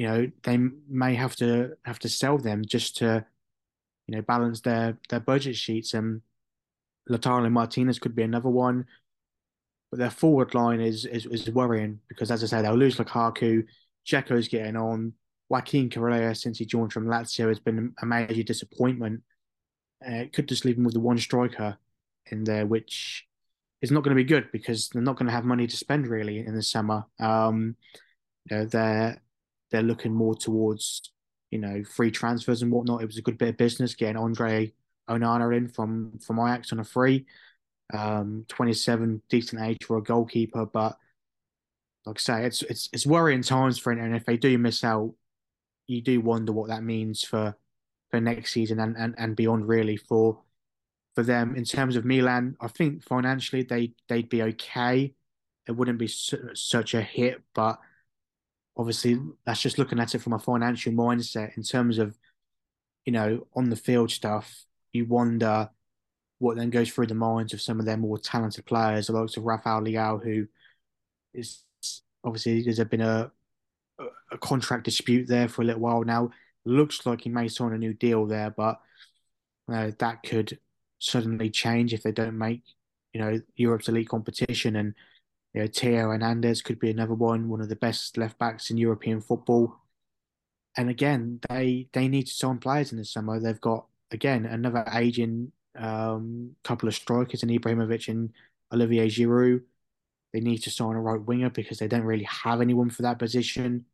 you 0.03 0.09
know, 0.09 0.29
they 0.43 0.59
may 0.89 1.15
have 1.15 1.37
to 1.37 1.77
have 1.85 2.01
to 2.01 2.09
sell 2.09 2.37
them 2.37 2.65
just 2.67 2.97
to, 2.97 3.25
you 4.09 4.17
know, 4.17 4.23
balance 4.23 4.61
their 4.61 4.99
their 5.09 5.21
budget 5.21 5.55
sheets. 5.55 5.95
And 5.95 6.23
Lautaro 7.09 7.49
Martinez 7.53 8.01
could 8.01 8.17
be 8.17 8.25
another 8.25 8.49
one, 8.49 8.87
but 9.93 10.01
their 10.01 10.11
forward 10.11 10.57
line 10.57 10.81
is 10.81 11.05
is, 11.05 11.25
is 11.27 11.49
worrying 11.51 12.01
because, 12.09 12.33
as 12.33 12.43
I 12.43 12.49
say, 12.49 12.63
they'll 12.63 12.75
lose 12.75 12.97
Lukaku. 12.97 13.65
Dzeko's 14.05 14.49
getting 14.49 14.75
on. 14.75 15.13
Joaquin 15.49 15.89
Correa, 15.89 16.35
since 16.35 16.59
he 16.59 16.67
joined 16.67 16.93
from 16.93 17.07
Lazio, 17.07 17.47
has 17.47 17.61
been 17.61 17.95
a 18.03 18.05
major 18.05 18.43
disappointment. 18.43 19.23
Uh, 20.05 20.15
it 20.15 20.33
could 20.33 20.49
just 20.49 20.65
leave 20.65 20.79
him 20.79 20.85
with 20.85 20.95
the 20.95 21.01
one 21.01 21.19
striker 21.19 21.79
in 22.29 22.43
there, 22.43 22.67
which 22.67 23.29
is 23.83 23.93
not 23.93 24.03
going 24.03 24.17
to 24.17 24.21
be 24.21 24.29
good 24.29 24.51
because 24.51 24.89
they're 24.89 25.01
not 25.01 25.15
going 25.15 25.27
to 25.27 25.33
have 25.33 25.45
money 25.45 25.69
to 25.69 25.77
spend 25.77 26.09
really 26.09 26.41
in 26.41 26.57
the 26.57 26.63
summer. 26.63 27.05
Um, 27.21 27.77
you 28.51 28.57
know, 28.57 28.65
they're 28.65 29.23
they're 29.73 29.83
looking 29.83 30.13
more 30.13 30.35
towards 30.35 31.11
you 31.51 31.59
know 31.59 31.83
free 31.85 32.11
transfers 32.11 32.63
and 32.63 32.71
whatnot. 32.71 33.03
It 33.03 33.07
was 33.07 33.19
a 33.19 33.23
good 33.23 33.39
bit 33.39 33.49
of 33.49 33.57
business 33.57 33.95
getting 33.95 34.17
Andre 34.17 34.73
Onana 35.09 35.57
in 35.57 35.69
from 35.69 36.19
from 36.25 36.39
Ajax 36.39 36.73
on 36.73 36.81
a 36.81 36.85
free. 36.85 37.27
Um, 37.93 38.47
27, 38.49 39.21
decent 39.29 39.61
age 39.61 39.85
for 39.85 39.99
a 39.99 40.03
goalkeeper, 40.03 40.65
but 40.65 40.97
like 42.07 42.17
I 42.17 42.21
say, 42.21 42.47
it's 42.47 42.63
it's 42.63 42.89
it's 42.93 43.07
worrying 43.07 43.43
times 43.43 43.79
for 43.79 43.93
Inter, 43.93 44.05
and 44.05 44.17
if 44.17 44.25
they 44.25 44.37
do 44.37 44.57
miss 44.59 44.83
out, 44.83 45.15
you 45.87 46.01
do 46.01 46.21
wonder 46.21 46.53
what 46.53 46.69
that 46.69 46.83
means 46.83 47.23
for 47.23 47.57
for 48.11 48.21
next 48.21 48.53
season 48.53 48.79
and, 48.79 48.97
and, 48.97 49.15
and 49.19 49.37
beyond 49.37 49.69
really 49.69 49.97
for 49.97 50.41
for 51.15 51.23
them 51.23 51.55
in 51.55 51.65
terms 51.65 51.97
of 51.97 52.05
Milan. 52.05 52.57
I 52.61 52.69
think 52.69 53.03
financially 53.03 53.63
they 53.63 53.95
they'd 54.09 54.29
be 54.29 54.43
okay. 54.43 55.15
It 55.69 55.73
wouldn't 55.73 55.99
be 55.99 56.09
su- 56.09 56.51
such 56.55 56.95
a 56.95 57.03
hit, 57.03 57.43
but 57.55 57.79
obviously 58.77 59.19
that's 59.45 59.61
just 59.61 59.79
looking 59.79 60.01
at 60.01 60.15
it 60.15 60.21
from 60.21 60.33
a 60.33 60.39
financial 60.39 60.93
mindset 60.93 61.57
in 61.57 61.63
terms 61.63 61.99
of 61.99 62.17
you 63.05 63.13
know 63.13 63.47
on 63.55 63.71
the 63.71 63.77
field 63.77 64.11
stuff. 64.11 64.65
You 64.93 65.07
wonder 65.07 65.71
what 66.39 66.57
then 66.57 66.71
goes 66.71 66.91
through 66.91 67.07
the 67.07 67.15
minds 67.15 67.53
of 67.53 67.61
some 67.61 67.79
of 67.79 67.87
their 67.87 67.97
more 67.97 68.19
talented 68.19 68.67
players, 68.67 69.07
the 69.07 69.13
likes 69.13 69.37
of 69.37 69.45
Rafael 69.45 69.83
Leao, 69.83 70.23
who 70.23 70.47
is 71.33 71.63
obviously 72.25 72.63
there's 72.63 72.79
been 72.85 73.01
a 73.01 73.31
a 74.31 74.39
contract 74.39 74.85
dispute 74.85 75.29
there 75.29 75.49
for 75.49 75.63
a 75.63 75.65
little 75.65 75.81
while 75.81 76.03
now. 76.03 76.31
Looks 76.65 77.05
like 77.07 77.23
he 77.23 77.29
may 77.29 77.49
sign 77.49 77.73
a 77.73 77.79
new 77.79 77.93
deal 77.93 78.27
there, 78.27 78.51
but 78.51 78.81
uh, 79.73 79.91
that 79.99 80.23
could 80.23 80.59
suddenly 80.99 81.51
change 81.51 81.93
if 81.93 82.03
they 82.03 82.13
don't 82.13 82.39
make 82.39 82.63
you 83.13 83.21
know 83.21 83.41
Europe's 83.57 83.89
elite 83.89 84.09
competition. 84.09 84.77
And 84.77 84.95
you 85.55 85.61
know, 85.61 85.69
Theo 85.69 86.09
Hernandez 86.09 86.63
could 86.63 86.79
be 86.79 86.91
another 86.91 87.15
one, 87.15 87.49
one 87.49 87.61
of 87.61 87.69
the 87.69 87.77
best 87.77 88.17
left 88.17 88.39
backs 88.39 88.71
in 88.71 88.79
European 88.79 89.21
football. 89.21 89.79
And 90.77 90.89
again, 90.89 91.41
they 91.49 91.89
they 91.93 92.09
need 92.09 92.27
to 92.27 92.33
sign 92.33 92.59
players 92.59 92.93
in 92.93 92.99
the 92.99 93.05
summer. 93.05 93.39
They've 93.39 93.61
got 93.61 93.87
again 94.11 94.47
another 94.47 94.85
aging 94.93 95.53
um, 95.77 96.57
couple 96.65 96.89
of 96.89 96.95
strikers 96.95 97.43
in 97.43 97.51
Ibrahimovic 97.51 98.09
and 98.09 98.31
Olivier 98.73 99.09
Giroud. 99.09 99.63
They 100.33 100.41
need 100.41 100.59
to 100.59 100.71
sign 100.71 100.97
a 100.97 101.01
right 101.01 101.21
winger 101.21 101.51
because 101.51 101.79
they 101.79 101.89
don't 101.89 102.05
really 102.05 102.25
have 102.25 102.63
anyone 102.63 102.89
for 102.89 103.03
that 103.03 103.19
position. 103.19 103.85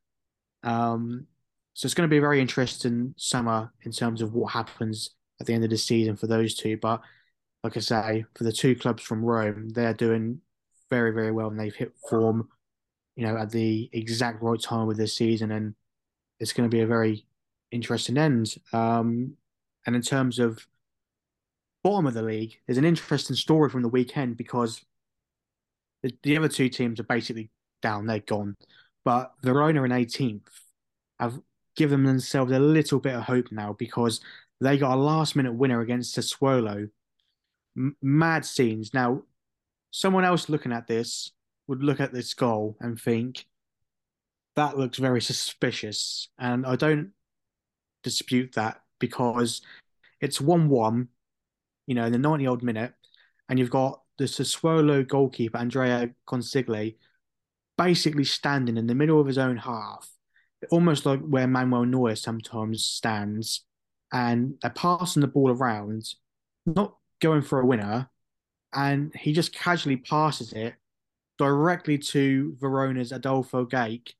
Um, 0.62 1.26
so 1.74 1.86
it's 1.86 1.94
going 1.94 2.08
to 2.08 2.12
be 2.12 2.18
a 2.18 2.20
very 2.20 2.40
interesting 2.40 3.14
summer 3.16 3.72
in 3.82 3.90
terms 3.90 4.22
of 4.22 4.34
what 4.34 4.52
happens 4.52 5.10
at 5.40 5.46
the 5.46 5.54
end 5.54 5.64
of 5.64 5.70
the 5.70 5.78
season 5.78 6.16
for 6.16 6.28
those 6.28 6.54
two. 6.54 6.76
But 6.76 7.00
like 7.64 7.76
I 7.76 7.80
say, 7.80 8.24
for 8.34 8.44
the 8.44 8.52
two 8.52 8.76
clubs 8.76 9.02
from 9.02 9.24
Rome, 9.24 9.70
they're 9.70 9.94
doing 9.94 10.40
very, 10.90 11.12
very 11.12 11.32
well 11.32 11.48
and 11.48 11.58
they've 11.58 11.74
hit 11.74 11.92
form, 12.08 12.48
you 13.16 13.26
know, 13.26 13.36
at 13.36 13.50
the 13.50 13.88
exact 13.92 14.42
right 14.42 14.60
time 14.60 14.86
with 14.86 14.96
this 14.96 15.16
season. 15.16 15.50
And 15.50 15.74
it's 16.40 16.52
going 16.52 16.68
to 16.68 16.74
be 16.74 16.82
a 16.82 16.86
very 16.86 17.26
interesting 17.70 18.16
end. 18.16 18.54
Um, 18.72 19.34
and 19.86 19.96
in 19.96 20.02
terms 20.02 20.38
of 20.38 20.66
bottom 21.82 22.06
of 22.06 22.14
the 22.14 22.22
league, 22.22 22.58
there's 22.66 22.78
an 22.78 22.84
interesting 22.84 23.36
story 23.36 23.70
from 23.70 23.82
the 23.82 23.88
weekend 23.88 24.36
because 24.36 24.84
the, 26.02 26.12
the 26.22 26.36
other 26.36 26.48
two 26.48 26.68
teams 26.68 27.00
are 27.00 27.04
basically 27.04 27.50
down, 27.82 28.06
they're 28.06 28.20
gone. 28.20 28.56
But 29.04 29.32
Verona 29.42 29.84
in 29.84 29.90
18th 29.90 30.42
have 31.18 31.40
given 31.76 32.04
themselves 32.04 32.52
a 32.52 32.58
little 32.58 32.98
bit 32.98 33.14
of 33.14 33.22
hope 33.22 33.50
now 33.50 33.72
because 33.72 34.20
they 34.60 34.76
got 34.76 34.94
a 34.94 35.00
last 35.00 35.36
minute 35.36 35.54
winner 35.54 35.80
against 35.80 36.16
Sassuolo. 36.16 36.90
M- 37.76 37.96
mad 38.02 38.44
scenes. 38.44 38.92
Now, 38.92 39.22
someone 39.90 40.24
else 40.24 40.48
looking 40.48 40.72
at 40.72 40.86
this 40.86 41.32
would 41.66 41.82
look 41.82 42.00
at 42.00 42.12
this 42.12 42.34
goal 42.34 42.76
and 42.80 43.00
think 43.00 43.46
that 44.56 44.76
looks 44.76 44.98
very 44.98 45.20
suspicious. 45.20 46.28
And 46.38 46.66
I 46.66 46.76
don't 46.76 47.12
dispute 48.02 48.54
that 48.54 48.80
because 48.98 49.62
it's 50.20 50.40
1 50.40 50.68
1, 50.68 51.08
you 51.86 51.94
know, 51.94 52.06
in 52.06 52.12
the 52.12 52.18
90 52.18 52.46
odd 52.46 52.62
minute, 52.62 52.92
and 53.48 53.58
you've 53.58 53.70
got 53.70 54.02
the 54.18 54.24
Sassuolo 54.24 55.06
goalkeeper, 55.06 55.58
Andrea 55.58 56.10
Consigli, 56.26 56.96
basically 57.76 58.24
standing 58.24 58.76
in 58.76 58.88
the 58.88 58.94
middle 58.94 59.20
of 59.20 59.28
his 59.28 59.38
own 59.38 59.56
half, 59.56 60.10
almost 60.70 61.06
like 61.06 61.20
where 61.20 61.46
Manuel 61.46 61.84
Neuer 61.84 62.16
sometimes 62.16 62.84
stands, 62.84 63.64
and 64.12 64.54
they're 64.60 64.70
passing 64.72 65.20
the 65.20 65.28
ball 65.28 65.50
around, 65.50 66.14
not 66.66 66.96
going 67.20 67.42
for 67.42 67.60
a 67.60 67.66
winner, 67.66 68.10
and 68.74 69.14
he 69.14 69.32
just 69.32 69.52
casually 69.52 69.96
passes 69.96 70.52
it 70.52 70.74
directly 71.38 71.98
to 71.98 72.56
Verona's 72.60 73.12
Adolfo 73.12 73.64
Gaich, 73.64 74.12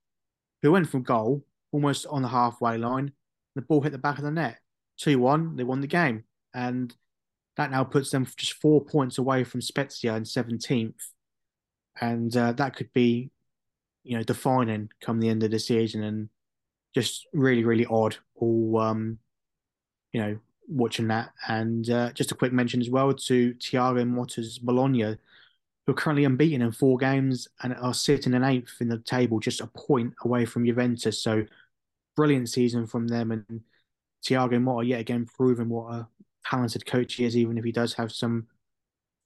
who 0.62 0.72
went 0.72 0.88
from 0.88 1.02
goal 1.02 1.44
almost 1.72 2.06
on 2.06 2.22
the 2.22 2.28
halfway 2.28 2.78
line. 2.78 3.12
The 3.54 3.62
ball 3.62 3.82
hit 3.82 3.92
the 3.92 3.98
back 3.98 4.18
of 4.18 4.24
the 4.24 4.30
net. 4.30 4.58
2 4.98 5.18
1, 5.18 5.56
they 5.56 5.64
won 5.64 5.80
the 5.80 5.86
game. 5.86 6.24
And 6.54 6.94
that 7.56 7.70
now 7.70 7.84
puts 7.84 8.10
them 8.10 8.26
just 8.36 8.54
four 8.54 8.84
points 8.84 9.18
away 9.18 9.44
from 9.44 9.60
Spezia 9.60 10.14
in 10.14 10.22
17th. 10.22 10.94
And 12.00 12.34
uh, 12.36 12.52
that 12.52 12.76
could 12.76 12.92
be, 12.92 13.30
you 14.04 14.16
know, 14.16 14.22
defining 14.22 14.90
come 15.00 15.20
the 15.20 15.28
end 15.28 15.42
of 15.42 15.50
the 15.50 15.58
season 15.58 16.04
and 16.04 16.28
just 16.94 17.26
really, 17.32 17.64
really 17.64 17.86
odd. 17.86 18.16
All, 18.36 18.78
um, 18.78 19.18
you 20.12 20.20
know, 20.20 20.38
watching 20.68 21.08
that. 21.08 21.32
And 21.48 21.88
uh, 21.90 22.12
just 22.12 22.32
a 22.32 22.34
quick 22.34 22.52
mention 22.52 22.80
as 22.80 22.90
well 22.90 23.12
to 23.12 23.54
Thiago 23.54 24.08
Motta's 24.08 24.58
Bologna, 24.58 25.16
who 25.86 25.92
are 25.92 25.94
currently 25.94 26.24
unbeaten 26.24 26.62
in 26.62 26.72
four 26.72 26.98
games 26.98 27.48
and 27.62 27.74
are 27.74 27.94
sitting 27.94 28.34
in 28.34 28.44
eighth 28.44 28.76
in 28.80 28.88
the 28.88 28.98
table, 28.98 29.40
just 29.40 29.60
a 29.60 29.66
point 29.66 30.14
away 30.24 30.44
from 30.44 30.66
Juventus. 30.66 31.22
So 31.22 31.44
brilliant 32.16 32.48
season 32.48 32.86
from 32.86 33.08
them. 33.08 33.30
And 33.30 33.62
Thiago 34.24 34.62
Motta 34.62 34.86
yet 34.86 35.00
again 35.00 35.26
proving 35.26 35.68
what 35.68 35.92
a 35.92 36.08
talented 36.44 36.86
coach 36.86 37.14
he 37.14 37.24
is, 37.24 37.36
even 37.36 37.58
if 37.58 37.64
he 37.64 37.72
does 37.72 37.94
have 37.94 38.12
some 38.12 38.46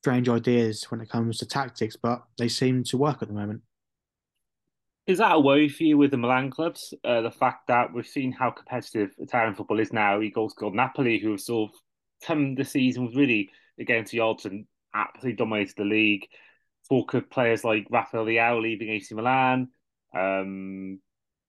strange 0.03 0.29
ideas 0.29 0.85
when 0.91 1.01
it 1.01 1.09
comes 1.09 1.39
to 1.39 1.47
tactics, 1.47 1.97
but 1.97 2.25
they 2.37 2.49
seem 2.49 2.83
to 2.85 2.97
work 2.97 3.23
at 3.23 3.29
the 3.29 3.35
moment. 3.35 3.63
Is 5.07 5.19
that 5.19 5.35
a 5.35 5.41
worry 5.41 5.69
for 5.69 5.83
you 5.83 5.99
with 5.99 6.13
the 6.13 6.17
Milan 6.17 6.51
clubs? 6.51 6.95
Uh, 7.05 7.23
the 7.23 7.31
fact 7.31 7.67
that 7.67 7.93
we've 7.93 8.07
seen 8.07 8.31
how 8.31 8.51
competitive 8.51 9.11
Italian 9.19 9.55
football 9.55 9.81
is 9.81 9.93
now. 9.93 10.21
He 10.21 10.31
goes 10.31 10.55
to 10.55 10.71
Napoli, 10.71 11.19
who 11.19 11.33
have 11.33 11.41
sort 11.41 11.71
of 11.71 11.77
come 12.25 12.55
the 12.55 12.65
season 12.65 13.07
was 13.07 13.17
really 13.17 13.51
against 13.81 14.13
the 14.13 14.21
odds 14.21 14.45
and 14.45 14.65
absolutely 14.95 15.37
dominated 15.37 15.75
the 15.77 15.85
league. 15.85 16.27
Talk 16.89 17.15
of 17.15 17.31
players 17.31 17.65
like 17.65 17.87
Rafael 17.91 18.27
Leao 18.27 18.63
leaving 18.63 18.91
AC 18.91 19.15
Milan, 19.15 19.69
um, 20.15 21.01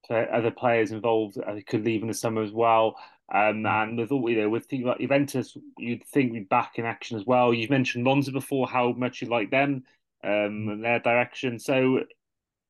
other 0.09 0.51
players 0.51 0.91
involved 0.91 1.37
uh, 1.37 1.55
could 1.67 1.85
leave 1.85 2.01
in 2.01 2.07
the 2.07 2.13
summer 2.13 2.41
as 2.41 2.51
well. 2.51 2.95
Um, 3.33 3.63
mm. 3.63 3.83
And 3.83 3.97
with 3.97 4.11
all 4.11 4.29
you 4.29 4.41
know, 4.41 4.49
with 4.49 4.65
things 4.65 4.85
like 4.85 4.99
Juventus, 4.99 5.55
you'd 5.77 6.05
think 6.07 6.31
we'd 6.31 6.39
be 6.39 6.45
back 6.45 6.73
in 6.77 6.85
action 6.85 7.17
as 7.17 7.25
well. 7.25 7.53
You've 7.53 7.69
mentioned 7.69 8.03
Monza 8.03 8.31
before, 8.31 8.67
how 8.67 8.93
much 8.93 9.21
you 9.21 9.27
like 9.27 9.51
them 9.51 9.83
um, 10.23 10.31
mm. 10.31 10.71
and 10.71 10.83
their 10.83 10.99
direction. 10.99 11.59
So 11.59 11.99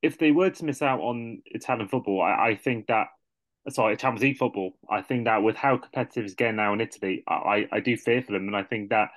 if 0.03 0.17
they 0.17 0.31
were 0.31 0.49
to 0.49 0.65
miss 0.65 0.81
out 0.81 0.99
on 0.99 1.41
Italian 1.45 1.87
football, 1.87 2.21
I, 2.21 2.49
I 2.49 2.55
think 2.55 2.87
that 2.87 3.07
sorry, 3.69 3.95
Champions 3.95 4.23
League 4.23 4.37
football, 4.37 4.73
I 4.89 5.01
think 5.01 5.25
that 5.25 5.41
with 5.41 5.55
how 5.55 5.77
competitive 5.77 6.25
it's 6.25 6.33
getting 6.33 6.57
now 6.57 6.73
in 6.73 6.81
Italy, 6.81 7.23
I, 7.27 7.67
I 7.71 7.79
do 7.79 7.95
fear 7.95 8.21
for 8.21 8.33
them. 8.33 8.47
And 8.47 8.55
I 8.55 8.63
think 8.63 8.89
that 8.89 9.09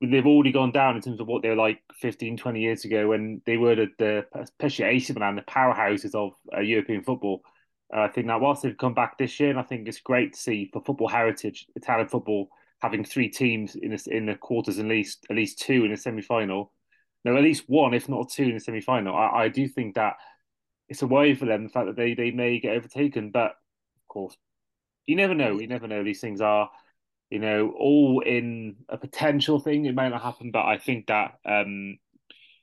they've 0.00 0.26
already 0.26 0.52
gone 0.52 0.72
down 0.72 0.96
in 0.96 1.02
terms 1.02 1.20
of 1.20 1.28
what 1.28 1.42
they 1.42 1.48
were 1.48 1.56
like 1.56 1.80
15, 2.00 2.36
20 2.36 2.60
years 2.60 2.84
ago 2.84 3.08
when 3.08 3.40
they 3.46 3.56
were 3.56 3.76
the, 3.76 3.86
the 3.98 4.26
especially 4.34 4.86
AC 4.86 5.12
Milan, 5.12 5.36
the 5.36 5.42
powerhouses 5.42 6.14
of 6.14 6.32
uh, 6.54 6.60
European 6.60 7.02
football. 7.02 7.40
Uh, 7.94 8.00
I 8.00 8.08
think 8.08 8.26
that 8.26 8.40
whilst 8.40 8.62
they've 8.62 8.76
come 8.76 8.94
back 8.94 9.16
this 9.16 9.38
year, 9.38 9.50
and 9.50 9.60
I 9.60 9.62
think 9.62 9.86
it's 9.86 10.00
great 10.00 10.32
to 10.32 10.38
see 10.38 10.68
for 10.72 10.82
football 10.84 11.08
heritage, 11.08 11.66
Italian 11.76 12.08
football 12.08 12.48
having 12.80 13.04
three 13.04 13.28
teams 13.28 13.76
in 13.76 13.92
the, 13.92 14.04
in 14.10 14.26
the 14.26 14.34
quarters, 14.34 14.80
at 14.80 14.86
least 14.86 15.24
at 15.30 15.36
least 15.36 15.60
two 15.60 15.84
in 15.84 15.92
the 15.92 15.96
semi 15.96 16.20
final. 16.20 16.72
No, 17.26 17.36
at 17.36 17.42
least 17.42 17.64
one, 17.66 17.92
if 17.92 18.08
not 18.08 18.30
two, 18.30 18.44
in 18.44 18.54
the 18.54 18.60
semi 18.60 18.80
final. 18.80 19.14
I, 19.14 19.44
I 19.44 19.48
do 19.48 19.68
think 19.68 19.96
that 19.96 20.14
it's 20.88 21.02
a 21.02 21.06
worry 21.06 21.34
for 21.34 21.44
them 21.44 21.64
the 21.64 21.68
fact 21.68 21.86
that 21.86 21.96
they 21.96 22.14
they 22.14 22.30
may 22.30 22.58
get 22.60 22.76
overtaken, 22.76 23.30
but 23.30 23.50
of 23.50 24.08
course, 24.08 24.36
you 25.04 25.16
never 25.16 25.34
know. 25.34 25.60
You 25.60 25.66
never 25.66 25.86
know. 25.86 26.02
These 26.02 26.20
things 26.20 26.40
are 26.40 26.70
you 27.30 27.38
know, 27.38 27.74
all 27.78 28.20
in 28.20 28.76
a 28.88 28.96
potential 28.96 29.58
thing. 29.58 29.86
It 29.86 29.94
may 29.94 30.08
not 30.08 30.22
happen, 30.22 30.50
but 30.50 30.64
I 30.64 30.78
think 30.78 31.06
that 31.06 31.38
um, 31.44 31.98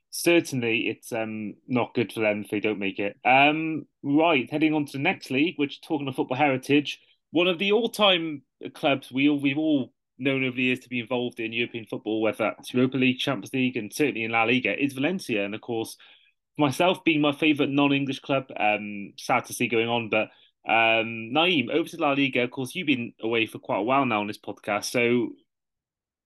certainly 0.10 0.88
it's 0.88 1.12
um, 1.12 1.56
not 1.67 1.93
good 1.93 2.13
for 2.13 2.21
them 2.21 2.41
if 2.43 2.49
they 2.49 2.60
don't 2.60 2.80
make 2.80 2.99
it. 2.99 3.17
Um, 3.26 3.86
right, 4.02 4.49
heading 4.49 4.73
on 4.73 4.86
to 4.86 4.93
the 4.93 4.99
next 4.99 5.32
league, 5.32 5.56
which 5.58 5.82
talking 5.82 6.08
of 6.08 6.15
football 6.15 6.38
heritage, 6.38 6.99
one 7.32 7.47
of 7.47 7.60
the 7.60 7.73
all-time 7.73 8.43
clubs 8.73 9.12
we 9.12 9.28
all, 9.28 9.39
we've 9.39 9.58
all 9.58 9.91
known 10.23 10.43
over 10.43 10.55
the 10.55 10.63
years 10.63 10.79
to 10.79 10.89
be 10.89 10.99
involved 10.99 11.39
in 11.39 11.53
European 11.53 11.86
football, 11.86 12.21
whether 12.21 12.53
it's 12.59 12.73
Europa 12.73 12.97
League, 12.97 13.19
Champions 13.19 13.53
League, 13.53 13.77
and 13.77 13.93
certainly 13.93 14.23
in 14.23 14.31
La 14.31 14.43
Liga, 14.43 14.81
is 14.81 14.93
Valencia. 14.93 15.43
And 15.43 15.53
of 15.53 15.62
course, 15.62 15.97
myself 16.57 17.03
being 17.03 17.21
my 17.21 17.31
favourite 17.31 17.71
non-English 17.71 18.19
club, 18.19 18.45
um, 18.57 19.13
sad 19.17 19.45
to 19.45 19.53
see 19.53 19.67
going 19.67 19.89
on, 19.89 20.09
but 20.09 20.29
um, 20.67 21.31
Nayim, 21.33 21.69
over 21.69 21.89
to 21.89 21.97
La 21.97 22.12
Liga. 22.13 22.43
Of 22.43 22.51
course, 22.51 22.73
you've 22.73 22.88
been 22.88 23.13
away 23.21 23.45
for 23.45 23.59
quite 23.59 23.79
a 23.79 23.83
while 23.83 24.05
now 24.05 24.21
on 24.21 24.27
this 24.27 24.39
podcast, 24.39 24.86
so 24.86 25.29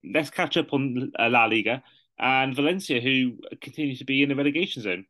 let's 0.04 0.30
catch 0.30 0.58
up 0.58 0.74
on 0.74 1.12
uh, 1.20 1.30
La 1.30 1.46
Liga 1.46 1.84
and 2.20 2.56
Valencia, 2.56 3.00
who 3.00 3.38
continue 3.62 3.96
to 3.96 4.06
be 4.06 4.24
in 4.24 4.30
the 4.30 4.36
relegation 4.36 4.82
zone. 4.82 5.06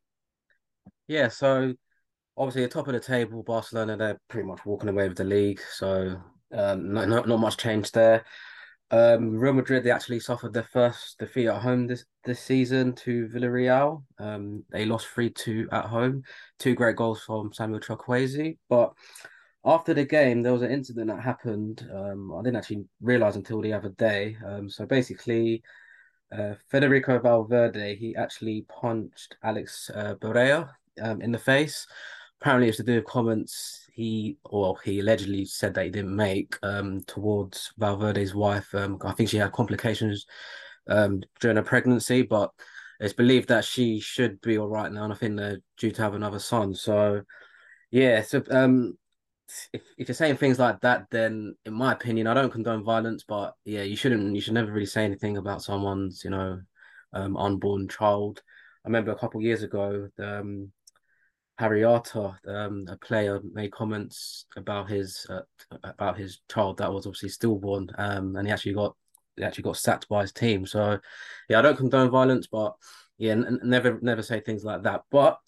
Yeah, 1.06 1.28
so 1.28 1.74
obviously 2.36 2.62
the 2.62 2.68
top 2.68 2.86
of 2.86 2.94
the 2.94 3.00
table, 3.00 3.42
Barcelona, 3.42 3.96
they're 3.96 4.20
pretty 4.28 4.46
much 4.46 4.64
walking 4.64 4.88
away 4.88 5.08
with 5.08 5.16
the 5.16 5.24
league, 5.24 5.60
so 5.72 6.20
um, 6.52 6.92
not, 6.92 7.08
not 7.08 7.28
not 7.28 7.40
much 7.40 7.56
change 7.56 7.92
there. 7.92 8.24
Um, 8.90 9.36
Real 9.36 9.52
Madrid 9.52 9.84
they 9.84 9.90
actually 9.90 10.20
suffered 10.20 10.54
their 10.54 10.62
first 10.62 11.18
defeat 11.18 11.48
at 11.48 11.60
home 11.60 11.86
this 11.86 12.04
this 12.24 12.40
season 12.40 12.94
to 12.94 13.28
Villarreal. 13.28 14.02
Um, 14.18 14.64
they 14.70 14.86
lost 14.86 15.08
three 15.08 15.30
two 15.30 15.68
at 15.72 15.84
home. 15.84 16.22
Two 16.58 16.74
great 16.74 16.96
goals 16.96 17.22
from 17.22 17.52
Samuel 17.52 17.80
Chukwueze. 17.80 18.56
But 18.68 18.94
after 19.64 19.92
the 19.92 20.04
game, 20.04 20.42
there 20.42 20.52
was 20.52 20.62
an 20.62 20.70
incident 20.70 21.08
that 21.08 21.20
happened. 21.20 21.86
Um, 21.92 22.32
I 22.34 22.42
didn't 22.42 22.56
actually 22.56 22.84
realize 23.02 23.36
until 23.36 23.60
the 23.60 23.74
other 23.74 23.90
day. 23.90 24.36
Um, 24.46 24.70
so 24.70 24.86
basically, 24.86 25.62
uh, 26.32 26.54
Federico 26.68 27.18
Valverde 27.18 27.96
he 27.96 28.16
actually 28.16 28.64
punched 28.68 29.36
Alex 29.42 29.90
uh, 29.94 30.14
um, 31.02 31.20
in 31.20 31.32
the 31.32 31.38
face. 31.38 31.86
Apparently, 32.40 32.68
it's 32.68 32.76
to 32.76 32.84
do 32.84 32.96
with 32.96 33.04
comments 33.04 33.88
he 33.92 34.36
or 34.44 34.78
he 34.84 35.00
allegedly 35.00 35.44
said 35.44 35.74
that 35.74 35.84
he 35.84 35.90
didn't 35.90 36.14
make 36.14 36.56
um, 36.62 37.02
towards 37.06 37.72
Valverde's 37.78 38.34
wife. 38.34 38.72
Um, 38.74 38.98
I 39.04 39.12
think 39.12 39.28
she 39.28 39.38
had 39.38 39.50
complications 39.52 40.24
um, 40.88 41.22
during 41.40 41.56
her 41.56 41.64
pregnancy, 41.64 42.22
but 42.22 42.52
it's 43.00 43.12
believed 43.12 43.48
that 43.48 43.64
she 43.64 43.98
should 43.98 44.40
be 44.40 44.56
all 44.56 44.68
right 44.68 44.90
now, 44.90 45.04
and 45.04 45.12
I 45.12 45.16
think 45.16 45.36
they're 45.36 45.58
due 45.76 45.90
to 45.90 46.02
have 46.02 46.14
another 46.14 46.38
son. 46.38 46.74
So, 46.74 47.22
yeah, 47.90 48.22
so 48.22 48.42
um, 48.50 48.96
if 49.72 49.82
if 49.96 50.08
you're 50.08 50.14
saying 50.14 50.36
things 50.36 50.58
like 50.58 50.80
that, 50.80 51.06
then 51.10 51.56
in 51.64 51.72
my 51.72 51.92
opinion, 51.92 52.26
I 52.26 52.34
don't 52.34 52.52
condone 52.52 52.84
violence, 52.84 53.24
but 53.26 53.54
yeah, 53.64 53.82
you 53.82 53.96
shouldn't. 53.96 54.34
You 54.34 54.40
should 54.40 54.54
never 54.54 54.72
really 54.72 54.86
say 54.86 55.04
anything 55.04 55.36
about 55.36 55.62
someone's, 55.62 56.22
you 56.24 56.30
know, 56.30 56.60
um, 57.12 57.36
unborn 57.36 57.88
child. 57.88 58.42
I 58.84 58.88
remember 58.88 59.10
a 59.10 59.18
couple 59.18 59.40
years 59.40 59.62
ago, 59.62 60.08
um, 60.18 60.72
Harry 61.58 61.82
Arter, 61.82 62.38
um, 62.46 62.86
a 62.88 62.96
player, 62.96 63.40
made 63.52 63.72
comments 63.72 64.46
about 64.56 64.88
his 64.88 65.26
uh, 65.28 65.40
about 65.82 66.16
his 66.16 66.40
child 66.48 66.78
that 66.78 66.92
was 66.92 67.04
obviously 67.06 67.28
stillborn, 67.28 67.90
um, 67.98 68.36
and 68.36 68.46
he 68.46 68.52
actually 68.52 68.74
got 68.74 68.94
he 69.36 69.42
actually 69.42 69.64
got 69.64 69.76
sacked 69.76 70.08
by 70.08 70.22
his 70.22 70.32
team. 70.32 70.64
So, 70.66 70.98
yeah, 71.48 71.58
I 71.58 71.62
don't 71.62 71.76
condone 71.76 72.10
violence, 72.10 72.46
but 72.46 72.74
yeah, 73.18 73.32
n- 73.32 73.60
never 73.64 73.98
never 74.00 74.22
say 74.22 74.40
things 74.40 74.64
like 74.64 74.84
that. 74.84 75.02
But 75.10 75.40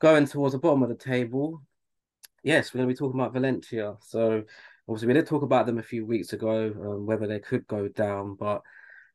going 0.00 0.26
towards 0.26 0.52
the 0.52 0.58
bottom 0.58 0.82
of 0.82 0.90
the 0.90 0.96
table, 0.96 1.62
yes, 2.42 2.74
we're 2.74 2.78
going 2.78 2.88
to 2.88 2.94
be 2.94 2.98
talking 2.98 3.18
about 3.18 3.32
Valencia. 3.32 3.96
So, 4.02 4.44
obviously, 4.86 5.08
we 5.08 5.14
did 5.14 5.26
talk 5.26 5.42
about 5.42 5.64
them 5.64 5.78
a 5.78 5.82
few 5.82 6.04
weeks 6.04 6.34
ago, 6.34 6.74
um, 6.78 7.06
whether 7.06 7.26
they 7.26 7.38
could 7.40 7.66
go 7.66 7.88
down, 7.88 8.34
but 8.34 8.60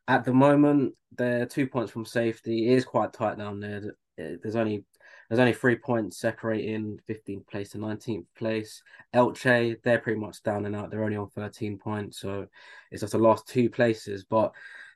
at 0.08 0.26
the 0.26 0.34
moment, 0.34 0.96
they're 1.16 1.46
two 1.46 1.68
points 1.68 1.92
from 1.92 2.06
safety. 2.06 2.70
It 2.70 2.78
is 2.78 2.86
quite 2.86 3.14
tight 3.14 3.38
down 3.38 3.60
there. 3.60 3.94
There's 4.18 4.56
only 4.56 4.84
there's 5.30 5.40
only 5.40 5.54
three 5.54 5.76
points 5.76 6.18
separating 6.18 7.00
15th 7.10 7.48
place 7.48 7.72
to 7.72 7.78
19th 7.78 8.26
place. 8.38 8.82
Elche, 9.14 9.82
they're 9.84 10.00
pretty 10.00 10.20
much 10.20 10.42
down 10.42 10.66
and 10.66 10.76
out. 10.76 10.90
They're 10.90 11.04
only 11.04 11.18
on 11.18 11.30
13 11.30 11.78
points, 11.78 12.20
so 12.20 12.48
it's 12.92 13.02
just 13.02 13.12
the 13.12 13.20
last 13.20 13.48
two 13.48 13.70
places. 13.70 14.24
But 14.24 14.54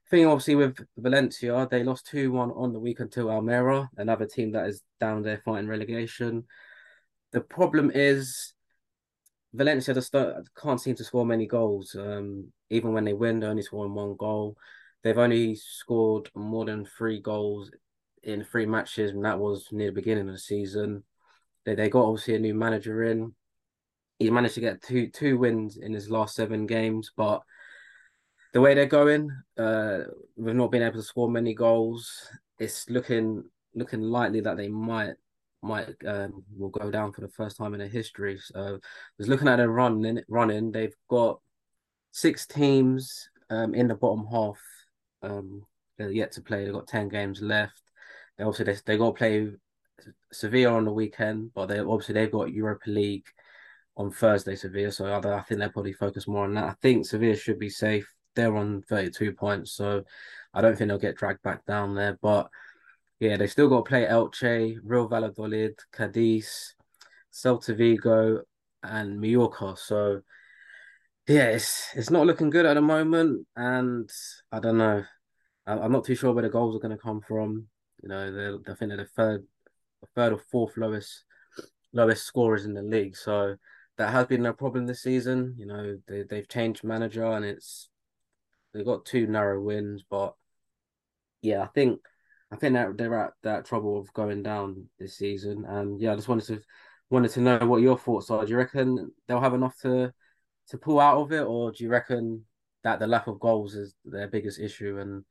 thing 0.10 0.26
obviously 0.26 0.56
with 0.56 0.78
Valencia, 0.98 1.68
they 1.70 1.84
lost 1.84 2.10
2-1 2.12 2.56
on 2.56 2.74
the 2.74 2.80
week 2.80 3.00
until 3.00 3.30
Almeria, 3.30 3.90
another 3.98 4.26
team 4.26 4.52
that 4.52 4.68
is 4.68 4.84
down 5.00 5.22
there 5.22 5.42
fighting 5.44 5.68
relegation. 5.68 6.46
The 7.32 7.42
problem 7.42 7.92
is 7.94 8.54
Valencia 9.54 9.94
just 9.94 10.14
can't 10.62 10.82
seem 10.82 10.96
to 10.96 11.04
score 11.04 11.26
many 11.26 11.48
goals. 11.48 11.96
Um, 11.96 12.52
even 12.70 12.94
when 12.94 13.06
they 13.06 13.14
win, 13.14 13.40
they're 13.40 13.50
only 13.50 13.64
scoring 13.64 13.94
one 13.94 14.16
goal. 14.18 14.58
They've 15.04 15.18
only 15.18 15.56
scored 15.56 16.30
more 16.36 16.66
than 16.66 16.86
three 16.86 17.20
goals 17.20 17.72
in 18.24 18.44
three 18.44 18.66
matches, 18.66 19.12
and 19.12 19.26
that 19.26 19.40
was 19.40 19.68
near 19.72 19.88
the 19.88 19.94
beginning 19.96 20.28
of 20.28 20.34
the 20.34 20.40
season. 20.40 21.04
They 21.66 21.76
they 21.76 21.90
got 21.90 22.06
obviously 22.06 22.36
a 22.36 22.40
new 22.40 22.54
manager 22.54 23.04
in. 23.04 23.34
He 24.20 24.30
managed 24.30 24.56
to 24.56 24.62
get 24.62 24.82
two 24.82 25.08
two 25.08 25.38
wins 25.38 25.78
in 25.78 25.94
his 25.94 26.10
last 26.10 26.36
seven 26.36 26.68
games, 26.68 27.12
but 27.16 27.42
the 28.54 28.62
way 28.62 28.74
they're 28.74 28.86
going, 28.86 29.32
uh, 29.58 30.00
we've 30.36 30.56
not 30.56 30.72
been 30.72 30.84
able 30.84 30.96
to 30.96 31.04
score 31.04 31.30
many 31.30 31.54
goals. 31.54 32.28
It's 32.60 32.90
looking 32.90 33.44
looking 33.74 34.02
likely 34.02 34.42
that 34.42 34.58
they 34.58 34.68
might 34.68 35.16
might 35.64 35.88
um, 36.06 36.44
will 36.58 36.70
go 36.70 36.90
down 36.92 37.12
for 37.12 37.22
the 37.22 37.30
first 37.30 37.58
time 37.58 37.74
in 37.74 37.80
their 37.80 37.88
history. 37.88 38.38
So, 38.40 38.76
I 38.76 38.80
was 39.18 39.28
looking 39.28 39.48
at 39.48 39.60
a 39.60 39.70
run 39.70 40.22
running. 40.28 40.72
They've 40.72 40.96
got 41.08 41.40
six 42.12 42.46
teams 42.46 43.30
um, 43.50 43.74
in 43.74 43.88
the 43.88 43.96
bottom 43.96 44.26
half. 44.26 44.60
Um, 45.22 45.64
they're 45.98 46.12
yet 46.12 46.32
to 46.34 46.42
play. 46.42 46.66
They've 46.66 46.74
got 46.74 46.88
ten 46.88 47.10
games 47.10 47.42
left. 47.42 47.91
They 48.38 48.44
also 48.44 48.64
they 48.64 48.76
they 48.86 48.98
got 48.98 49.12
to 49.12 49.18
play 49.18 49.52
Sevilla 50.32 50.74
on 50.74 50.86
the 50.86 50.94
weekend, 50.94 51.54
but 51.54 51.68
they 51.68 51.80
obviously 51.80 52.14
they've 52.14 52.32
got 52.32 52.54
Europa 52.54 52.90
League 52.90 53.28
on 53.98 54.12
Thursday. 54.12 54.56
Sevilla, 54.56 54.92
so 54.92 55.06
I, 55.06 55.18
I 55.18 55.42
think 55.42 55.60
they'll 55.60 55.70
probably 55.70 55.94
focus 55.94 56.28
more 56.28 56.46
on 56.46 56.54
that. 56.56 56.64
I 56.66 56.76
think 56.82 57.06
Sevilla 57.06 57.36
should 57.36 57.60
be 57.60 57.70
safe. 57.70 58.12
They're 58.36 58.56
on 58.56 58.82
thirty 58.84 59.12
two 59.12 59.34
points, 59.34 59.74
so 59.74 60.04
I 60.54 60.62
don't 60.62 60.78
think 60.78 60.88
they'll 60.88 60.98
get 60.98 61.18
dragged 61.18 61.44
back 61.44 61.66
down 61.66 61.96
there. 61.96 62.18
But 62.22 62.50
yeah, 63.20 63.38
they 63.38 63.48
still 63.48 63.70
got 63.70 63.86
to 63.86 63.90
play 63.90 64.06
Elche, 64.06 64.78
Real 64.84 65.08
Valladolid, 65.08 65.78
Cadiz, 65.92 66.76
Celta 67.32 67.76
Vigo, 67.76 68.42
and 68.82 69.20
Mallorca. 69.20 69.76
So 69.78 70.22
yeah, 71.28 71.50
it's 71.50 71.90
it's 71.96 72.10
not 72.10 72.26
looking 72.26 72.50
good 72.50 72.66
at 72.66 72.74
the 72.74 72.82
moment, 72.82 73.46
and 73.56 74.10
I 74.52 74.60
don't 74.60 74.78
know. 74.78 75.04
I'm 75.68 75.92
not 75.92 76.06
too 76.06 76.16
sure 76.16 76.34
where 76.34 76.42
the 76.42 76.50
goals 76.50 76.76
are 76.76 76.80
going 76.80 76.98
to 76.98 77.02
come 77.02 77.22
from. 77.22 77.68
You 78.02 78.10
know, 78.10 78.32
they're, 78.32 78.56
I 78.68 78.76
think 78.76 78.90
they're 78.90 78.98
the 78.98 79.06
third, 79.06 79.46
third 80.16 80.34
or 80.34 80.42
fourth 80.52 80.78
lowest 80.78 81.24
lowest 81.94 82.26
scorers 82.26 82.66
in 82.66 82.74
the 82.74 82.82
league. 82.82 83.16
So 83.16 83.56
that 83.98 84.12
has 84.12 84.26
been 84.26 84.46
a 84.46 84.54
problem 84.54 84.86
this 84.86 85.04
season. 85.04 85.56
You 85.58 85.68
know, 85.68 85.98
they 86.08 86.24
they've 86.24 86.48
changed 86.48 86.84
manager 86.84 87.26
and 87.26 87.46
it's 87.46 87.90
they've 88.74 88.86
got 88.86 89.06
two 89.06 89.28
narrow 89.28 89.62
wins, 89.62 90.04
but 90.10 90.36
yeah, 91.42 91.62
I 91.62 91.68
think 91.68 92.00
I 92.52 92.56
think 92.56 92.74
that 92.74 92.98
they're 92.98 93.20
at 93.20 93.34
that 93.44 93.66
trouble 93.66 94.00
of 94.00 94.12
going 94.14 94.44
down 94.44 94.88
this 95.00 95.18
season. 95.18 95.66
And 95.68 96.00
yeah, 96.00 96.14
I 96.14 96.16
just 96.16 96.28
wanted 96.28 96.48
to 96.48 96.62
wanted 97.10 97.32
to 97.32 97.42
know 97.42 97.60
what 97.60 97.82
your 97.82 97.98
thoughts 97.98 98.30
are. 98.32 98.46
Do 98.46 98.52
you 98.52 98.58
reckon 98.58 99.12
they'll 99.28 99.42
have 99.42 99.54
enough 99.54 99.78
to 99.82 100.14
to 100.70 100.78
pull 100.78 101.00
out 101.00 101.18
of 101.18 101.32
it, 101.32 101.44
or 101.44 101.72
do 101.72 101.84
you 101.84 101.90
reckon 101.90 102.46
that 102.84 103.00
the 103.00 103.08
lack 103.08 103.28
of 103.28 103.40
goals 103.40 103.76
is 103.76 103.94
their 104.06 104.28
biggest 104.28 104.60
issue 104.60 105.00
and 105.00 105.24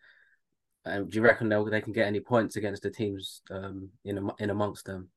um, 0.87 1.09
do 1.09 1.17
you 1.17 1.23
reckon 1.23 1.49
they 1.49 1.63
they 1.71 1.81
can 1.81 1.93
get 1.93 2.07
any 2.07 2.21
points 2.21 2.57
against 2.57 2.83
the 2.83 2.91
teams 2.91 3.43
um, 3.51 3.91
in 4.05 4.31
in 4.39 4.51
amongst 4.51 4.87
them? 4.87 5.09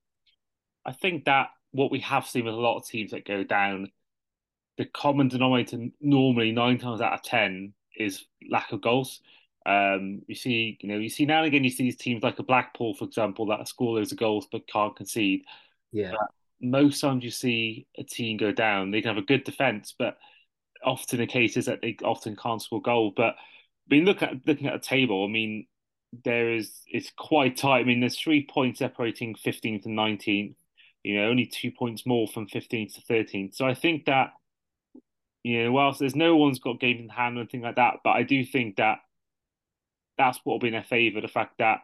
I 0.86 0.91
think 0.91 1.26
that 1.26 1.47
what 1.72 1.91
we 1.91 1.99
have 2.01 2.28
seen 2.28 2.45
with 2.45 2.53
a 2.53 2.57
lot 2.57 2.78
of 2.78 2.86
teams 2.86 3.11
that 3.11 3.26
go 3.26 3.43
down, 3.43 3.91
the 4.78 4.86
common 4.86 5.30
denominator 5.30 5.78
normally 6.01 6.51
nine 6.51 6.78
times 6.78 7.01
out 7.01 7.14
of 7.14 7.24
ten 7.24 7.74
is 7.95 8.26
lack 8.49 8.72
of 8.72 8.82
goals. 8.82 9.22
Um, 9.66 10.22
you 10.28 10.36
see, 10.36 10.78
you 10.82 10.89
know, 10.89 10.97
you 10.97 11.09
see 11.09 11.26
now 11.26 11.38
and 11.38 11.47
again, 11.47 11.64
you 11.64 11.70
see 11.70 11.84
these 11.84 11.95
teams 11.95 12.22
like 12.22 12.39
a 12.39 12.43
Blackpool, 12.43 12.93
for 12.93 13.05
example, 13.05 13.45
that 13.45 13.68
score 13.68 13.95
loads 13.95 14.11
of 14.11 14.18
goals 14.18 14.47
but 14.51 14.68
can't 14.68 14.95
concede. 14.95 15.43
Yeah. 15.93 16.11
But 16.11 16.28
most 16.61 16.99
times 16.99 17.24
you 17.24 17.32
see 17.32 17.88
a 17.97 18.03
team 18.03 18.36
go 18.38 18.51
down, 18.51 18.91
they 18.91 19.01
can 19.01 19.16
have 19.16 19.24
a 19.24 19.26
good 19.26 19.45
defense, 19.45 19.95
but 19.97 20.18
often 20.84 21.20
the 21.20 21.28
case 21.28 21.55
is 21.55 21.66
that 21.66 21.82
they 21.82 21.95
often 22.03 22.36
can't 22.36 22.61
score 22.61 22.82
goal. 22.82 23.14
But 23.16 23.36
I 23.90 23.96
mean, 23.96 24.06
look 24.06 24.22
at 24.22 24.46
looking 24.46 24.68
at 24.68 24.76
a 24.76 24.80
table. 24.80 25.26
I 25.26 25.28
mean, 25.28 25.68
there 26.24 26.54
is 26.54 26.72
it's 26.88 27.12
quite 27.18 27.58
tight. 27.58 27.82
I 27.82 27.84
mean, 27.84 28.00
there's 28.00 28.20
three 28.20 28.46
points 28.46 28.80
separating 28.80 29.36
15th 29.36 29.86
and 29.86 29.98
19th. 29.98 30.56
You 31.04 31.18
know, 31.18 31.28
only 31.28 31.46
two 31.46 31.72
points 31.72 32.06
more 32.06 32.28
from 32.28 32.48
15th 32.48 32.96
to 32.96 33.02
13th. 33.14 33.56
So 33.56 33.66
I 33.66 33.74
think 33.74 34.06
that 34.06 34.32
you 35.44 35.64
know, 35.64 35.72
whilst 35.74 36.00
there's 36.00 36.16
no 36.16 36.38
one's 36.38 36.60
got 36.60 36.80
games 36.80 37.02
in 37.02 37.10
hand 37.10 37.38
or 37.38 37.42
anything 37.42 37.62
like 37.62 37.76
that, 37.76 37.96
but 38.04 38.12
I 38.12 38.24
do 38.24 38.46
think 38.46 38.78
that 38.78 39.00
that's 40.18 40.40
what 40.44 40.54
will 40.54 40.60
be 40.60 40.68
in 40.68 40.74
their 40.74 40.84
favour. 40.84 41.20
The 41.20 41.28
fact 41.28 41.58
that 41.60 41.80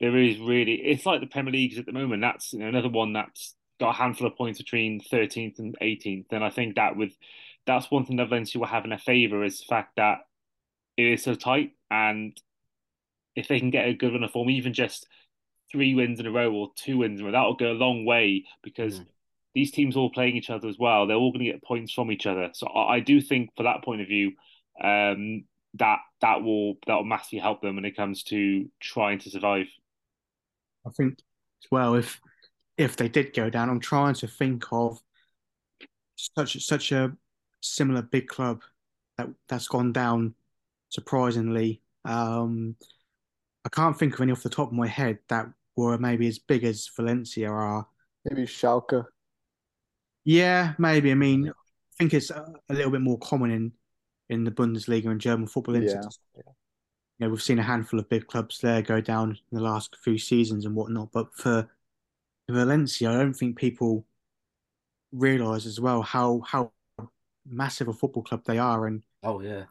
there 0.00 0.16
is 0.16 0.38
really, 0.38 0.74
it's 0.74 1.04
like 1.04 1.20
the 1.20 1.26
Premier 1.26 1.52
Leagues 1.52 1.78
at 1.78 1.86
the 1.86 1.92
moment. 1.92 2.22
That's 2.22 2.52
you 2.52 2.60
know, 2.60 2.68
another 2.68 2.88
one 2.88 3.12
that's 3.12 3.54
got 3.78 3.90
a 3.90 3.98
handful 3.98 4.26
of 4.26 4.36
points 4.36 4.58
between 4.58 5.00
13th 5.00 5.58
and 5.58 5.76
18th. 5.80 6.26
And 6.30 6.42
I 6.42 6.50
think 6.50 6.76
that 6.76 6.96
with 6.96 7.12
that's 7.66 7.90
one 7.90 8.06
thing 8.06 8.16
that 8.16 8.28
Valencia 8.28 8.58
will 8.58 8.66
have 8.66 8.84
in 8.84 8.90
their 8.90 8.98
favour 8.98 9.44
is 9.44 9.58
the 9.58 9.66
fact 9.66 9.96
that 9.96 10.18
it 10.96 11.04
is 11.04 11.22
so 11.22 11.34
tight. 11.34 11.72
And 11.90 12.38
if 13.34 13.48
they 13.48 13.58
can 13.58 13.70
get 13.70 13.88
a 13.88 13.94
good 13.94 14.12
run 14.12 14.24
of 14.24 14.30
form, 14.30 14.50
even 14.50 14.72
just 14.72 15.06
three 15.70 15.94
wins 15.94 16.20
in 16.20 16.26
a 16.26 16.30
row 16.30 16.52
or 16.52 16.70
two 16.76 16.98
wins 16.98 17.20
in 17.20 17.24
a 17.24 17.26
row, 17.26 17.32
that'll 17.32 17.56
go 17.56 17.72
a 17.72 17.74
long 17.74 18.04
way 18.04 18.44
because 18.62 19.00
mm. 19.00 19.06
these 19.54 19.70
teams 19.70 19.96
all 19.96 20.10
playing 20.10 20.36
each 20.36 20.50
other 20.50 20.68
as 20.68 20.78
well. 20.78 21.06
They're 21.06 21.16
all 21.16 21.32
going 21.32 21.44
to 21.44 21.52
get 21.52 21.62
points 21.62 21.92
from 21.92 22.10
each 22.10 22.26
other. 22.26 22.50
So 22.54 22.66
I, 22.68 22.96
I 22.96 23.00
do 23.00 23.20
think, 23.20 23.50
for 23.56 23.64
that 23.64 23.84
point 23.84 24.00
of 24.00 24.08
view, 24.08 24.32
um, 24.82 25.44
that 25.74 25.98
that 26.20 26.42
will 26.42 26.74
that 26.86 26.94
will 26.94 27.04
massively 27.04 27.38
help 27.38 27.60
them 27.60 27.76
when 27.76 27.84
it 27.84 27.96
comes 27.96 28.22
to 28.24 28.68
trying 28.80 29.18
to 29.20 29.30
survive. 29.30 29.66
I 30.86 30.90
think 30.90 31.18
as 31.62 31.70
well 31.70 31.94
if 31.94 32.20
if 32.78 32.96
they 32.96 33.08
did 33.08 33.34
go 33.34 33.50
down, 33.50 33.68
I'm 33.68 33.80
trying 33.80 34.14
to 34.14 34.26
think 34.26 34.64
of 34.72 35.00
such 36.16 36.64
such 36.64 36.92
a 36.92 37.12
similar 37.60 38.02
big 38.02 38.28
club 38.28 38.62
that 39.18 39.28
that's 39.48 39.68
gone 39.68 39.92
down 39.92 40.34
surprisingly. 40.88 41.82
Um, 42.04 42.76
I 43.64 43.68
can't 43.68 43.98
think 43.98 44.14
of 44.14 44.20
any 44.20 44.32
off 44.32 44.42
the 44.42 44.48
top 44.48 44.68
of 44.68 44.74
my 44.74 44.86
head 44.86 45.18
that 45.28 45.46
were 45.76 45.98
maybe 45.98 46.28
as 46.28 46.38
big 46.38 46.64
as 46.64 46.88
Valencia 46.96 47.50
are. 47.50 47.86
Maybe 48.24 48.46
Schalke. 48.46 49.04
Yeah, 50.24 50.74
maybe. 50.78 51.10
I 51.10 51.14
mean, 51.14 51.48
I 51.48 51.52
think 51.98 52.14
it's 52.14 52.30
a, 52.30 52.52
a 52.68 52.74
little 52.74 52.90
bit 52.90 53.00
more 53.00 53.18
common 53.18 53.50
in 53.50 53.72
in 54.28 54.44
the 54.44 54.50
Bundesliga 54.50 55.06
and 55.06 55.20
German 55.20 55.46
football. 55.46 55.80
Yeah. 55.80 56.00
You 56.34 56.42
know, 57.20 57.30
we've 57.30 57.42
seen 57.42 57.58
a 57.58 57.62
handful 57.62 57.98
of 57.98 58.08
big 58.08 58.26
clubs 58.26 58.58
there 58.58 58.82
go 58.82 59.00
down 59.00 59.30
in 59.30 59.56
the 59.56 59.62
last 59.62 59.96
few 60.02 60.18
seasons 60.18 60.66
and 60.66 60.74
whatnot. 60.74 61.12
But 61.12 61.32
for 61.34 61.68
Valencia, 62.50 63.10
I 63.10 63.14
don't 63.14 63.32
think 63.32 63.56
people 63.56 64.04
realise 65.12 65.64
as 65.66 65.80
well 65.80 66.02
how 66.02 66.42
how 66.46 66.72
massive 67.48 67.88
a 67.88 67.92
football 67.92 68.22
club 68.22 68.42
they 68.44 68.58
are. 68.58 68.86
And 68.86 69.02
oh 69.22 69.40
yeah, 69.40 69.64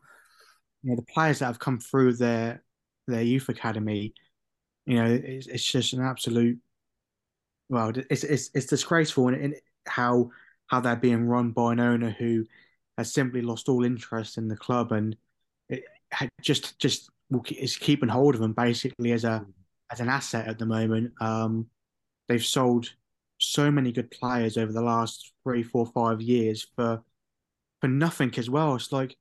you 0.86 0.91
know 0.91 0.95
the 0.97 1.01
players 1.01 1.39
that 1.39 1.47
have 1.47 1.59
come 1.59 1.79
through 1.79 2.13
their 2.13 2.63
their 3.07 3.23
youth 3.23 3.49
academy, 3.49 4.13
you 4.86 4.95
know, 4.95 5.05
it's, 5.11 5.47
it's 5.47 5.65
just 5.65 5.93
an 5.93 6.01
absolute. 6.01 6.59
Well, 7.69 7.91
it's 8.11 8.23
it's 8.23 8.51
it's 8.53 8.67
disgraceful 8.67 9.29
in, 9.29 9.36
in 9.36 9.55
how 9.88 10.29
how 10.67 10.79
they're 10.81 10.95
being 10.95 11.25
run 11.25 11.51
by 11.51 11.73
an 11.73 11.79
owner 11.79 12.11
who 12.11 12.45
has 12.99 13.11
simply 13.11 13.41
lost 13.41 13.67
all 13.67 13.83
interest 13.83 14.38
in 14.38 14.47
the 14.47 14.55
club 14.55 14.91
and 14.91 15.17
it 15.69 15.83
had 16.11 16.29
just 16.41 16.77
just 16.79 17.09
is 17.49 17.77
keeping 17.77 18.09
hold 18.09 18.36
of 18.36 18.41
them 18.41 18.53
basically 18.53 19.11
as 19.11 19.23
a 19.23 19.43
as 19.91 19.99
an 19.99 20.09
asset 20.09 20.47
at 20.47 20.59
the 20.59 20.67
moment. 20.67 21.13
Um, 21.19 21.67
they've 22.27 22.45
sold 22.45 22.93
so 23.39 23.71
many 23.71 23.91
good 23.91 24.11
players 24.11 24.55
over 24.55 24.71
the 24.71 24.81
last 24.81 25.33
three, 25.43 25.63
four, 25.63 25.88
five 25.88 26.21
years 26.21 26.67
for 26.75 27.01
for 27.81 27.88
nothing 27.88 28.31
as 28.38 28.51
well. 28.51 28.75
It's 28.75 28.91
like 28.91 29.17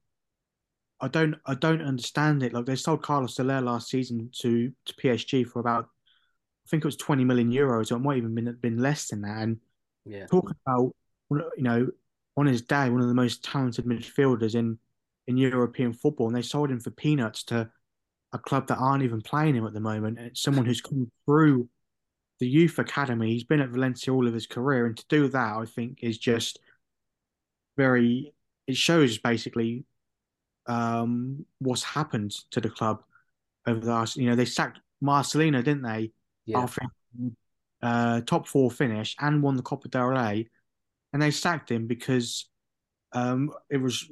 I 1.05 1.09
don't 1.09 1.37
I 1.45 1.55
don't 1.55 1.83
understand 1.83 2.43
it. 2.43 2.55
Like 2.55 2.65
they 2.65 2.77
sold 2.77 3.03
Carlos 3.03 3.37
Soler 3.37 3.61
last 3.61 3.91
season 3.91 4.31
to 4.41 4.73
to 4.87 4.95
PSG 4.95 5.47
for 5.47 5.61
about 5.61 5.85
I 5.85 6.67
think 6.71 6.83
it 6.83 6.89
was 6.89 6.97
twenty 6.97 7.25
million 7.25 7.53
euros, 7.53 7.93
or 7.93 7.97
it 7.97 8.01
might 8.01 8.17
even 8.17 8.35
been 8.35 8.57
been 8.63 8.79
less 8.79 9.09
than 9.09 9.21
that. 9.21 9.43
And 9.43 9.59
yeah, 10.07 10.27
talking 10.27 10.57
about 10.67 10.97
you 11.31 11.63
know 11.63 11.89
on 12.39 12.47
his 12.47 12.63
day 12.63 12.89
one 12.89 13.03
of 13.03 13.09
the 13.09 13.15
most 13.15 13.45
talented 13.45 13.85
midfielders 13.85 14.55
in 14.55 14.79
in 15.27 15.37
European 15.37 15.93
football, 15.93 16.29
and 16.29 16.37
they 16.37 16.43
sold 16.43 16.71
him 16.71 16.81
for 16.81 16.91
peanuts 16.91 17.45
to 17.45 17.71
a 18.33 18.39
club 18.39 18.67
that 18.69 18.79
aren't 18.79 19.05
even 19.05 19.21
playing 19.21 19.57
him 19.57 19.67
at 19.67 19.75
the 19.75 19.81
moment. 19.81 20.19
It's 20.19 20.43
someone 20.43 20.65
who's 20.65 20.81
come 20.81 21.11
through 21.27 21.69
the 22.41 22.49
youth 22.49 22.79
academy. 22.79 23.31
He's 23.31 23.45
been 23.45 23.61
at 23.61 23.69
Valencia 23.69 24.13
all 24.13 24.27
of 24.27 24.33
his 24.33 24.47
career, 24.47 24.87
and 24.87 24.97
to 24.97 25.05
do 25.11 25.29
that, 25.29 25.57
I 25.57 25.67
think, 25.67 25.99
is 26.01 26.17
just 26.17 26.61
very. 27.77 28.33
It 28.67 28.77
shows 28.77 29.19
basically 29.19 29.85
um, 30.67 31.45
what's 31.59 31.83
happened 31.83 32.33
to 32.51 32.61
the 32.61 32.71
club 32.71 33.03
over 33.67 33.81
the 33.81 33.91
last. 33.91 34.17
You 34.17 34.29
know, 34.29 34.37
they 34.37 34.45
sacked 34.45 34.81
Marcelino, 35.03 35.63
didn't 35.63 35.83
they? 35.83 36.13
Yeah. 36.47 36.61
After 36.61 36.83
uh, 37.83 38.21
top 38.23 38.47
four 38.47 38.71
finish 38.71 39.17
and 39.21 39.43
won 39.43 39.57
the 39.57 39.63
Copa 39.63 39.89
del 39.89 40.07
Rey, 40.07 40.49
and 41.13 41.23
they 41.23 41.31
sacked 41.31 41.71
him 41.71 41.87
because 41.87 42.49
um, 43.13 43.51
it 43.71 43.79
was. 43.79 44.11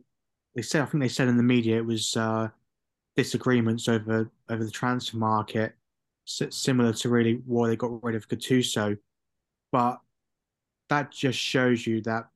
They 0.55 0.63
said 0.63 0.83
I 0.83 0.85
think 0.85 1.03
they 1.03 1.09
said 1.09 1.29
in 1.29 1.39
the 1.39 1.43
media 1.43 1.79
it 1.79 1.87
was 1.87 2.15
uh, 2.17 2.49
disagreements 3.17 3.89
over 3.89 4.31
over 4.51 4.65
the 4.65 4.71
transfer 4.71 5.17
market, 5.17 5.75
similar 6.25 6.93
to 6.93 7.09
really 7.09 7.41
why 7.47 7.69
they 7.69 7.77
got 7.77 8.03
rid 8.03 8.15
of 8.15 8.29
Gattuso, 8.29 8.99
but 9.71 9.99
that 10.89 11.11
just 11.11 11.39
shows 11.39 11.87
you 11.87 12.03
that 12.03 12.29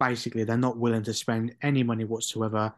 basically 0.00 0.44
they're 0.44 0.56
not 0.56 0.76
willing 0.76 1.02
to 1.04 1.14
spend 1.14 1.54
any 1.62 1.82
money 1.82 2.04
whatsoever, 2.04 2.74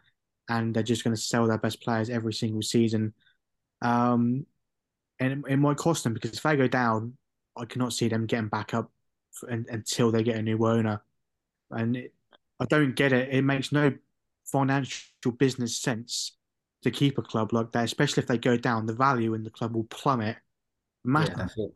and 0.49 0.75
they're 0.75 0.83
just 0.83 1.05
going 1.05 1.15
to 1.15 1.21
sell 1.21 1.47
their 1.47 1.59
best 1.59 1.83
players 1.83 2.11
every 2.11 2.33
single 2.33 2.63
season. 2.63 3.13
Um, 3.83 4.47
and 5.21 5.45
it, 5.45 5.53
it, 5.53 5.57
might 5.57 5.77
cost 5.77 6.05
them 6.05 6.15
because 6.15 6.33
if 6.33 6.43
they 6.43 6.57
go 6.57 6.69
down, 6.69 7.17
I 7.57 7.65
cannot 7.65 7.93
see 7.93 8.09
them 8.09 8.27
getting 8.27 8.49
back 8.49 8.75
up 8.75 8.91
for, 9.33 9.49
and, 9.49 9.67
until 9.69 10.11
they 10.11 10.23
get 10.23 10.37
a 10.37 10.43
new 10.43 10.65
owner. 10.67 11.03
And 11.71 11.97
it, 11.97 12.15
I 12.61 12.65
don't 12.65 12.95
get 12.95 13.13
it. 13.13 13.29
It 13.33 13.43
makes 13.43 13.73
no 13.73 13.93
financial 14.45 15.33
business 15.39 15.77
sense 15.77 16.37
to 16.83 16.91
keep 16.91 17.19
a 17.19 17.23
club 17.23 17.53
like 17.53 17.73
that, 17.73 17.85
especially 17.85 18.23
if 18.23 18.29
they 18.29 18.39
go 18.39 18.57
down. 18.57 18.87
The 18.87 18.95
value 18.95 19.35
in 19.35 19.43
the 19.43 19.51
club 19.51 19.75
will 19.75 19.85
plummet 19.85 20.37
massively. 21.05 21.47
Yeah, 21.57 21.67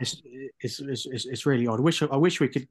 it's, 0.00 0.22
it's, 0.60 0.80
it's, 0.80 1.26
it's, 1.26 1.46
really 1.46 1.66
odd. 1.66 1.80
I 1.80 1.82
wish 1.82 2.02
I 2.02 2.16
wish 2.16 2.40
we 2.40 2.48
could 2.48 2.68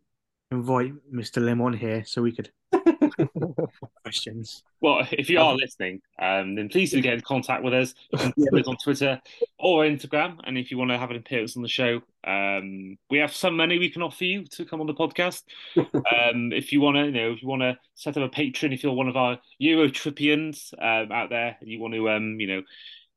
invite 0.52 0.93
Mr. 1.14 1.43
Lim 1.43 1.62
on 1.62 1.74
here 1.74 2.04
so 2.06 2.22
we 2.22 2.32
could 2.32 2.52
questions. 4.08 4.64
Well, 4.80 5.08
if 5.12 5.30
you 5.30 5.39
are 5.39 5.51
um, 5.51 5.58
listening, 5.58 6.01
um, 6.22 6.55
then 6.55 6.70
please 6.70 6.91
do 6.91 7.01
get 7.01 7.16
in 7.16 7.22
contact 7.22 7.64
with 7.64 7.74
us. 7.74 7.95
You 8.12 8.20
can 8.20 8.34
follow 8.34 8.62
us 8.62 8.68
on 8.68 8.78
Twitter 8.78 9.22
or 9.58 9.84
Instagram. 9.84 10.38
And 10.43 10.58
if 10.58 10.70
you 10.70 10.78
want 10.78 10.91
to 10.91 10.97
have 10.97 11.10
an 11.10 11.18
appearance 11.18 11.58
on 11.58 11.64
the 11.64 11.68
show, 11.68 12.01
um, 12.26 12.97
we 13.10 13.18
have 13.18 13.34
some 13.34 13.58
money 13.58 13.80
we 13.80 13.89
can 13.89 14.03
offer 14.03 14.24
you 14.24 14.45
to 14.45 14.66
come 14.66 14.80
on 14.80 14.88
the 14.88 14.93
podcast. 14.93 15.43
um, 15.78 16.53
if 16.53 16.72
you 16.72 16.80
want 16.80 16.97
to, 16.97 17.05
you 17.05 17.12
know, 17.12 17.32
if 17.32 17.41
you 17.41 17.47
want 17.47 17.64
to 17.64 17.78
set 17.95 18.18
up 18.18 18.24
a 18.24 18.30
patron, 18.30 18.72
if 18.72 18.84
you're 18.84 18.93
one 18.93 19.08
of 19.08 19.18
our 19.18 19.39
Euro 19.58 19.88
Trippians 19.88 20.74
um, 20.74 21.12
out 21.12 21.30
there, 21.30 21.58
and 21.60 21.70
you 21.70 21.80
want 21.80 21.95
to, 21.95 22.10
um, 22.12 22.39
you 22.39 22.47
know, 22.47 22.62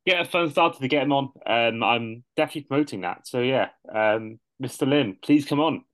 get 0.07 0.21
a 0.21 0.25
fun 0.25 0.51
starter 0.51 0.79
to 0.81 0.89
get 0.89 1.01
them 1.01 1.13
on, 1.13 1.31
um, 1.47 1.83
I'm 1.83 2.25
definitely 2.37 2.63
promoting 2.63 3.03
that. 3.03 3.29
So 3.29 3.41
yeah, 3.41 3.69
um, 3.95 4.41
Mr. 4.63 4.89
Lim, 4.89 5.19
please 5.23 5.45
come 5.45 5.61
on. 5.61 5.85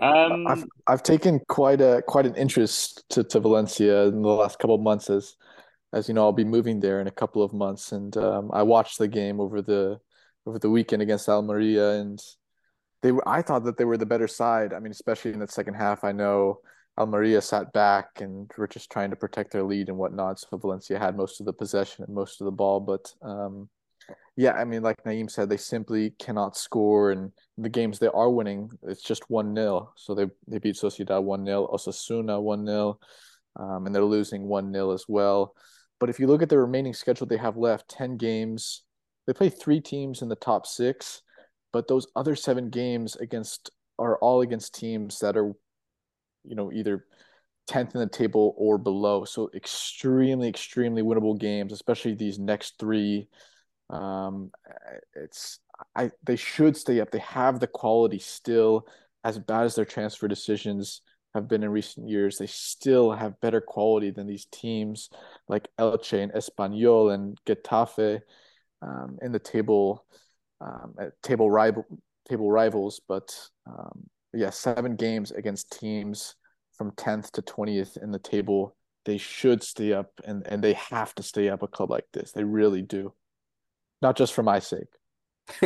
Um, 0.00 0.46
I've 0.46 0.64
I've 0.86 1.02
taken 1.02 1.40
quite 1.48 1.80
a 1.80 2.02
quite 2.06 2.26
an 2.26 2.34
interest 2.36 3.04
to, 3.10 3.24
to 3.24 3.40
Valencia 3.40 4.04
in 4.04 4.22
the 4.22 4.28
last 4.28 4.58
couple 4.58 4.74
of 4.74 4.80
months 4.80 5.10
as 5.10 5.36
as 5.92 6.06
you 6.06 6.14
know 6.14 6.22
I'll 6.22 6.32
be 6.32 6.44
moving 6.44 6.78
there 6.78 7.00
in 7.00 7.08
a 7.08 7.12
couple 7.12 7.42
of 7.42 7.52
months 7.52 7.92
and 7.92 8.16
um, 8.16 8.50
I 8.52 8.62
watched 8.62 8.98
the 8.98 9.08
game 9.08 9.40
over 9.40 9.62
the 9.62 10.00
over 10.46 10.58
the 10.58 10.70
weekend 10.70 11.02
against 11.02 11.28
Almeria 11.28 12.00
and 12.00 12.20
they 13.02 13.12
were 13.12 13.26
I 13.28 13.42
thought 13.42 13.64
that 13.64 13.76
they 13.76 13.84
were 13.84 13.96
the 13.96 14.06
better 14.06 14.28
side. 14.28 14.72
I 14.72 14.78
mean, 14.78 14.92
especially 14.92 15.32
in 15.32 15.40
the 15.40 15.48
second 15.48 15.74
half. 15.74 16.04
I 16.04 16.12
know 16.12 16.60
Almeria 16.98 17.40
sat 17.40 17.72
back 17.72 18.20
and 18.20 18.50
were 18.56 18.68
just 18.68 18.90
trying 18.90 19.10
to 19.10 19.16
protect 19.16 19.52
their 19.52 19.62
lead 19.62 19.88
and 19.88 19.98
whatnot. 19.98 20.38
So 20.40 20.56
Valencia 20.56 20.98
had 20.98 21.16
most 21.16 21.40
of 21.40 21.46
the 21.46 21.52
possession 21.52 22.04
and 22.04 22.14
most 22.14 22.40
of 22.40 22.44
the 22.44 22.50
ball, 22.50 22.80
but 22.80 23.12
um, 23.22 23.68
yeah, 24.36 24.52
I 24.52 24.64
mean, 24.64 24.82
like 24.82 25.02
Nayim 25.04 25.30
said, 25.30 25.48
they 25.48 25.56
simply 25.56 26.10
cannot 26.18 26.56
score. 26.56 27.10
And 27.10 27.32
the 27.58 27.68
games 27.68 27.98
they 27.98 28.08
are 28.08 28.30
winning, 28.30 28.70
it's 28.82 29.02
just 29.02 29.28
1 29.28 29.54
0. 29.54 29.92
So 29.96 30.14
they, 30.14 30.26
they 30.48 30.58
beat 30.58 30.76
Sociedad 30.76 31.22
1 31.22 31.44
0, 31.44 31.68
Osasuna 31.72 32.40
1 32.40 32.66
0, 32.66 32.98
um, 33.56 33.86
and 33.86 33.94
they're 33.94 34.04
losing 34.04 34.44
1 34.44 34.72
0 34.72 34.92
as 34.92 35.04
well. 35.08 35.54
But 35.98 36.08
if 36.08 36.18
you 36.18 36.26
look 36.26 36.42
at 36.42 36.48
the 36.48 36.58
remaining 36.58 36.94
schedule 36.94 37.26
they 37.26 37.36
have 37.36 37.56
left 37.56 37.90
10 37.90 38.16
games, 38.16 38.82
they 39.26 39.34
play 39.34 39.50
three 39.50 39.80
teams 39.80 40.22
in 40.22 40.28
the 40.28 40.36
top 40.36 40.66
six, 40.66 41.22
but 41.72 41.86
those 41.86 42.06
other 42.16 42.34
seven 42.34 42.70
games 42.70 43.16
against 43.16 43.70
are 43.98 44.16
all 44.18 44.40
against 44.40 44.74
teams 44.74 45.18
that 45.18 45.36
are, 45.36 45.52
you 46.44 46.54
know, 46.54 46.72
either 46.72 47.04
10th 47.68 47.94
in 47.94 48.00
the 48.00 48.08
table 48.08 48.54
or 48.56 48.78
below. 48.78 49.24
So 49.24 49.50
extremely, 49.54 50.48
extremely 50.48 51.02
winnable 51.02 51.38
games, 51.38 51.72
especially 51.72 52.14
these 52.14 52.38
next 52.38 52.78
three 52.80 53.28
um, 53.90 54.50
it's 55.14 55.58
I 55.96 56.10
they 56.22 56.36
should 56.36 56.76
stay 56.76 57.00
up. 57.00 57.10
They 57.10 57.18
have 57.18 57.60
the 57.60 57.66
quality 57.66 58.18
still, 58.18 58.86
as 59.24 59.38
bad 59.38 59.64
as 59.64 59.74
their 59.74 59.84
transfer 59.84 60.28
decisions 60.28 61.02
have 61.34 61.48
been 61.48 61.62
in 61.62 61.70
recent 61.70 62.08
years. 62.08 62.38
They 62.38 62.46
still 62.46 63.12
have 63.12 63.40
better 63.40 63.60
quality 63.60 64.10
than 64.10 64.26
these 64.26 64.46
teams 64.46 65.10
like 65.48 65.68
Elche 65.78 66.22
and 66.22 66.32
Espanyol 66.32 67.14
and 67.14 67.38
Getafe 67.46 68.20
um, 68.82 69.18
in 69.22 69.32
the 69.32 69.38
table 69.38 70.04
um, 70.60 70.94
table 71.22 71.50
rival 71.50 71.84
table 72.28 72.50
rivals. 72.50 73.00
But 73.08 73.34
um, 73.66 74.08
yeah, 74.32 74.50
seven 74.50 74.96
games 74.96 75.32
against 75.32 75.78
teams 75.78 76.36
from 76.74 76.92
10th 76.92 77.32
to 77.32 77.42
20th 77.42 77.96
in 78.02 78.12
the 78.12 78.18
table. 78.18 78.76
They 79.06 79.18
should 79.18 79.62
stay 79.62 79.94
up 79.94 80.12
and, 80.24 80.46
and 80.46 80.62
they 80.62 80.74
have 80.74 81.14
to 81.14 81.22
stay 81.22 81.48
up 81.48 81.62
a 81.62 81.68
club 81.68 81.90
like 81.90 82.04
this. 82.12 82.32
They 82.32 82.44
really 82.44 82.82
do 82.82 83.14
not 84.02 84.16
just 84.16 84.32
for 84.32 84.42
my 84.42 84.58
sake. 84.58 84.88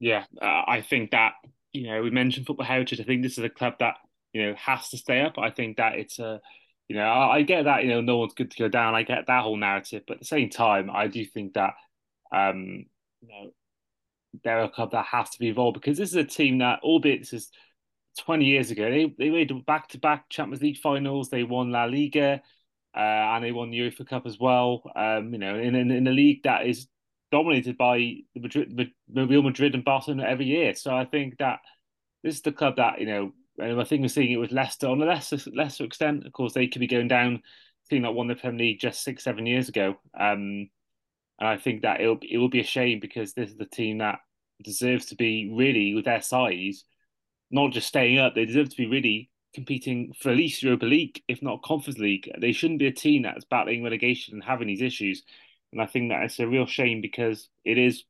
yeah, 0.00 0.24
uh, 0.40 0.62
I 0.66 0.80
think 0.88 1.10
that 1.10 1.32
you 1.72 1.88
know 1.88 2.02
we 2.02 2.10
mentioned 2.10 2.46
football 2.46 2.66
heritage. 2.66 3.00
I 3.00 3.04
think 3.04 3.22
this 3.22 3.38
is 3.38 3.44
a 3.44 3.48
club 3.48 3.74
that 3.80 3.96
you 4.32 4.42
know 4.42 4.54
has 4.54 4.88
to 4.90 4.98
stay 4.98 5.20
up. 5.20 5.38
I 5.38 5.50
think 5.50 5.76
that 5.76 5.94
it's 5.94 6.18
a 6.18 6.40
you 6.88 6.96
know 6.96 7.02
I, 7.02 7.36
I 7.36 7.42
get 7.42 7.64
that 7.64 7.82
you 7.84 7.90
know 7.90 8.00
no 8.00 8.18
one's 8.18 8.34
good 8.34 8.50
to 8.50 8.58
go 8.58 8.68
down. 8.68 8.94
I 8.94 9.02
get 9.02 9.26
that 9.26 9.42
whole 9.42 9.56
narrative, 9.56 10.02
but 10.06 10.14
at 10.14 10.20
the 10.20 10.26
same 10.26 10.50
time, 10.50 10.90
I 10.90 11.08
do 11.08 11.24
think 11.24 11.54
that 11.54 11.74
um 12.32 12.86
you 13.20 13.28
know 13.28 13.50
they're 14.44 14.64
a 14.64 14.70
club 14.70 14.92
that 14.92 15.06
has 15.06 15.30
to 15.30 15.38
be 15.38 15.48
involved 15.48 15.74
because 15.74 15.98
this 15.98 16.10
is 16.10 16.16
a 16.16 16.24
team 16.24 16.58
that, 16.58 16.80
albeit 16.82 17.20
this 17.20 17.32
is 17.32 17.50
20 18.18 18.44
years 18.44 18.70
ago, 18.70 18.90
they 18.90 19.14
they 19.18 19.30
made 19.30 19.52
back 19.66 19.88
to 19.88 19.98
back 19.98 20.28
Champions 20.28 20.62
League 20.62 20.78
finals. 20.78 21.30
They 21.30 21.44
won 21.44 21.70
La 21.70 21.84
Liga 21.84 22.42
uh, 22.96 23.00
and 23.00 23.44
they 23.44 23.52
won 23.52 23.70
the 23.70 23.78
UEFA 23.78 24.06
Cup 24.06 24.26
as 24.26 24.38
well. 24.38 24.82
Um, 24.96 25.32
you 25.32 25.38
know, 25.38 25.56
in, 25.56 25.74
in, 25.74 25.90
in 25.90 26.06
a 26.06 26.12
league 26.12 26.42
that 26.44 26.66
is 26.66 26.88
dominated 27.30 27.76
by 27.76 27.98
the 28.34 28.40
Madrid, 28.40 28.92
Real 29.12 29.42
Madrid 29.42 29.74
and 29.74 29.84
Barcelona 29.84 30.24
every 30.24 30.46
year. 30.46 30.74
So 30.74 30.94
I 30.94 31.04
think 31.04 31.38
that 31.38 31.60
this 32.22 32.36
is 32.36 32.42
the 32.42 32.52
club 32.52 32.76
that 32.76 33.00
you 33.00 33.06
know. 33.06 33.32
I 33.60 33.82
think 33.82 34.02
we're 34.02 34.08
seeing 34.08 34.30
it 34.30 34.36
with 34.36 34.52
Leicester 34.52 34.86
on 34.86 35.02
a 35.02 35.04
lesser 35.04 35.38
lesser 35.52 35.84
extent. 35.84 36.26
Of 36.26 36.32
course, 36.32 36.52
they 36.52 36.68
could 36.68 36.80
be 36.80 36.86
going 36.86 37.08
down. 37.08 37.42
Team 37.90 38.02
that 38.02 38.12
won 38.12 38.28
the 38.28 38.34
Premier 38.34 38.66
League 38.66 38.80
just 38.80 39.02
six 39.02 39.24
seven 39.24 39.46
years 39.46 39.68
ago. 39.68 39.96
Um, 40.18 40.68
and 41.40 41.48
I 41.48 41.56
think 41.56 41.82
that 41.82 42.00
it'll 42.00 42.18
it 42.22 42.38
will 42.38 42.48
be 42.48 42.60
a 42.60 42.64
shame 42.64 43.00
because 43.00 43.32
this 43.32 43.50
is 43.50 43.56
the 43.56 43.66
team 43.66 43.98
that 43.98 44.20
deserves 44.62 45.06
to 45.06 45.16
be 45.16 45.50
really 45.52 45.94
with 45.94 46.04
their 46.04 46.20
size, 46.20 46.84
not 47.50 47.72
just 47.72 47.88
staying 47.88 48.18
up. 48.18 48.34
They 48.34 48.44
deserve 48.44 48.70
to 48.70 48.76
be 48.76 48.86
really 48.86 49.30
competing 49.54 50.12
for 50.20 50.30
at 50.30 50.36
least 50.36 50.62
Europa 50.62 50.86
League, 50.86 51.22
if 51.28 51.42
not 51.42 51.62
Conference 51.62 51.98
League. 51.98 52.30
They 52.40 52.52
shouldn't 52.52 52.78
be 52.78 52.86
a 52.86 52.92
team 52.92 53.22
that's 53.22 53.44
battling 53.44 53.82
relegation 53.82 54.34
and 54.34 54.44
having 54.44 54.68
these 54.68 54.82
issues. 54.82 55.22
And 55.72 55.82
I 55.82 55.86
think 55.86 56.10
that 56.10 56.22
it's 56.22 56.38
a 56.38 56.46
real 56.46 56.66
shame 56.66 57.00
because 57.00 57.48
it 57.64 57.78
is, 57.78 58.04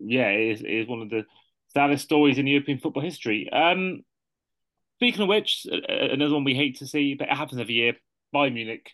yeah, 0.00 0.28
it 0.28 0.50
is, 0.52 0.60
it 0.60 0.70
is 0.70 0.88
one 0.88 1.02
of 1.02 1.10
the 1.10 1.24
saddest 1.68 2.04
stories 2.04 2.38
in 2.38 2.46
European 2.46 2.78
football 2.78 3.02
history. 3.02 3.48
Um, 3.50 4.02
speaking 4.96 5.22
of 5.22 5.28
which, 5.28 5.66
another 5.88 6.34
one 6.34 6.44
we 6.44 6.54
hate 6.54 6.78
to 6.78 6.86
see, 6.86 7.14
but 7.14 7.28
it 7.28 7.36
happens 7.36 7.60
every 7.60 7.74
year. 7.74 7.94
Bayern 8.34 8.54
Munich 8.54 8.90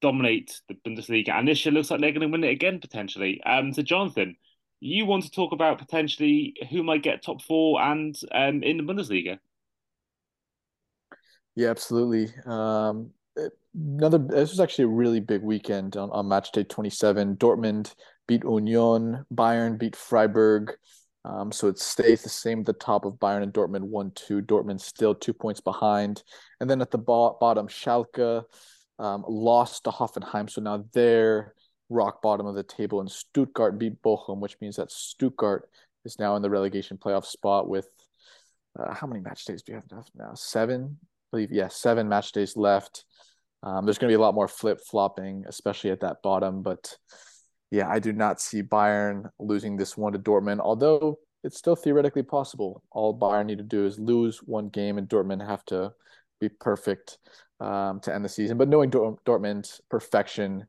dominate 0.00 0.60
the 0.68 0.74
Bundesliga, 0.74 1.30
and 1.30 1.48
this 1.48 1.64
year 1.64 1.72
looks 1.72 1.90
like 1.90 2.00
they're 2.00 2.12
going 2.12 2.20
to 2.20 2.28
win 2.28 2.44
it 2.44 2.50
again 2.52 2.78
potentially. 2.80 3.42
Um, 3.44 3.72
so 3.72 3.82
Jonathan, 3.82 4.36
you 4.80 5.06
want 5.06 5.24
to 5.24 5.30
talk 5.30 5.52
about 5.52 5.78
potentially 5.78 6.54
who 6.70 6.82
might 6.82 7.02
get 7.02 7.22
top 7.22 7.42
four 7.42 7.80
and 7.80 8.14
um, 8.32 8.62
in 8.62 8.76
the 8.76 8.82
Bundesliga? 8.82 9.38
Yeah, 11.56 11.70
absolutely. 11.70 12.32
Um, 12.46 13.10
another 13.74 14.18
this 14.18 14.50
was 14.50 14.60
actually 14.60 14.84
a 14.84 14.88
really 14.88 15.20
big 15.20 15.42
weekend 15.42 15.96
on, 15.96 16.10
on 16.10 16.28
match 16.28 16.52
day 16.52 16.64
27. 16.64 17.36
Dortmund 17.36 17.94
beat 18.26 18.44
Union, 18.44 19.24
Bayern 19.32 19.78
beat 19.78 19.96
Freiburg. 19.96 20.72
Um, 21.24 21.52
so 21.52 21.68
it 21.68 21.78
stays 21.78 22.22
the 22.22 22.28
same 22.28 22.60
at 22.60 22.66
the 22.66 22.74
top 22.74 23.04
of 23.06 23.14
Bayern 23.14 23.42
and 23.42 23.52
Dortmund 23.52 23.84
1 23.84 24.12
2. 24.14 24.42
Dortmund 24.42 24.80
still 24.80 25.14
two 25.14 25.32
points 25.32 25.60
behind. 25.60 26.22
And 26.60 26.68
then 26.68 26.82
at 26.82 26.90
the 26.90 26.98
bo- 26.98 27.38
bottom, 27.40 27.66
Schalke 27.66 28.44
um, 28.98 29.24
lost 29.26 29.84
to 29.84 29.90
Hoffenheim. 29.90 30.50
So 30.50 30.60
now 30.60 30.84
they're 30.92 31.54
rock 31.88 32.20
bottom 32.20 32.46
of 32.46 32.54
the 32.54 32.62
table. 32.62 33.00
And 33.00 33.10
Stuttgart 33.10 33.78
beat 33.78 34.02
Bochum, 34.02 34.38
which 34.40 34.56
means 34.60 34.76
that 34.76 34.90
Stuttgart 34.90 35.68
is 36.04 36.18
now 36.18 36.36
in 36.36 36.42
the 36.42 36.50
relegation 36.50 36.98
playoff 36.98 37.24
spot 37.24 37.68
with 37.68 37.88
uh, 38.78 38.92
how 38.92 39.06
many 39.06 39.20
match 39.20 39.44
days 39.44 39.62
do 39.62 39.72
you 39.72 39.76
have 39.76 40.04
now? 40.14 40.34
Seven 40.34 40.98
believe, 41.34 41.52
yeah, 41.52 41.68
seven 41.68 42.08
match 42.08 42.32
days 42.32 42.56
left. 42.56 43.04
Um, 43.62 43.84
there's 43.84 43.98
going 43.98 44.08
to 44.10 44.16
be 44.16 44.20
a 44.20 44.24
lot 44.24 44.34
more 44.34 44.46
flip 44.46 44.80
flopping, 44.80 45.44
especially 45.48 45.90
at 45.90 46.00
that 46.00 46.18
bottom. 46.22 46.62
But 46.62 46.96
yeah, 47.70 47.88
I 47.88 47.98
do 47.98 48.12
not 48.12 48.40
see 48.40 48.62
Bayern 48.62 49.30
losing 49.40 49.76
this 49.76 49.96
one 49.96 50.12
to 50.12 50.18
Dortmund, 50.18 50.60
although 50.60 51.18
it's 51.42 51.58
still 51.58 51.74
theoretically 51.74 52.22
possible. 52.22 52.82
All 52.92 53.18
Bayern 53.18 53.46
need 53.46 53.58
to 53.58 53.64
do 53.64 53.84
is 53.84 53.98
lose 53.98 54.38
one 54.38 54.68
game, 54.68 54.96
and 54.96 55.08
Dortmund 55.08 55.44
have 55.46 55.64
to 55.66 55.92
be 56.40 56.48
perfect 56.48 57.18
um, 57.58 58.00
to 58.00 58.14
end 58.14 58.24
the 58.24 58.28
season. 58.28 58.56
But 58.56 58.68
knowing 58.68 58.90
Dortmund, 58.90 59.80
perfection 59.88 60.66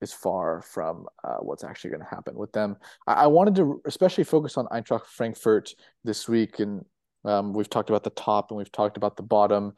is 0.00 0.12
far 0.12 0.62
from 0.62 1.06
uh, 1.24 1.38
what's 1.40 1.64
actually 1.64 1.90
going 1.90 2.02
to 2.02 2.08
happen 2.08 2.36
with 2.36 2.52
them. 2.52 2.76
I, 3.06 3.14
I, 3.14 3.26
wanted 3.28 3.54
to 3.56 3.80
especially 3.86 4.24
focus 4.24 4.58
on 4.58 4.66
Eintracht 4.66 5.06
Frankfurt 5.06 5.74
this 6.04 6.28
week, 6.28 6.60
and 6.60 6.84
um, 7.24 7.54
we've 7.54 7.70
talked 7.70 7.88
about 7.88 8.04
the 8.04 8.10
top 8.10 8.50
and 8.50 8.58
we've 8.58 8.70
talked 8.70 8.98
about 8.98 9.16
the 9.16 9.22
bottom 9.22 9.74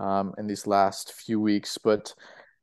um, 0.00 0.34
in 0.38 0.46
these 0.46 0.66
last 0.66 1.12
few 1.12 1.40
weeks. 1.40 1.78
But 1.78 2.12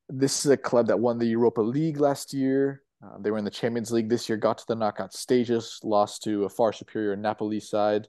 this 0.10 0.46
is 0.46 0.52
a 0.52 0.58
club 0.58 0.88
that 0.88 1.00
won 1.00 1.18
the 1.18 1.26
Europa 1.26 1.62
League 1.62 2.00
last 2.00 2.34
year. 2.34 2.82
Uh, 3.04 3.18
they 3.20 3.30
were 3.30 3.38
in 3.38 3.46
the 3.46 3.52
Champions 3.52 3.92
League 3.92 4.10
this 4.10 4.28
year, 4.28 4.38
got 4.38 4.58
to 4.58 4.66
the 4.68 4.76
knockout 4.76 5.14
stages, 5.14 5.80
lost 5.84 6.24
to 6.24 6.46
a 6.46 6.50
far 6.50 6.74
superior 6.74 7.16
Napoli 7.16 7.60
side, 7.60 8.08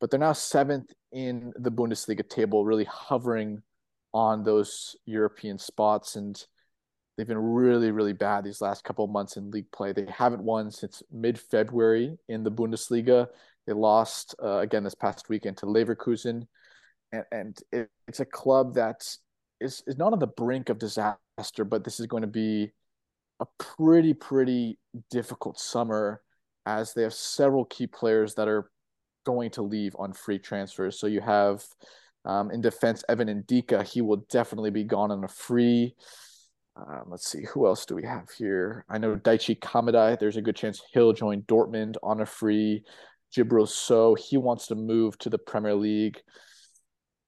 but 0.00 0.10
they're 0.10 0.20
now 0.20 0.32
seventh 0.32 0.92
in 1.12 1.52
the 1.56 1.70
Bundesliga 1.70 2.26
table, 2.26 2.64
really 2.64 2.84
hovering 2.84 3.60
on 4.14 4.44
those 4.44 4.94
European 5.04 5.58
spots. 5.58 6.14
And 6.14 6.40
they've 7.16 7.26
been 7.26 7.38
really, 7.38 7.90
really 7.90 8.12
bad 8.12 8.44
these 8.44 8.60
last 8.60 8.84
couple 8.84 9.04
of 9.04 9.10
months 9.10 9.36
in 9.36 9.50
league 9.50 9.70
play. 9.72 9.92
They 9.92 10.06
haven't 10.08 10.44
won 10.44 10.70
since 10.70 11.02
mid 11.10 11.38
February 11.38 12.16
in 12.28 12.44
the 12.44 12.52
Bundesliga. 12.52 13.26
They 13.66 13.72
lost 13.72 14.36
uh, 14.42 14.58
again 14.58 14.84
this 14.84 14.94
past 14.94 15.28
weekend 15.28 15.56
to 15.58 15.66
Leverkusen. 15.66 16.46
And, 17.12 17.24
and 17.32 17.58
it, 17.72 17.90
it's 18.08 18.20
a 18.20 18.24
club 18.24 18.74
that 18.74 19.06
is, 19.60 19.82
is 19.86 19.98
not 19.98 20.12
on 20.12 20.18
the 20.18 20.26
brink 20.26 20.68
of 20.68 20.78
disaster, 20.78 21.64
but 21.64 21.84
this 21.84 22.00
is 22.00 22.06
going 22.06 22.22
to 22.22 22.26
be 22.26 22.72
a 23.40 23.46
pretty, 23.58 24.14
pretty 24.14 24.78
difficult 25.10 25.58
summer 25.58 26.20
as 26.66 26.92
they 26.92 27.02
have 27.02 27.14
several 27.14 27.64
key 27.64 27.86
players 27.86 28.34
that 28.34 28.48
are 28.48 28.70
going 29.24 29.50
to 29.50 29.62
leave 29.62 29.94
on 29.98 30.12
free 30.12 30.38
transfers. 30.38 30.98
So 30.98 31.06
you 31.06 31.20
have 31.20 31.64
um, 32.24 32.50
in 32.50 32.60
defense, 32.60 33.02
Evan 33.08 33.28
Ndicka, 33.42 33.82
he 33.82 34.02
will 34.02 34.24
definitely 34.30 34.70
be 34.70 34.84
gone 34.84 35.10
on 35.10 35.24
a 35.24 35.28
free. 35.28 35.94
Um, 36.76 37.04
let's 37.08 37.30
see, 37.30 37.44
who 37.44 37.66
else 37.66 37.86
do 37.86 37.94
we 37.94 38.04
have 38.04 38.28
here? 38.30 38.84
I 38.88 38.98
know 38.98 39.16
Daichi 39.16 39.58
Kamada, 39.58 40.18
there's 40.18 40.36
a 40.36 40.42
good 40.42 40.56
chance 40.56 40.80
he'll 40.92 41.12
join 41.12 41.42
Dortmund 41.42 41.96
on 42.02 42.20
a 42.20 42.26
free. 42.26 42.84
Djibril 43.34 43.68
Sow, 43.68 44.14
he 44.14 44.36
wants 44.36 44.66
to 44.68 44.74
move 44.74 45.16
to 45.18 45.30
the 45.30 45.38
Premier 45.38 45.74
League. 45.74 46.20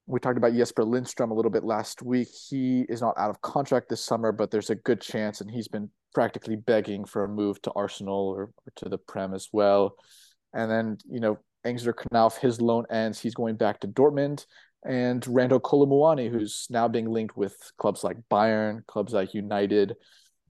We 0.05 0.19
talked 0.19 0.37
about 0.37 0.53
Jesper 0.53 0.83
Lindstrom 0.83 1.31
a 1.31 1.33
little 1.33 1.51
bit 1.51 1.63
last 1.63 2.01
week. 2.01 2.27
He 2.49 2.81
is 2.89 3.01
not 3.01 3.17
out 3.17 3.29
of 3.29 3.41
contract 3.41 3.89
this 3.89 4.03
summer, 4.03 4.31
but 4.31 4.51
there's 4.51 4.69
a 4.69 4.75
good 4.75 4.99
chance, 4.99 5.39
and 5.39 5.49
he's 5.49 5.67
been 5.67 5.89
practically 6.13 6.55
begging 6.55 7.05
for 7.05 7.23
a 7.23 7.29
move 7.29 7.61
to 7.63 7.71
Arsenal 7.71 8.33
or, 8.35 8.43
or 8.43 8.73
to 8.75 8.89
the 8.89 8.97
Prem 8.97 9.33
as 9.33 9.49
well. 9.51 9.95
And 10.53 10.69
then, 10.69 10.97
you 11.09 11.19
know, 11.19 11.39
Ansgar 11.65 11.93
Knauff, 11.93 12.37
his 12.37 12.61
loan 12.61 12.85
ends. 12.89 13.19
He's 13.19 13.33
going 13.33 13.55
back 13.55 13.79
to 13.79 13.87
Dortmund. 13.87 14.45
And 14.85 15.25
Randal 15.27 15.61
Kolo 15.61 15.85
Muani, 15.85 16.29
who's 16.29 16.67
now 16.69 16.87
being 16.87 17.09
linked 17.09 17.37
with 17.37 17.55
clubs 17.77 18.03
like 18.03 18.17
Bayern, 18.29 18.85
clubs 18.85 19.13
like 19.13 19.33
United, 19.33 19.95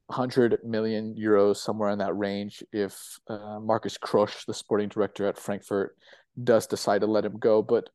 100 0.07 0.59
million 0.63 1.15
euros, 1.15 1.57
somewhere 1.57 1.91
in 1.91 1.99
that 1.99 2.17
range, 2.17 2.63
if 2.73 3.19
uh, 3.29 3.59
Markus 3.59 3.97
Krösche, 3.97 4.45
the 4.45 4.53
sporting 4.53 4.89
director 4.89 5.27
at 5.27 5.37
Frankfurt, 5.37 5.95
does 6.43 6.65
decide 6.65 7.01
to 7.01 7.07
let 7.07 7.25
him 7.25 7.37
go. 7.37 7.61
But 7.61 7.89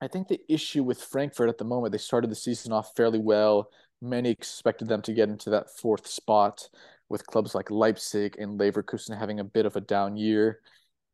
I 0.00 0.08
think 0.08 0.28
the 0.28 0.40
issue 0.48 0.82
with 0.82 1.00
Frankfurt 1.00 1.48
at 1.48 1.58
the 1.58 1.64
moment, 1.64 1.92
they 1.92 1.98
started 1.98 2.30
the 2.30 2.36
season 2.36 2.72
off 2.72 2.94
fairly 2.96 3.18
well. 3.18 3.70
Many 4.02 4.30
expected 4.30 4.88
them 4.88 5.02
to 5.02 5.12
get 5.12 5.28
into 5.28 5.50
that 5.50 5.70
fourth 5.70 6.06
spot 6.06 6.68
with 7.08 7.26
clubs 7.26 7.54
like 7.54 7.70
Leipzig 7.70 8.36
and 8.38 8.58
Leverkusen 8.58 9.18
having 9.18 9.40
a 9.40 9.44
bit 9.44 9.66
of 9.66 9.76
a 9.76 9.80
down 9.80 10.16
year. 10.16 10.60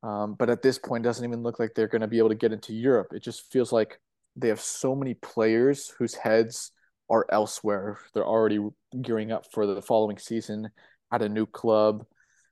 Um, 0.03 0.35
but 0.35 0.51
at 0.51 0.62
this 0.62 0.78
point, 0.78 1.05
doesn't 1.05 1.24
even 1.24 1.43
look 1.43 1.59
like 1.59 1.74
they're 1.74 1.89
going 1.89 2.01
to 2.01 2.09
be 2.09 2.18
able 2.18 2.31
to 2.31 2.35
get 2.35 2.53
into 2.53 2.72
Europe. 2.72 3.09
It 3.12 3.22
just 3.22 3.53
feels 3.53 3.70
like 3.70 4.01
they 4.35 4.49
have 4.49 4.61
so 4.61 4.95
many 4.95 5.14
players 5.14 5.89
whose 5.99 6.14
heads 6.14 6.72
are 7.11 7.26
elsewhere. 7.31 7.99
They're 8.14 8.26
already 8.26 8.61
gearing 9.03 9.33
up 9.33 9.45
for 9.53 9.66
the 9.66 9.83
following 9.83 10.18
season 10.18 10.70
at 11.12 11.22
a 11.22 11.28
new 11.28 11.47
club. 11.47 12.07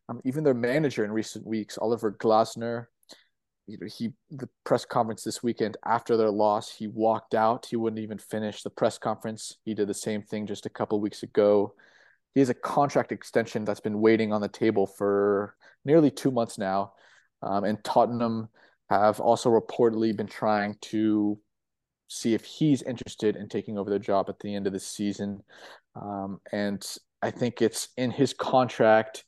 Um, 0.08 0.20
even 0.24 0.44
their 0.44 0.54
manager 0.54 1.04
in 1.04 1.12
recent 1.12 1.46
weeks, 1.46 1.78
Oliver 1.78 2.12
Glasner, 2.12 2.86
you 3.68 3.76
know, 3.78 3.86
he 3.86 4.12
the 4.30 4.48
press 4.64 4.84
conference 4.86 5.22
this 5.22 5.42
weekend 5.42 5.76
after 5.84 6.16
their 6.16 6.30
loss, 6.30 6.74
he 6.74 6.86
walked 6.88 7.34
out. 7.34 7.66
He 7.66 7.76
wouldn't 7.76 8.00
even 8.02 8.18
finish 8.18 8.62
the 8.62 8.70
press 8.70 8.96
conference. 8.98 9.58
He 9.64 9.74
did 9.74 9.88
the 9.88 9.94
same 9.94 10.22
thing 10.22 10.46
just 10.46 10.64
a 10.64 10.70
couple 10.70 10.98
weeks 11.00 11.22
ago. 11.22 11.74
He 12.34 12.40
has 12.40 12.48
a 12.48 12.54
contract 12.54 13.12
extension 13.12 13.64
that's 13.64 13.80
been 13.80 14.00
waiting 14.00 14.32
on 14.32 14.40
the 14.40 14.48
table 14.48 14.86
for 14.86 15.54
nearly 15.84 16.10
two 16.10 16.30
months 16.30 16.56
now. 16.56 16.94
Um, 17.42 17.64
and 17.64 17.82
Tottenham 17.84 18.48
have 18.88 19.20
also 19.20 19.50
reportedly 19.50 20.16
been 20.16 20.26
trying 20.26 20.76
to 20.80 21.38
see 22.08 22.32
if 22.32 22.44
he's 22.44 22.80
interested 22.82 23.36
in 23.36 23.48
taking 23.48 23.76
over 23.76 23.90
the 23.90 23.98
job 23.98 24.26
at 24.30 24.38
the 24.38 24.54
end 24.54 24.66
of 24.66 24.72
the 24.72 24.80
season. 24.80 25.42
Um, 25.94 26.40
and 26.52 26.84
I 27.20 27.30
think 27.30 27.60
it's 27.60 27.88
in 27.98 28.10
his 28.10 28.32
contract. 28.32 29.24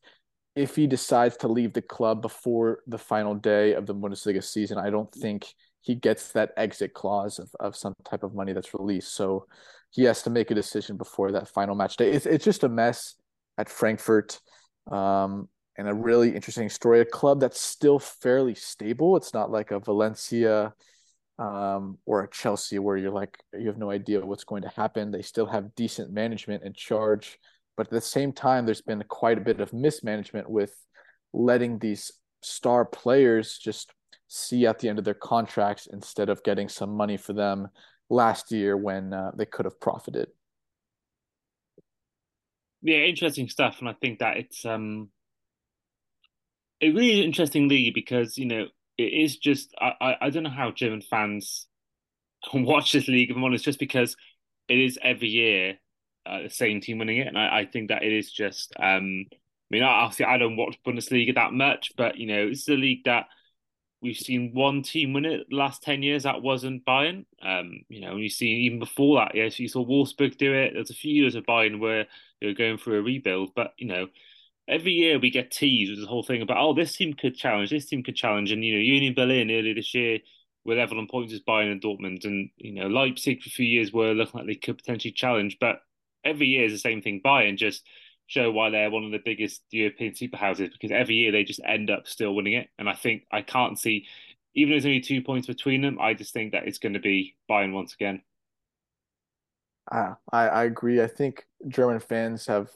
If 0.56 0.76
he 0.76 0.86
decides 0.86 1.36
to 1.38 1.48
leave 1.48 1.72
the 1.72 1.82
club 1.82 2.22
before 2.22 2.80
the 2.86 2.98
final 2.98 3.34
day 3.34 3.74
of 3.74 3.86
the 3.86 3.94
Bundesliga 3.94 4.42
season, 4.42 4.78
I 4.78 4.90
don't 4.90 5.12
think 5.12 5.46
he 5.80 5.94
gets 5.94 6.32
that 6.32 6.52
exit 6.56 6.92
clause 6.92 7.38
of, 7.38 7.50
of 7.60 7.76
some 7.76 7.94
type 8.04 8.22
of 8.22 8.34
money 8.34 8.52
that's 8.52 8.74
released. 8.74 9.14
So 9.14 9.46
he 9.90 10.04
has 10.04 10.22
to 10.24 10.30
make 10.30 10.50
a 10.50 10.54
decision 10.54 10.96
before 10.96 11.32
that 11.32 11.48
final 11.48 11.74
match 11.74 11.96
day. 11.96 12.10
It's, 12.10 12.26
it's 12.26 12.44
just 12.44 12.64
a 12.64 12.68
mess 12.68 13.14
at 13.58 13.68
Frankfurt. 13.68 14.40
Um, 14.90 15.48
and 15.80 15.88
a 15.88 15.94
really 15.94 16.34
interesting 16.34 16.68
story. 16.68 17.00
A 17.00 17.06
club 17.06 17.40
that's 17.40 17.58
still 17.58 17.98
fairly 17.98 18.54
stable. 18.54 19.16
It's 19.16 19.32
not 19.32 19.50
like 19.50 19.70
a 19.70 19.78
Valencia 19.80 20.74
um, 21.38 21.96
or 22.04 22.22
a 22.22 22.30
Chelsea 22.30 22.78
where 22.78 22.98
you're 22.98 23.10
like 23.10 23.38
you 23.58 23.66
have 23.68 23.78
no 23.78 23.90
idea 23.90 24.24
what's 24.24 24.44
going 24.44 24.60
to 24.62 24.68
happen. 24.68 25.10
They 25.10 25.22
still 25.22 25.46
have 25.46 25.74
decent 25.74 26.12
management 26.12 26.64
in 26.64 26.74
charge, 26.74 27.38
but 27.76 27.86
at 27.86 27.92
the 27.92 28.00
same 28.00 28.32
time, 28.32 28.66
there's 28.66 28.82
been 28.82 29.02
quite 29.08 29.38
a 29.38 29.42
bit 29.42 29.60
of 29.60 29.72
mismanagement 29.72 30.50
with 30.50 30.74
letting 31.32 31.78
these 31.78 32.12
star 32.42 32.84
players 32.84 33.58
just 33.58 33.92
see 34.28 34.66
at 34.66 34.78
the 34.78 34.88
end 34.88 34.98
of 34.98 35.04
their 35.04 35.14
contracts 35.14 35.88
instead 35.92 36.28
of 36.28 36.42
getting 36.42 36.68
some 36.68 36.90
money 36.90 37.16
for 37.16 37.32
them 37.32 37.68
last 38.08 38.52
year 38.52 38.76
when 38.76 39.12
uh, 39.12 39.30
they 39.36 39.46
could 39.46 39.64
have 39.64 39.80
profited. 39.80 40.28
Yeah, 42.82 42.98
interesting 42.98 43.48
stuff, 43.48 43.76
and 43.80 43.88
I 43.88 43.94
think 44.00 44.20
that 44.20 44.38
it's 44.38 44.64
um, 44.64 45.10
a 46.80 46.90
really 46.90 47.22
interesting 47.22 47.68
league 47.68 47.94
because 47.94 48.38
you 48.38 48.46
know 48.46 48.66
it 48.96 49.12
is 49.12 49.36
just 49.36 49.74
I, 49.78 49.92
I, 50.00 50.16
I 50.22 50.30
don't 50.30 50.44
know 50.44 50.50
how 50.50 50.70
German 50.70 51.02
fans 51.02 51.66
watch 52.54 52.92
this 52.92 53.08
league 53.08 53.30
if 53.30 53.36
I'm 53.36 53.44
honest, 53.44 53.64
just 53.64 53.78
because 53.78 54.16
it 54.68 54.78
is 54.78 54.98
every 55.02 55.28
year 55.28 55.78
uh, 56.26 56.42
the 56.42 56.50
same 56.50 56.80
team 56.80 56.98
winning 56.98 57.18
it, 57.18 57.26
and 57.26 57.38
I, 57.38 57.60
I 57.60 57.66
think 57.66 57.88
that 57.88 58.02
it 58.02 58.12
is 58.12 58.30
just. 58.30 58.72
Um, 58.78 59.26
I 59.30 59.76
mean, 59.76 59.82
obviously, 59.84 60.24
I 60.24 60.38
don't 60.38 60.56
watch 60.56 60.78
Bundesliga 60.84 61.34
that 61.36 61.52
much, 61.52 61.92
but 61.96 62.16
you 62.16 62.26
know, 62.26 62.48
it's 62.48 62.68
a 62.68 62.72
league 62.72 63.04
that 63.04 63.26
we've 64.02 64.16
seen 64.16 64.52
one 64.54 64.82
team 64.82 65.12
win 65.12 65.24
it 65.24 65.46
the 65.48 65.56
last 65.56 65.82
10 65.82 66.02
years 66.02 66.22
that 66.22 66.42
wasn't 66.42 66.84
Bayern. 66.84 67.24
Um, 67.42 67.82
you 67.88 68.00
know, 68.00 68.12
and 68.12 68.20
you 68.20 68.30
see 68.30 68.46
even 68.46 68.78
before 68.78 69.18
that, 69.18 69.34
yes, 69.34 69.58
you 69.58 69.68
saw 69.68 69.84
Wolfsburg 69.84 70.38
do 70.38 70.54
it. 70.54 70.72
There's 70.74 70.90
a 70.90 70.94
few 70.94 71.12
years 71.12 71.34
of 71.34 71.44
Bayern 71.44 71.78
where 71.78 72.06
they 72.40 72.46
were 72.48 72.54
going 72.54 72.78
through 72.78 72.98
a 72.98 73.02
rebuild, 73.02 73.54
but 73.54 73.74
you 73.78 73.86
know, 73.86 74.08
every 74.68 74.92
year 74.92 75.18
we 75.18 75.30
get 75.30 75.50
teased 75.50 75.90
with 75.90 76.00
the 76.00 76.06
whole 76.06 76.22
thing 76.22 76.42
about 76.42 76.58
oh 76.58 76.74
this 76.74 76.96
team 76.96 77.12
could 77.14 77.36
challenge, 77.36 77.70
this 77.70 77.86
team 77.86 78.02
could 78.02 78.16
challenge, 78.16 78.52
and 78.52 78.64
you 78.64 78.74
know 78.74 78.80
Union 78.80 79.14
Berlin 79.14 79.50
earlier 79.50 79.74
this 79.74 79.94
year 79.94 80.18
were 80.64 80.76
level 80.76 80.98
on 80.98 81.08
points 81.08 81.32
as 81.32 81.40
Bayern 81.40 81.72
and 81.72 81.82
Dortmund, 81.82 82.24
and 82.24 82.50
you 82.56 82.72
know 82.72 82.86
Leipzig 82.86 83.42
for 83.42 83.48
a 83.48 83.50
few 83.50 83.66
years 83.66 83.92
were 83.92 84.14
looking 84.14 84.38
like 84.38 84.46
they 84.46 84.54
could 84.54 84.78
potentially 84.78 85.12
challenge, 85.12 85.58
but 85.60 85.80
every 86.24 86.46
year 86.46 86.64
is 86.64 86.72
the 86.72 86.78
same 86.78 87.02
thing. 87.02 87.20
Bayern 87.24 87.56
just 87.56 87.82
show 88.26 88.50
why 88.50 88.70
they're 88.70 88.90
one 88.90 89.04
of 89.04 89.10
the 89.10 89.20
biggest 89.24 89.62
European 89.70 90.12
superhouses 90.12 90.70
because 90.72 90.92
every 90.92 91.16
year 91.16 91.32
they 91.32 91.42
just 91.42 91.60
end 91.66 91.90
up 91.90 92.06
still 92.06 92.34
winning 92.34 92.54
it, 92.54 92.68
and 92.78 92.88
I 92.88 92.94
think 92.94 93.24
I 93.32 93.42
can't 93.42 93.78
see. 93.78 94.06
Even 94.54 94.70
though 94.70 94.74
there's 94.74 94.86
only 94.86 95.00
two 95.00 95.22
points 95.22 95.46
between 95.46 95.80
them, 95.80 95.98
I 96.00 96.14
just 96.14 96.32
think 96.32 96.52
that 96.52 96.66
it's 96.66 96.78
going 96.78 96.94
to 96.94 97.00
be 97.00 97.36
Bayern 97.48 97.72
once 97.72 97.94
again. 97.94 98.22
Uh, 99.90 100.14
I, 100.32 100.48
I 100.48 100.64
agree. 100.64 101.00
I 101.02 101.06
think 101.06 101.44
German 101.68 102.00
fans 102.00 102.46
have 102.46 102.70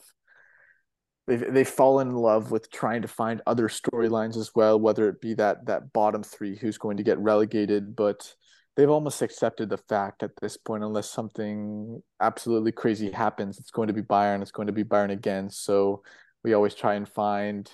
they've 1.27 1.53
they've 1.53 1.67
fallen 1.67 2.09
in 2.09 2.15
love 2.15 2.51
with 2.51 2.71
trying 2.71 3.01
to 3.01 3.07
find 3.07 3.41
other 3.45 3.67
storylines 3.69 4.37
as 4.37 4.51
well, 4.55 4.79
whether 4.79 5.09
it 5.09 5.21
be 5.21 5.33
that 5.35 5.65
that 5.65 5.93
bottom 5.93 6.23
three 6.23 6.55
who's 6.55 6.77
going 6.77 6.97
to 6.97 7.03
get 7.03 7.19
relegated, 7.19 7.95
but 7.95 8.35
they've 8.75 8.89
almost 8.89 9.21
accepted 9.21 9.69
the 9.69 9.77
fact 9.77 10.23
at 10.23 10.35
this 10.41 10.57
point, 10.57 10.83
unless 10.83 11.09
something 11.09 12.01
absolutely 12.19 12.71
crazy 12.71 13.11
happens, 13.11 13.59
it's 13.59 13.71
going 13.71 13.87
to 13.87 13.93
be 13.93 14.01
Bayern, 14.01 14.41
it's 14.41 14.51
going 14.51 14.67
to 14.67 14.73
be 14.73 14.83
Bayern 14.83 15.11
again. 15.11 15.49
So 15.49 16.03
we 16.43 16.53
always 16.53 16.75
try 16.75 16.95
and 16.95 17.07
find 17.07 17.69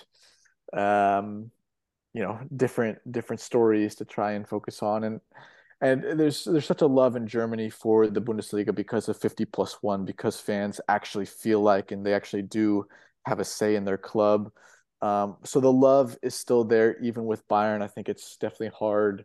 um 0.74 1.50
you 2.14 2.22
know 2.22 2.38
different 2.56 2.98
different 3.10 3.40
stories 3.40 3.94
to 3.96 4.06
try 4.06 4.32
and 4.32 4.48
focus 4.48 4.82
on 4.82 5.04
and 5.04 5.20
and 5.82 6.18
there's 6.18 6.44
there's 6.44 6.64
such 6.64 6.80
a 6.80 6.86
love 6.86 7.16
in 7.16 7.26
Germany 7.26 7.68
for 7.68 8.06
the 8.06 8.22
Bundesliga 8.22 8.74
because 8.74 9.08
of 9.08 9.18
50 9.18 9.44
plus 9.46 9.78
1 9.82 10.04
because 10.04 10.38
fans 10.38 10.80
actually 10.88 11.26
feel 11.26 11.60
like 11.60 11.90
and 11.90 12.06
they 12.06 12.14
actually 12.14 12.42
do 12.42 12.86
have 13.26 13.40
a 13.40 13.44
say 13.44 13.74
in 13.74 13.84
their 13.84 13.98
club. 13.98 14.52
Um, 15.00 15.36
so 15.42 15.58
the 15.58 15.72
love 15.72 16.16
is 16.22 16.36
still 16.36 16.62
there, 16.62 16.96
even 17.00 17.24
with 17.24 17.46
Bayern. 17.48 17.82
I 17.82 17.88
think 17.88 18.08
it's 18.08 18.36
definitely 18.36 18.70
hard 18.78 19.24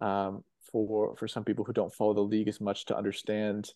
um, 0.00 0.42
for 0.72 1.16
for 1.16 1.28
some 1.28 1.44
people 1.44 1.64
who 1.64 1.72
don't 1.72 1.94
follow 1.94 2.14
the 2.14 2.20
league 2.20 2.48
as 2.48 2.60
much 2.60 2.86
to 2.86 2.96
understand. 2.96 3.70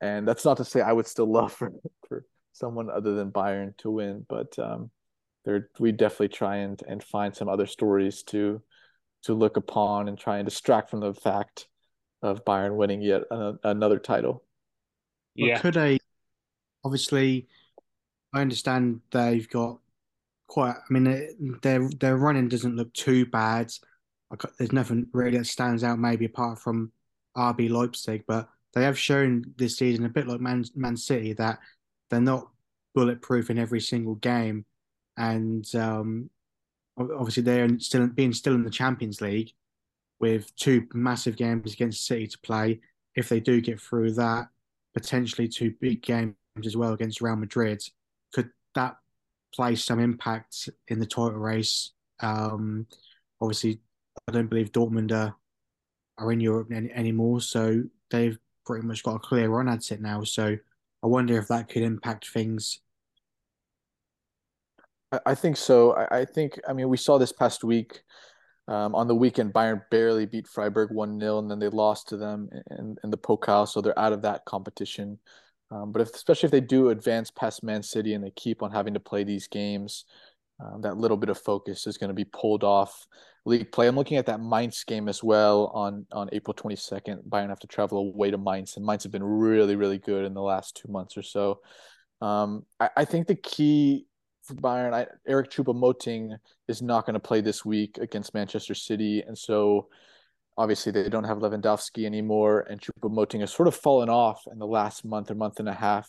And 0.00 0.26
that's 0.26 0.44
not 0.44 0.58
to 0.58 0.64
say 0.64 0.80
I 0.80 0.92
would 0.92 1.06
still 1.06 1.26
love 1.30 1.52
for, 1.52 1.72
for 2.08 2.24
someone 2.52 2.90
other 2.90 3.14
than 3.14 3.32
Bayern 3.32 3.76
to 3.78 3.90
win, 3.90 4.24
but 4.28 4.58
um, 4.58 4.90
there 5.44 5.68
we 5.78 5.92
definitely 5.92 6.28
try 6.28 6.56
and 6.56 6.80
and 6.86 7.02
find 7.02 7.34
some 7.34 7.48
other 7.48 7.66
stories 7.66 8.22
to 8.24 8.62
to 9.24 9.34
look 9.34 9.56
upon 9.56 10.08
and 10.08 10.18
try 10.18 10.38
and 10.38 10.46
distract 10.46 10.90
from 10.90 11.00
the 11.00 11.14
fact 11.14 11.68
of 12.22 12.44
Bayern 12.44 12.76
winning 12.76 13.02
yet 13.02 13.22
another 13.64 13.98
title. 13.98 14.42
Yeah. 15.34 15.54
But 15.54 15.62
could 15.62 15.76
I? 15.76 15.98
obviously 16.86 17.48
I 18.32 18.40
understand 18.40 19.00
they've 19.10 19.48
got 19.50 19.80
quite. 20.46 20.76
I 20.76 20.92
mean, 20.92 21.58
their 21.62 21.88
their 22.00 22.16
running 22.16 22.48
doesn't 22.48 22.76
look 22.76 22.92
too 22.94 23.26
bad. 23.26 23.72
There's 24.58 24.72
nothing 24.72 25.06
really 25.12 25.38
that 25.38 25.46
stands 25.46 25.84
out, 25.84 25.98
maybe 25.98 26.24
apart 26.24 26.58
from 26.58 26.92
RB 27.36 27.70
Leipzig, 27.70 28.24
but 28.26 28.48
they 28.74 28.82
have 28.82 28.98
shown 28.98 29.44
this 29.56 29.76
season 29.76 30.04
a 30.04 30.10
bit 30.10 30.26
like 30.26 30.40
Man 30.40 30.64
Man 30.74 30.96
City 30.96 31.32
that 31.34 31.58
they're 32.10 32.20
not 32.20 32.48
bulletproof 32.94 33.50
in 33.50 33.58
every 33.58 33.80
single 33.80 34.16
game, 34.16 34.64
and 35.16 35.64
um, 35.74 36.30
obviously 36.98 37.42
they're 37.42 37.78
still 37.78 38.06
being 38.08 38.32
still 38.32 38.54
in 38.54 38.64
the 38.64 38.70
Champions 38.70 39.20
League 39.20 39.52
with 40.18 40.54
two 40.56 40.86
massive 40.94 41.36
games 41.36 41.72
against 41.72 42.06
City 42.06 42.26
to 42.26 42.38
play. 42.38 42.80
If 43.14 43.28
they 43.28 43.40
do 43.40 43.60
get 43.60 43.80
through 43.80 44.12
that, 44.12 44.48
potentially 44.94 45.48
two 45.48 45.74
big 45.80 46.02
games 46.02 46.34
as 46.64 46.76
well 46.76 46.92
against 46.92 47.20
Real 47.20 47.36
Madrid, 47.36 47.82
could 48.32 48.50
that 48.74 48.96
play 49.54 49.74
some 49.74 50.00
impact 50.00 50.68
in 50.88 50.98
the 50.98 51.06
title 51.06 51.32
race? 51.32 51.92
Um, 52.20 52.86
obviously, 53.40 53.80
I 54.28 54.32
don't 54.32 54.48
believe 54.48 54.72
Dortmund 54.72 55.12
are, 55.12 55.34
are 56.18 56.32
in 56.32 56.40
Europe 56.40 56.72
any, 56.72 56.90
anymore, 56.92 57.40
so 57.40 57.82
they've 58.10 58.38
pretty 58.64 58.86
much 58.86 59.02
got 59.02 59.16
a 59.16 59.18
clear 59.20 59.48
run 59.48 59.68
at 59.68 59.90
it 59.90 60.00
now. 60.00 60.24
So 60.24 60.56
I 61.02 61.06
wonder 61.06 61.38
if 61.38 61.48
that 61.48 61.68
could 61.68 61.82
impact 61.82 62.28
things. 62.28 62.80
I 65.24 65.34
think 65.34 65.56
so. 65.56 65.96
I 66.10 66.24
think, 66.24 66.58
I 66.68 66.72
mean, 66.72 66.88
we 66.88 66.96
saw 66.96 67.16
this 67.16 67.32
past 67.32 67.62
week. 67.62 68.02
Um, 68.68 68.96
on 68.96 69.06
the 69.06 69.14
weekend, 69.14 69.52
Bayern 69.52 69.82
barely 69.92 70.26
beat 70.26 70.48
Freiburg 70.48 70.90
1 70.90 71.20
0, 71.20 71.38
and 71.38 71.48
then 71.48 71.60
they 71.60 71.68
lost 71.68 72.08
to 72.08 72.16
them 72.16 72.50
in, 72.72 72.96
in 73.04 73.10
the 73.10 73.16
Pokal, 73.16 73.68
so 73.68 73.80
they're 73.80 73.96
out 73.96 74.12
of 74.12 74.22
that 74.22 74.44
competition. 74.44 75.20
Um, 75.70 75.92
but 75.92 76.02
if, 76.02 76.14
especially 76.14 76.48
if 76.48 76.50
they 76.50 76.60
do 76.60 76.90
advance 76.90 77.30
past 77.30 77.62
Man 77.62 77.82
City 77.82 78.14
and 78.14 78.24
they 78.24 78.32
keep 78.32 78.62
on 78.62 78.72
having 78.72 78.94
to 78.94 79.00
play 79.00 79.22
these 79.22 79.46
games, 79.46 80.04
um, 80.60 80.80
that 80.82 80.96
little 80.96 81.16
bit 81.16 81.28
of 81.28 81.38
focus 81.38 81.86
is 81.86 81.98
going 81.98 82.08
to 82.08 82.14
be 82.14 82.24
pulled 82.24 82.64
off 82.64 83.06
league 83.44 83.70
play. 83.72 83.86
I'm 83.86 83.96
looking 83.96 84.16
at 84.16 84.26
that 84.26 84.40
Mainz 84.40 84.84
game 84.84 85.08
as 85.08 85.22
well 85.22 85.66
on 85.74 86.06
on 86.12 86.28
April 86.32 86.54
22nd. 86.54 87.28
Bayern 87.28 87.48
have 87.48 87.60
to 87.60 87.66
travel 87.66 87.98
away 87.98 88.30
to 88.30 88.38
Mainz, 88.38 88.76
and 88.76 88.84
Mainz 88.84 89.04
have 89.04 89.12
been 89.12 89.24
really, 89.24 89.76
really 89.76 89.98
good 89.98 90.24
in 90.24 90.34
the 90.34 90.42
last 90.42 90.76
two 90.76 90.90
months 90.90 91.16
or 91.16 91.22
so. 91.22 91.60
Um, 92.20 92.64
I, 92.80 92.90
I, 92.96 93.04
think 93.04 93.26
the 93.26 93.34
key 93.34 94.06
for 94.42 94.54
Bayern, 94.54 94.94
I, 94.94 95.06
Eric 95.28 95.50
Choupo-Moting 95.50 96.34
is 96.66 96.80
not 96.80 97.04
going 97.04 97.12
to 97.12 97.20
play 97.20 97.42
this 97.42 97.62
week 97.62 97.98
against 97.98 98.32
Manchester 98.32 98.74
City, 98.74 99.22
and 99.26 99.36
so 99.36 99.88
obviously 100.56 100.92
they 100.92 101.10
don't 101.10 101.24
have 101.24 101.38
Lewandowski 101.38 102.06
anymore, 102.06 102.60
and 102.70 102.80
Choupo-Moting 102.80 103.40
has 103.40 103.52
sort 103.52 103.68
of 103.68 103.76
fallen 103.76 104.08
off 104.08 104.44
in 104.50 104.58
the 104.58 104.66
last 104.66 105.04
month 105.04 105.30
or 105.30 105.34
month 105.34 105.60
and 105.60 105.68
a 105.68 105.74
half. 105.74 106.08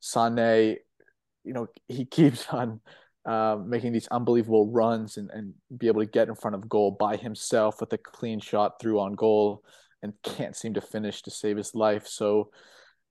Sane, 0.00 0.78
you 1.44 1.52
know, 1.52 1.66
he 1.86 2.04
keeps 2.06 2.48
on 2.48 2.80
uh, 3.24 3.56
making 3.64 3.92
these 3.92 4.08
unbelievable 4.08 4.70
runs 4.70 5.16
and, 5.16 5.30
and 5.30 5.54
be 5.76 5.86
able 5.86 6.00
to 6.00 6.06
get 6.06 6.28
in 6.28 6.34
front 6.34 6.56
of 6.56 6.68
goal 6.68 6.90
by 6.90 7.16
himself 7.16 7.80
with 7.80 7.92
a 7.92 7.98
clean 7.98 8.40
shot 8.40 8.80
through 8.80 8.98
on 8.98 9.12
goal 9.14 9.62
and 10.02 10.12
can't 10.22 10.56
seem 10.56 10.74
to 10.74 10.80
finish 10.80 11.22
to 11.22 11.30
save 11.30 11.56
his 11.56 11.74
life. 11.74 12.06
So 12.06 12.50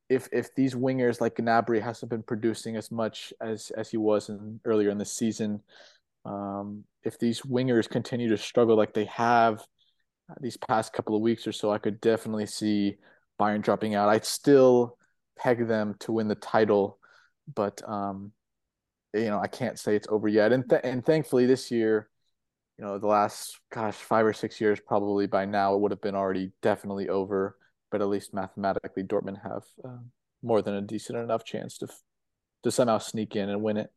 if 0.09 0.28
if 0.34 0.53
these 0.55 0.76
wingers 0.76 1.22
like 1.22 1.36
Gnabry 1.36 1.82
hasn't 1.82 2.09
been 2.09 2.24
producing 2.24 2.76
as 2.76 2.91
much 2.91 3.34
as 3.39 3.72
as 3.72 3.89
he 3.89 3.97
was 3.97 4.28
in 4.28 4.59
earlier 4.66 4.89
in 4.89 4.97
the 4.97 5.05
season, 5.05 5.62
um, 6.26 6.84
if 7.03 7.18
these 7.18 7.41
wingers 7.41 7.89
continue 7.89 8.28
to 8.30 8.38
struggle 8.38 8.76
like 8.76 8.93
they 8.93 9.05
have 9.05 9.66
these 10.41 10.57
past 10.57 10.91
couple 10.91 11.16
of 11.16 11.22
weeks 11.22 11.47
or 11.47 11.53
so, 11.53 11.72
I 11.72 11.78
could 11.78 12.01
definitely 12.01 12.45
see 12.45 12.97
Bayern 13.39 13.62
dropping 13.62 13.95
out. 13.95 14.09
I'd 14.09 14.26
still 14.26 14.97
peg 15.38 15.68
them 15.68 15.95
to 16.01 16.12
win 16.12 16.28
the 16.28 16.36
title, 16.36 16.99
but 17.53 17.82
um, 17.88 18.34
you 19.14 19.26
know, 19.26 19.39
I 19.39 19.47
can't 19.47 19.80
say 19.80 19.95
it's 19.95 20.07
over 20.09 20.28
yet. 20.28 20.51
And 20.51 20.70
th- 20.70 20.82
and 20.84 21.05
thankfully 21.05 21.45
this 21.45 21.72
year, 21.72 22.09
you 22.78 22.86
know, 22.86 22.97
the 22.97 23.07
last 23.07 23.59
gosh 23.72 23.95
five 23.95 24.26
or 24.26 24.34
six 24.34 24.59
years, 24.62 24.80
probably 24.80 25.28
by 25.28 25.45
now 25.45 25.76
it 25.76 25.82
would 25.82 25.91
have 25.91 26.01
been 26.01 26.16
already 26.16 26.51
definitely 26.62 27.09
over. 27.09 27.57
But 27.91 28.01
at 28.01 28.07
least 28.07 28.34
mathematically, 28.34 29.03
Dortmund 29.03 29.43
have 29.43 29.64
uh, 29.84 29.99
more 30.41 30.62
than 30.62 30.76
a 30.76 30.82
decent 30.82 31.18
enough 31.18 31.43
chance 31.43 31.78
to 31.80 31.88
to 32.64 32.72
somehow 32.72 32.99
sneak 32.99 33.36
in 33.36 33.49
and 33.49 33.62
win 33.62 33.78
it. 33.78 33.91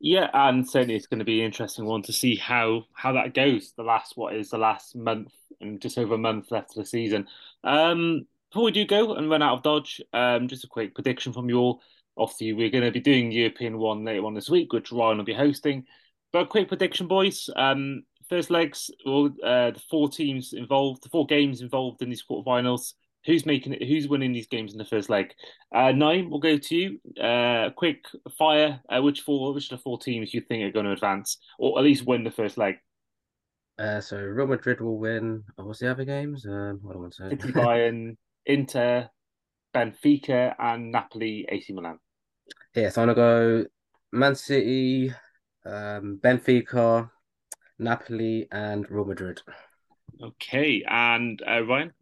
Yeah, 0.00 0.30
and 0.32 0.68
certainly 0.68 0.94
it's 0.94 1.08
going 1.08 1.18
to 1.18 1.24
be 1.24 1.40
an 1.40 1.46
interesting 1.46 1.84
one 1.84 2.02
to 2.02 2.12
see 2.12 2.36
how 2.36 2.84
how 2.92 3.12
that 3.12 3.34
goes. 3.34 3.72
The 3.76 3.82
last 3.82 4.16
what 4.16 4.34
is 4.34 4.50
the 4.50 4.58
last 4.58 4.94
month 4.96 5.32
and 5.60 5.80
just 5.80 5.98
over 5.98 6.14
a 6.14 6.18
month 6.18 6.50
left 6.50 6.70
of 6.70 6.76
the 6.76 6.86
season. 6.86 7.26
Um, 7.64 8.26
before 8.50 8.64
we 8.64 8.70
do 8.70 8.86
go 8.86 9.14
and 9.14 9.28
run 9.28 9.42
out 9.42 9.58
of 9.58 9.62
dodge, 9.62 10.00
um, 10.12 10.48
just 10.48 10.64
a 10.64 10.68
quick 10.68 10.94
prediction 10.94 11.32
from 11.32 11.48
you 11.48 11.58
all 11.58 11.82
obviously 12.18 12.52
we're 12.52 12.70
going 12.70 12.84
to 12.84 12.90
be 12.90 13.00
doing 13.00 13.30
European 13.30 13.78
one 13.78 14.04
later 14.04 14.24
on 14.24 14.34
this 14.34 14.50
week, 14.50 14.72
which 14.72 14.92
Ryan 14.92 15.18
will 15.18 15.24
be 15.24 15.34
hosting. 15.34 15.84
But 16.32 16.42
a 16.42 16.46
quick 16.46 16.68
prediction, 16.68 17.06
boys. 17.06 17.48
Um, 17.56 18.02
first 18.28 18.50
legs, 18.50 18.90
well, 19.06 19.30
uh, 19.42 19.70
the 19.70 19.82
four 19.90 20.08
teams 20.08 20.52
involved, 20.52 21.02
the 21.02 21.08
four 21.08 21.26
games 21.26 21.60
involved 21.60 22.02
in 22.02 22.10
these 22.10 22.24
quarterfinals. 22.28 22.94
Who's 23.24 23.44
making 23.44 23.74
it? 23.74 23.86
Who's 23.86 24.08
winning 24.08 24.32
these 24.32 24.46
games 24.46 24.72
in 24.72 24.78
the 24.78 24.84
first 24.84 25.10
leg? 25.10 25.32
Uh, 25.74 25.92
Nine, 25.92 26.30
we'll 26.30 26.38
go 26.38 26.56
to 26.56 26.74
you. 26.76 27.00
Uh, 27.20 27.70
quick 27.70 28.04
fire. 28.38 28.80
Uh, 28.88 29.02
which 29.02 29.22
four? 29.22 29.52
Which 29.52 29.70
of 29.70 29.78
the 29.78 29.82
four 29.82 29.98
teams 29.98 30.32
you 30.32 30.40
think 30.40 30.62
are 30.62 30.72
going 30.72 30.86
to 30.86 30.92
advance, 30.92 31.38
or 31.58 31.78
at 31.78 31.84
least 31.84 32.06
win 32.06 32.24
the 32.24 32.30
first 32.30 32.56
leg? 32.56 32.76
Uh, 33.78 34.00
so 34.00 34.18
Real 34.18 34.46
Madrid 34.46 34.80
will 34.80 34.98
win. 34.98 35.44
Oh, 35.56 35.64
what's 35.64 35.80
the 35.80 35.90
other 35.90 36.04
games? 36.04 36.46
Um, 36.46 36.78
what 36.82 36.92
do 36.92 36.98
I 36.98 37.00
want 37.02 37.14
to 37.14 37.22
say? 37.22 37.30
City, 37.30 37.52
Bayern, 37.52 38.16
Inter, 38.46 39.08
Benfica, 39.74 40.54
and 40.58 40.90
Napoli, 40.90 41.46
AC 41.48 41.72
Milan. 41.72 41.98
Yeah, 42.74 42.90
so 42.90 43.02
I'm 43.02 43.08
gonna 43.08 43.14
go 43.14 43.66
Man 44.12 44.34
City, 44.34 45.12
um, 45.64 46.20
Benfica, 46.22 47.10
Napoli, 47.78 48.46
and 48.50 48.88
Real 48.90 49.04
Madrid. 49.04 49.40
Okay, 50.22 50.84
and 50.86 51.42
uh, 51.46 51.64
Ryan. 51.64 51.92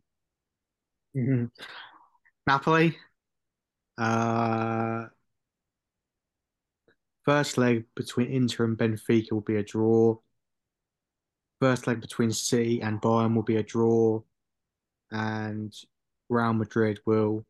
Mm-hmm. 1.17 1.45
Napoli. 2.47 2.97
Uh, 3.99 5.07
first 7.25 7.57
leg 7.57 7.85
between 7.95 8.31
Inter 8.31 8.65
and 8.65 8.77
Benfica 8.77 9.33
will 9.33 9.41
be 9.41 9.57
a 9.57 9.63
draw. 9.63 10.17
First 11.61 11.87
leg 11.87 12.01
between 12.01 12.33
City 12.33 12.83
and 12.83 13.01
Bayern 13.01 13.35
will 13.35 13.43
be 13.43 13.57
a 13.57 13.63
draw, 13.63 14.21
and 15.11 15.75
Real 16.29 16.53
Madrid 16.53 17.01
will 17.07 17.47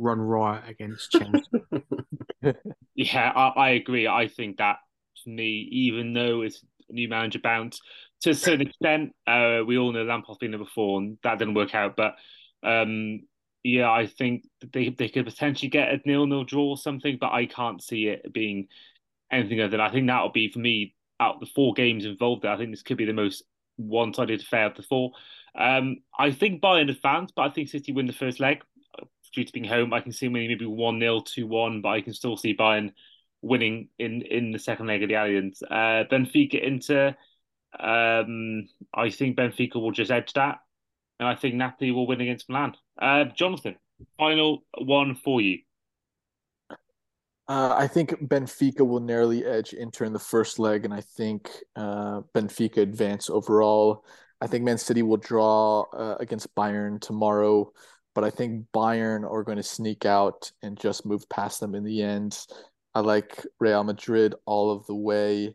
run 0.00 0.20
riot 0.20 0.64
against 0.68 1.10
Chelsea. 1.12 2.54
yeah, 2.94 3.32
I, 3.34 3.48
I, 3.48 3.68
agree. 3.70 4.06
I 4.08 4.28
think 4.28 4.58
that 4.58 4.76
for 5.22 5.30
me, 5.30 5.68
even 5.70 6.12
though 6.12 6.42
it's 6.42 6.64
a 6.88 6.92
new 6.92 7.08
manager 7.08 7.38
bounce, 7.42 7.80
to 8.22 8.30
a 8.30 8.34
certain 8.34 8.66
extent, 8.66 9.14
uh, 9.26 9.60
we 9.66 9.78
all 9.78 9.92
know 9.92 10.02
Lampard's 10.02 10.38
been 10.38 10.50
there 10.50 10.58
before 10.58 11.00
and 11.00 11.18
that 11.22 11.38
didn't 11.38 11.54
work 11.54 11.74
out. 11.74 11.96
But 11.96 12.14
um, 12.62 13.20
yeah, 13.62 13.90
I 13.90 14.06
think 14.06 14.44
they 14.72 14.90
they 14.90 15.08
could 15.08 15.26
potentially 15.26 15.68
get 15.68 15.88
a 15.88 16.00
nil 16.04 16.26
nil 16.26 16.44
draw 16.44 16.70
or 16.70 16.76
something, 16.76 17.18
but 17.20 17.32
I 17.32 17.46
can't 17.46 17.82
see 17.82 18.08
it 18.08 18.32
being 18.32 18.68
anything 19.30 19.60
other 19.60 19.70
than 19.70 19.80
I 19.80 19.90
think 19.90 20.06
that'll 20.06 20.30
be 20.30 20.50
for 20.50 20.58
me 20.58 20.94
out 21.18 21.34
of 21.34 21.40
the 21.40 21.46
four 21.46 21.74
games 21.74 22.04
involved. 22.04 22.44
I 22.44 22.56
think 22.56 22.70
this 22.70 22.82
could 22.82 22.96
be 22.96 23.04
the 23.04 23.12
most 23.12 23.44
one 23.76 24.12
sided 24.12 24.40
affair 24.40 24.66
of 24.66 24.76
the 24.76 24.82
four. 24.82 25.12
Um, 25.58 25.98
I 26.18 26.30
think 26.30 26.62
Bayern 26.62 26.90
advance, 26.90 27.32
but 27.34 27.42
I 27.42 27.50
think 27.50 27.68
City 27.68 27.92
win 27.92 28.06
the 28.06 28.12
first 28.12 28.40
leg 28.40 28.62
due 29.32 29.44
to 29.44 29.52
being 29.52 29.64
home. 29.64 29.92
I 29.92 30.00
can 30.00 30.12
see 30.12 30.28
maybe 30.28 30.64
1 30.64 31.00
0, 31.00 31.20
2 31.20 31.46
1, 31.46 31.80
but 31.82 31.88
I 31.88 32.00
can 32.00 32.12
still 32.12 32.36
see 32.36 32.56
Bayern 32.56 32.92
winning 33.42 33.88
in, 33.98 34.22
in 34.22 34.52
the 34.52 34.58
second 34.58 34.86
leg 34.86 35.02
of 35.02 35.08
the 35.08 35.14
Allianz. 35.14 35.62
Uh, 35.62 36.04
Benfica 36.10 36.62
Inter, 36.62 37.16
um, 37.78 38.68
I 38.94 39.10
think 39.10 39.36
Benfica 39.36 39.76
will 39.76 39.92
just 39.92 40.10
edge 40.10 40.32
that. 40.34 40.58
And 41.18 41.28
I 41.28 41.34
think 41.34 41.54
Napoli 41.54 41.90
will 41.90 42.06
win 42.06 42.20
against 42.20 42.48
Milan. 42.48 42.74
Uh, 43.00 43.24
Jonathan, 43.24 43.76
final 44.18 44.64
one 44.78 45.14
for 45.14 45.40
you. 45.40 45.58
Uh, 47.48 47.74
I 47.76 47.88
think 47.88 48.10
Benfica 48.28 48.86
will 48.86 49.00
narrowly 49.00 49.44
edge 49.44 49.72
Inter 49.72 50.04
in 50.04 50.12
the 50.12 50.20
first 50.20 50.60
leg, 50.60 50.84
and 50.84 50.94
I 50.94 51.00
think 51.00 51.50
uh, 51.74 52.20
Benfica 52.32 52.78
advance 52.78 53.28
overall. 53.28 54.04
I 54.40 54.46
think 54.46 54.64
Man 54.64 54.78
City 54.78 55.02
will 55.02 55.16
draw 55.16 55.82
uh, 55.92 56.16
against 56.20 56.54
Bayern 56.54 57.00
tomorrow 57.00 57.72
but 58.14 58.24
I 58.24 58.30
think 58.30 58.66
Bayern 58.74 59.30
are 59.30 59.42
going 59.42 59.56
to 59.56 59.62
sneak 59.62 60.04
out 60.04 60.50
and 60.62 60.78
just 60.78 61.06
move 61.06 61.28
past 61.28 61.60
them 61.60 61.74
in 61.74 61.84
the 61.84 62.02
end. 62.02 62.38
I 62.94 63.00
like 63.00 63.46
Real 63.58 63.84
Madrid 63.84 64.34
all 64.46 64.70
of 64.70 64.86
the 64.86 64.94
way. 64.94 65.54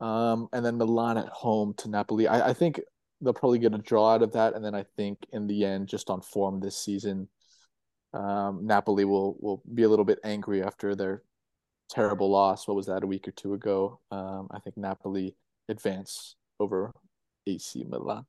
Um, 0.00 0.48
and 0.52 0.66
then 0.66 0.78
Milan 0.78 1.16
at 1.18 1.28
home 1.28 1.74
to 1.78 1.88
Napoli. 1.88 2.26
I, 2.26 2.50
I 2.50 2.52
think 2.54 2.80
they'll 3.20 3.32
probably 3.32 3.60
get 3.60 3.74
a 3.74 3.78
draw 3.78 4.14
out 4.14 4.22
of 4.22 4.32
that. 4.32 4.54
And 4.54 4.64
then 4.64 4.74
I 4.74 4.84
think 4.96 5.18
in 5.32 5.46
the 5.46 5.64
end, 5.64 5.88
just 5.88 6.10
on 6.10 6.20
form 6.20 6.60
this 6.60 6.76
season, 6.76 7.28
um, 8.12 8.66
Napoli 8.66 9.04
will 9.04 9.36
will 9.40 9.62
be 9.72 9.84
a 9.84 9.88
little 9.88 10.04
bit 10.04 10.18
angry 10.24 10.62
after 10.62 10.94
their 10.94 11.22
terrible 11.88 12.30
loss. 12.30 12.66
What 12.66 12.76
was 12.76 12.86
that 12.86 13.04
a 13.04 13.06
week 13.06 13.28
or 13.28 13.32
two 13.32 13.54
ago? 13.54 14.00
Um, 14.10 14.48
I 14.50 14.58
think 14.58 14.76
Napoli 14.76 15.36
advance 15.68 16.34
over 16.58 16.92
AC 17.46 17.84
Milan. 17.88 18.26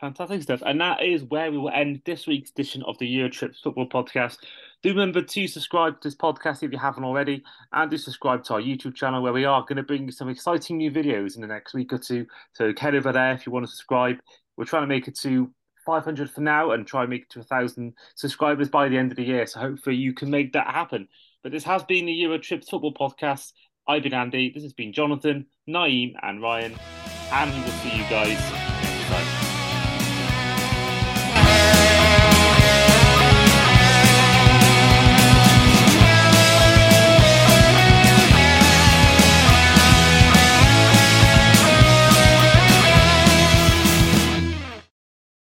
Fantastic 0.00 0.42
stuff. 0.42 0.62
And 0.64 0.80
that 0.80 1.02
is 1.02 1.24
where 1.24 1.50
we 1.50 1.58
will 1.58 1.70
end 1.70 2.02
this 2.04 2.26
week's 2.26 2.50
edition 2.50 2.84
of 2.84 2.96
the 2.98 3.06
Eurotrips 3.06 3.60
Football 3.60 3.88
Podcast. 3.88 4.38
Do 4.82 4.90
remember 4.90 5.22
to 5.22 5.48
subscribe 5.48 6.00
to 6.00 6.08
this 6.08 6.14
podcast 6.14 6.62
if 6.62 6.70
you 6.70 6.78
haven't 6.78 7.02
already, 7.02 7.42
and 7.72 7.90
do 7.90 7.98
subscribe 7.98 8.44
to 8.44 8.54
our 8.54 8.60
YouTube 8.60 8.94
channel 8.94 9.22
where 9.22 9.32
we 9.32 9.44
are 9.44 9.62
going 9.62 9.76
to 9.76 9.82
bring 9.82 10.04
you 10.04 10.12
some 10.12 10.28
exciting 10.28 10.76
new 10.76 10.92
videos 10.92 11.34
in 11.34 11.40
the 11.40 11.48
next 11.48 11.74
week 11.74 11.92
or 11.92 11.98
two. 11.98 12.26
So 12.52 12.72
head 12.78 12.94
over 12.94 13.10
there 13.10 13.32
if 13.32 13.44
you 13.44 13.52
want 13.52 13.66
to 13.66 13.70
subscribe. 13.70 14.18
We're 14.56 14.66
trying 14.66 14.84
to 14.84 14.88
make 14.88 15.08
it 15.08 15.16
to 15.20 15.50
500 15.84 16.30
for 16.30 16.42
now 16.42 16.70
and 16.70 16.86
try 16.86 17.00
and 17.00 17.10
make 17.10 17.22
it 17.22 17.30
to 17.30 17.40
1,000 17.40 17.92
subscribers 18.14 18.68
by 18.68 18.88
the 18.88 18.96
end 18.96 19.10
of 19.10 19.16
the 19.16 19.24
year. 19.24 19.46
So 19.46 19.58
hopefully 19.58 19.96
you 19.96 20.12
can 20.12 20.30
make 20.30 20.52
that 20.52 20.68
happen. 20.68 21.08
But 21.42 21.50
this 21.50 21.64
has 21.64 21.82
been 21.82 22.06
the 22.06 22.12
Eurotrips 22.12 22.68
Football 22.68 22.94
Podcast. 22.94 23.52
I've 23.88 24.04
been 24.04 24.14
Andy. 24.14 24.52
This 24.52 24.62
has 24.62 24.74
been 24.74 24.92
Jonathan, 24.92 25.46
Nayim, 25.68 26.12
and 26.22 26.40
Ryan. 26.40 26.76
And 27.32 27.52
we 27.52 27.60
will 27.62 27.70
see 27.78 27.96
you 27.96 28.04
guys 28.04 28.67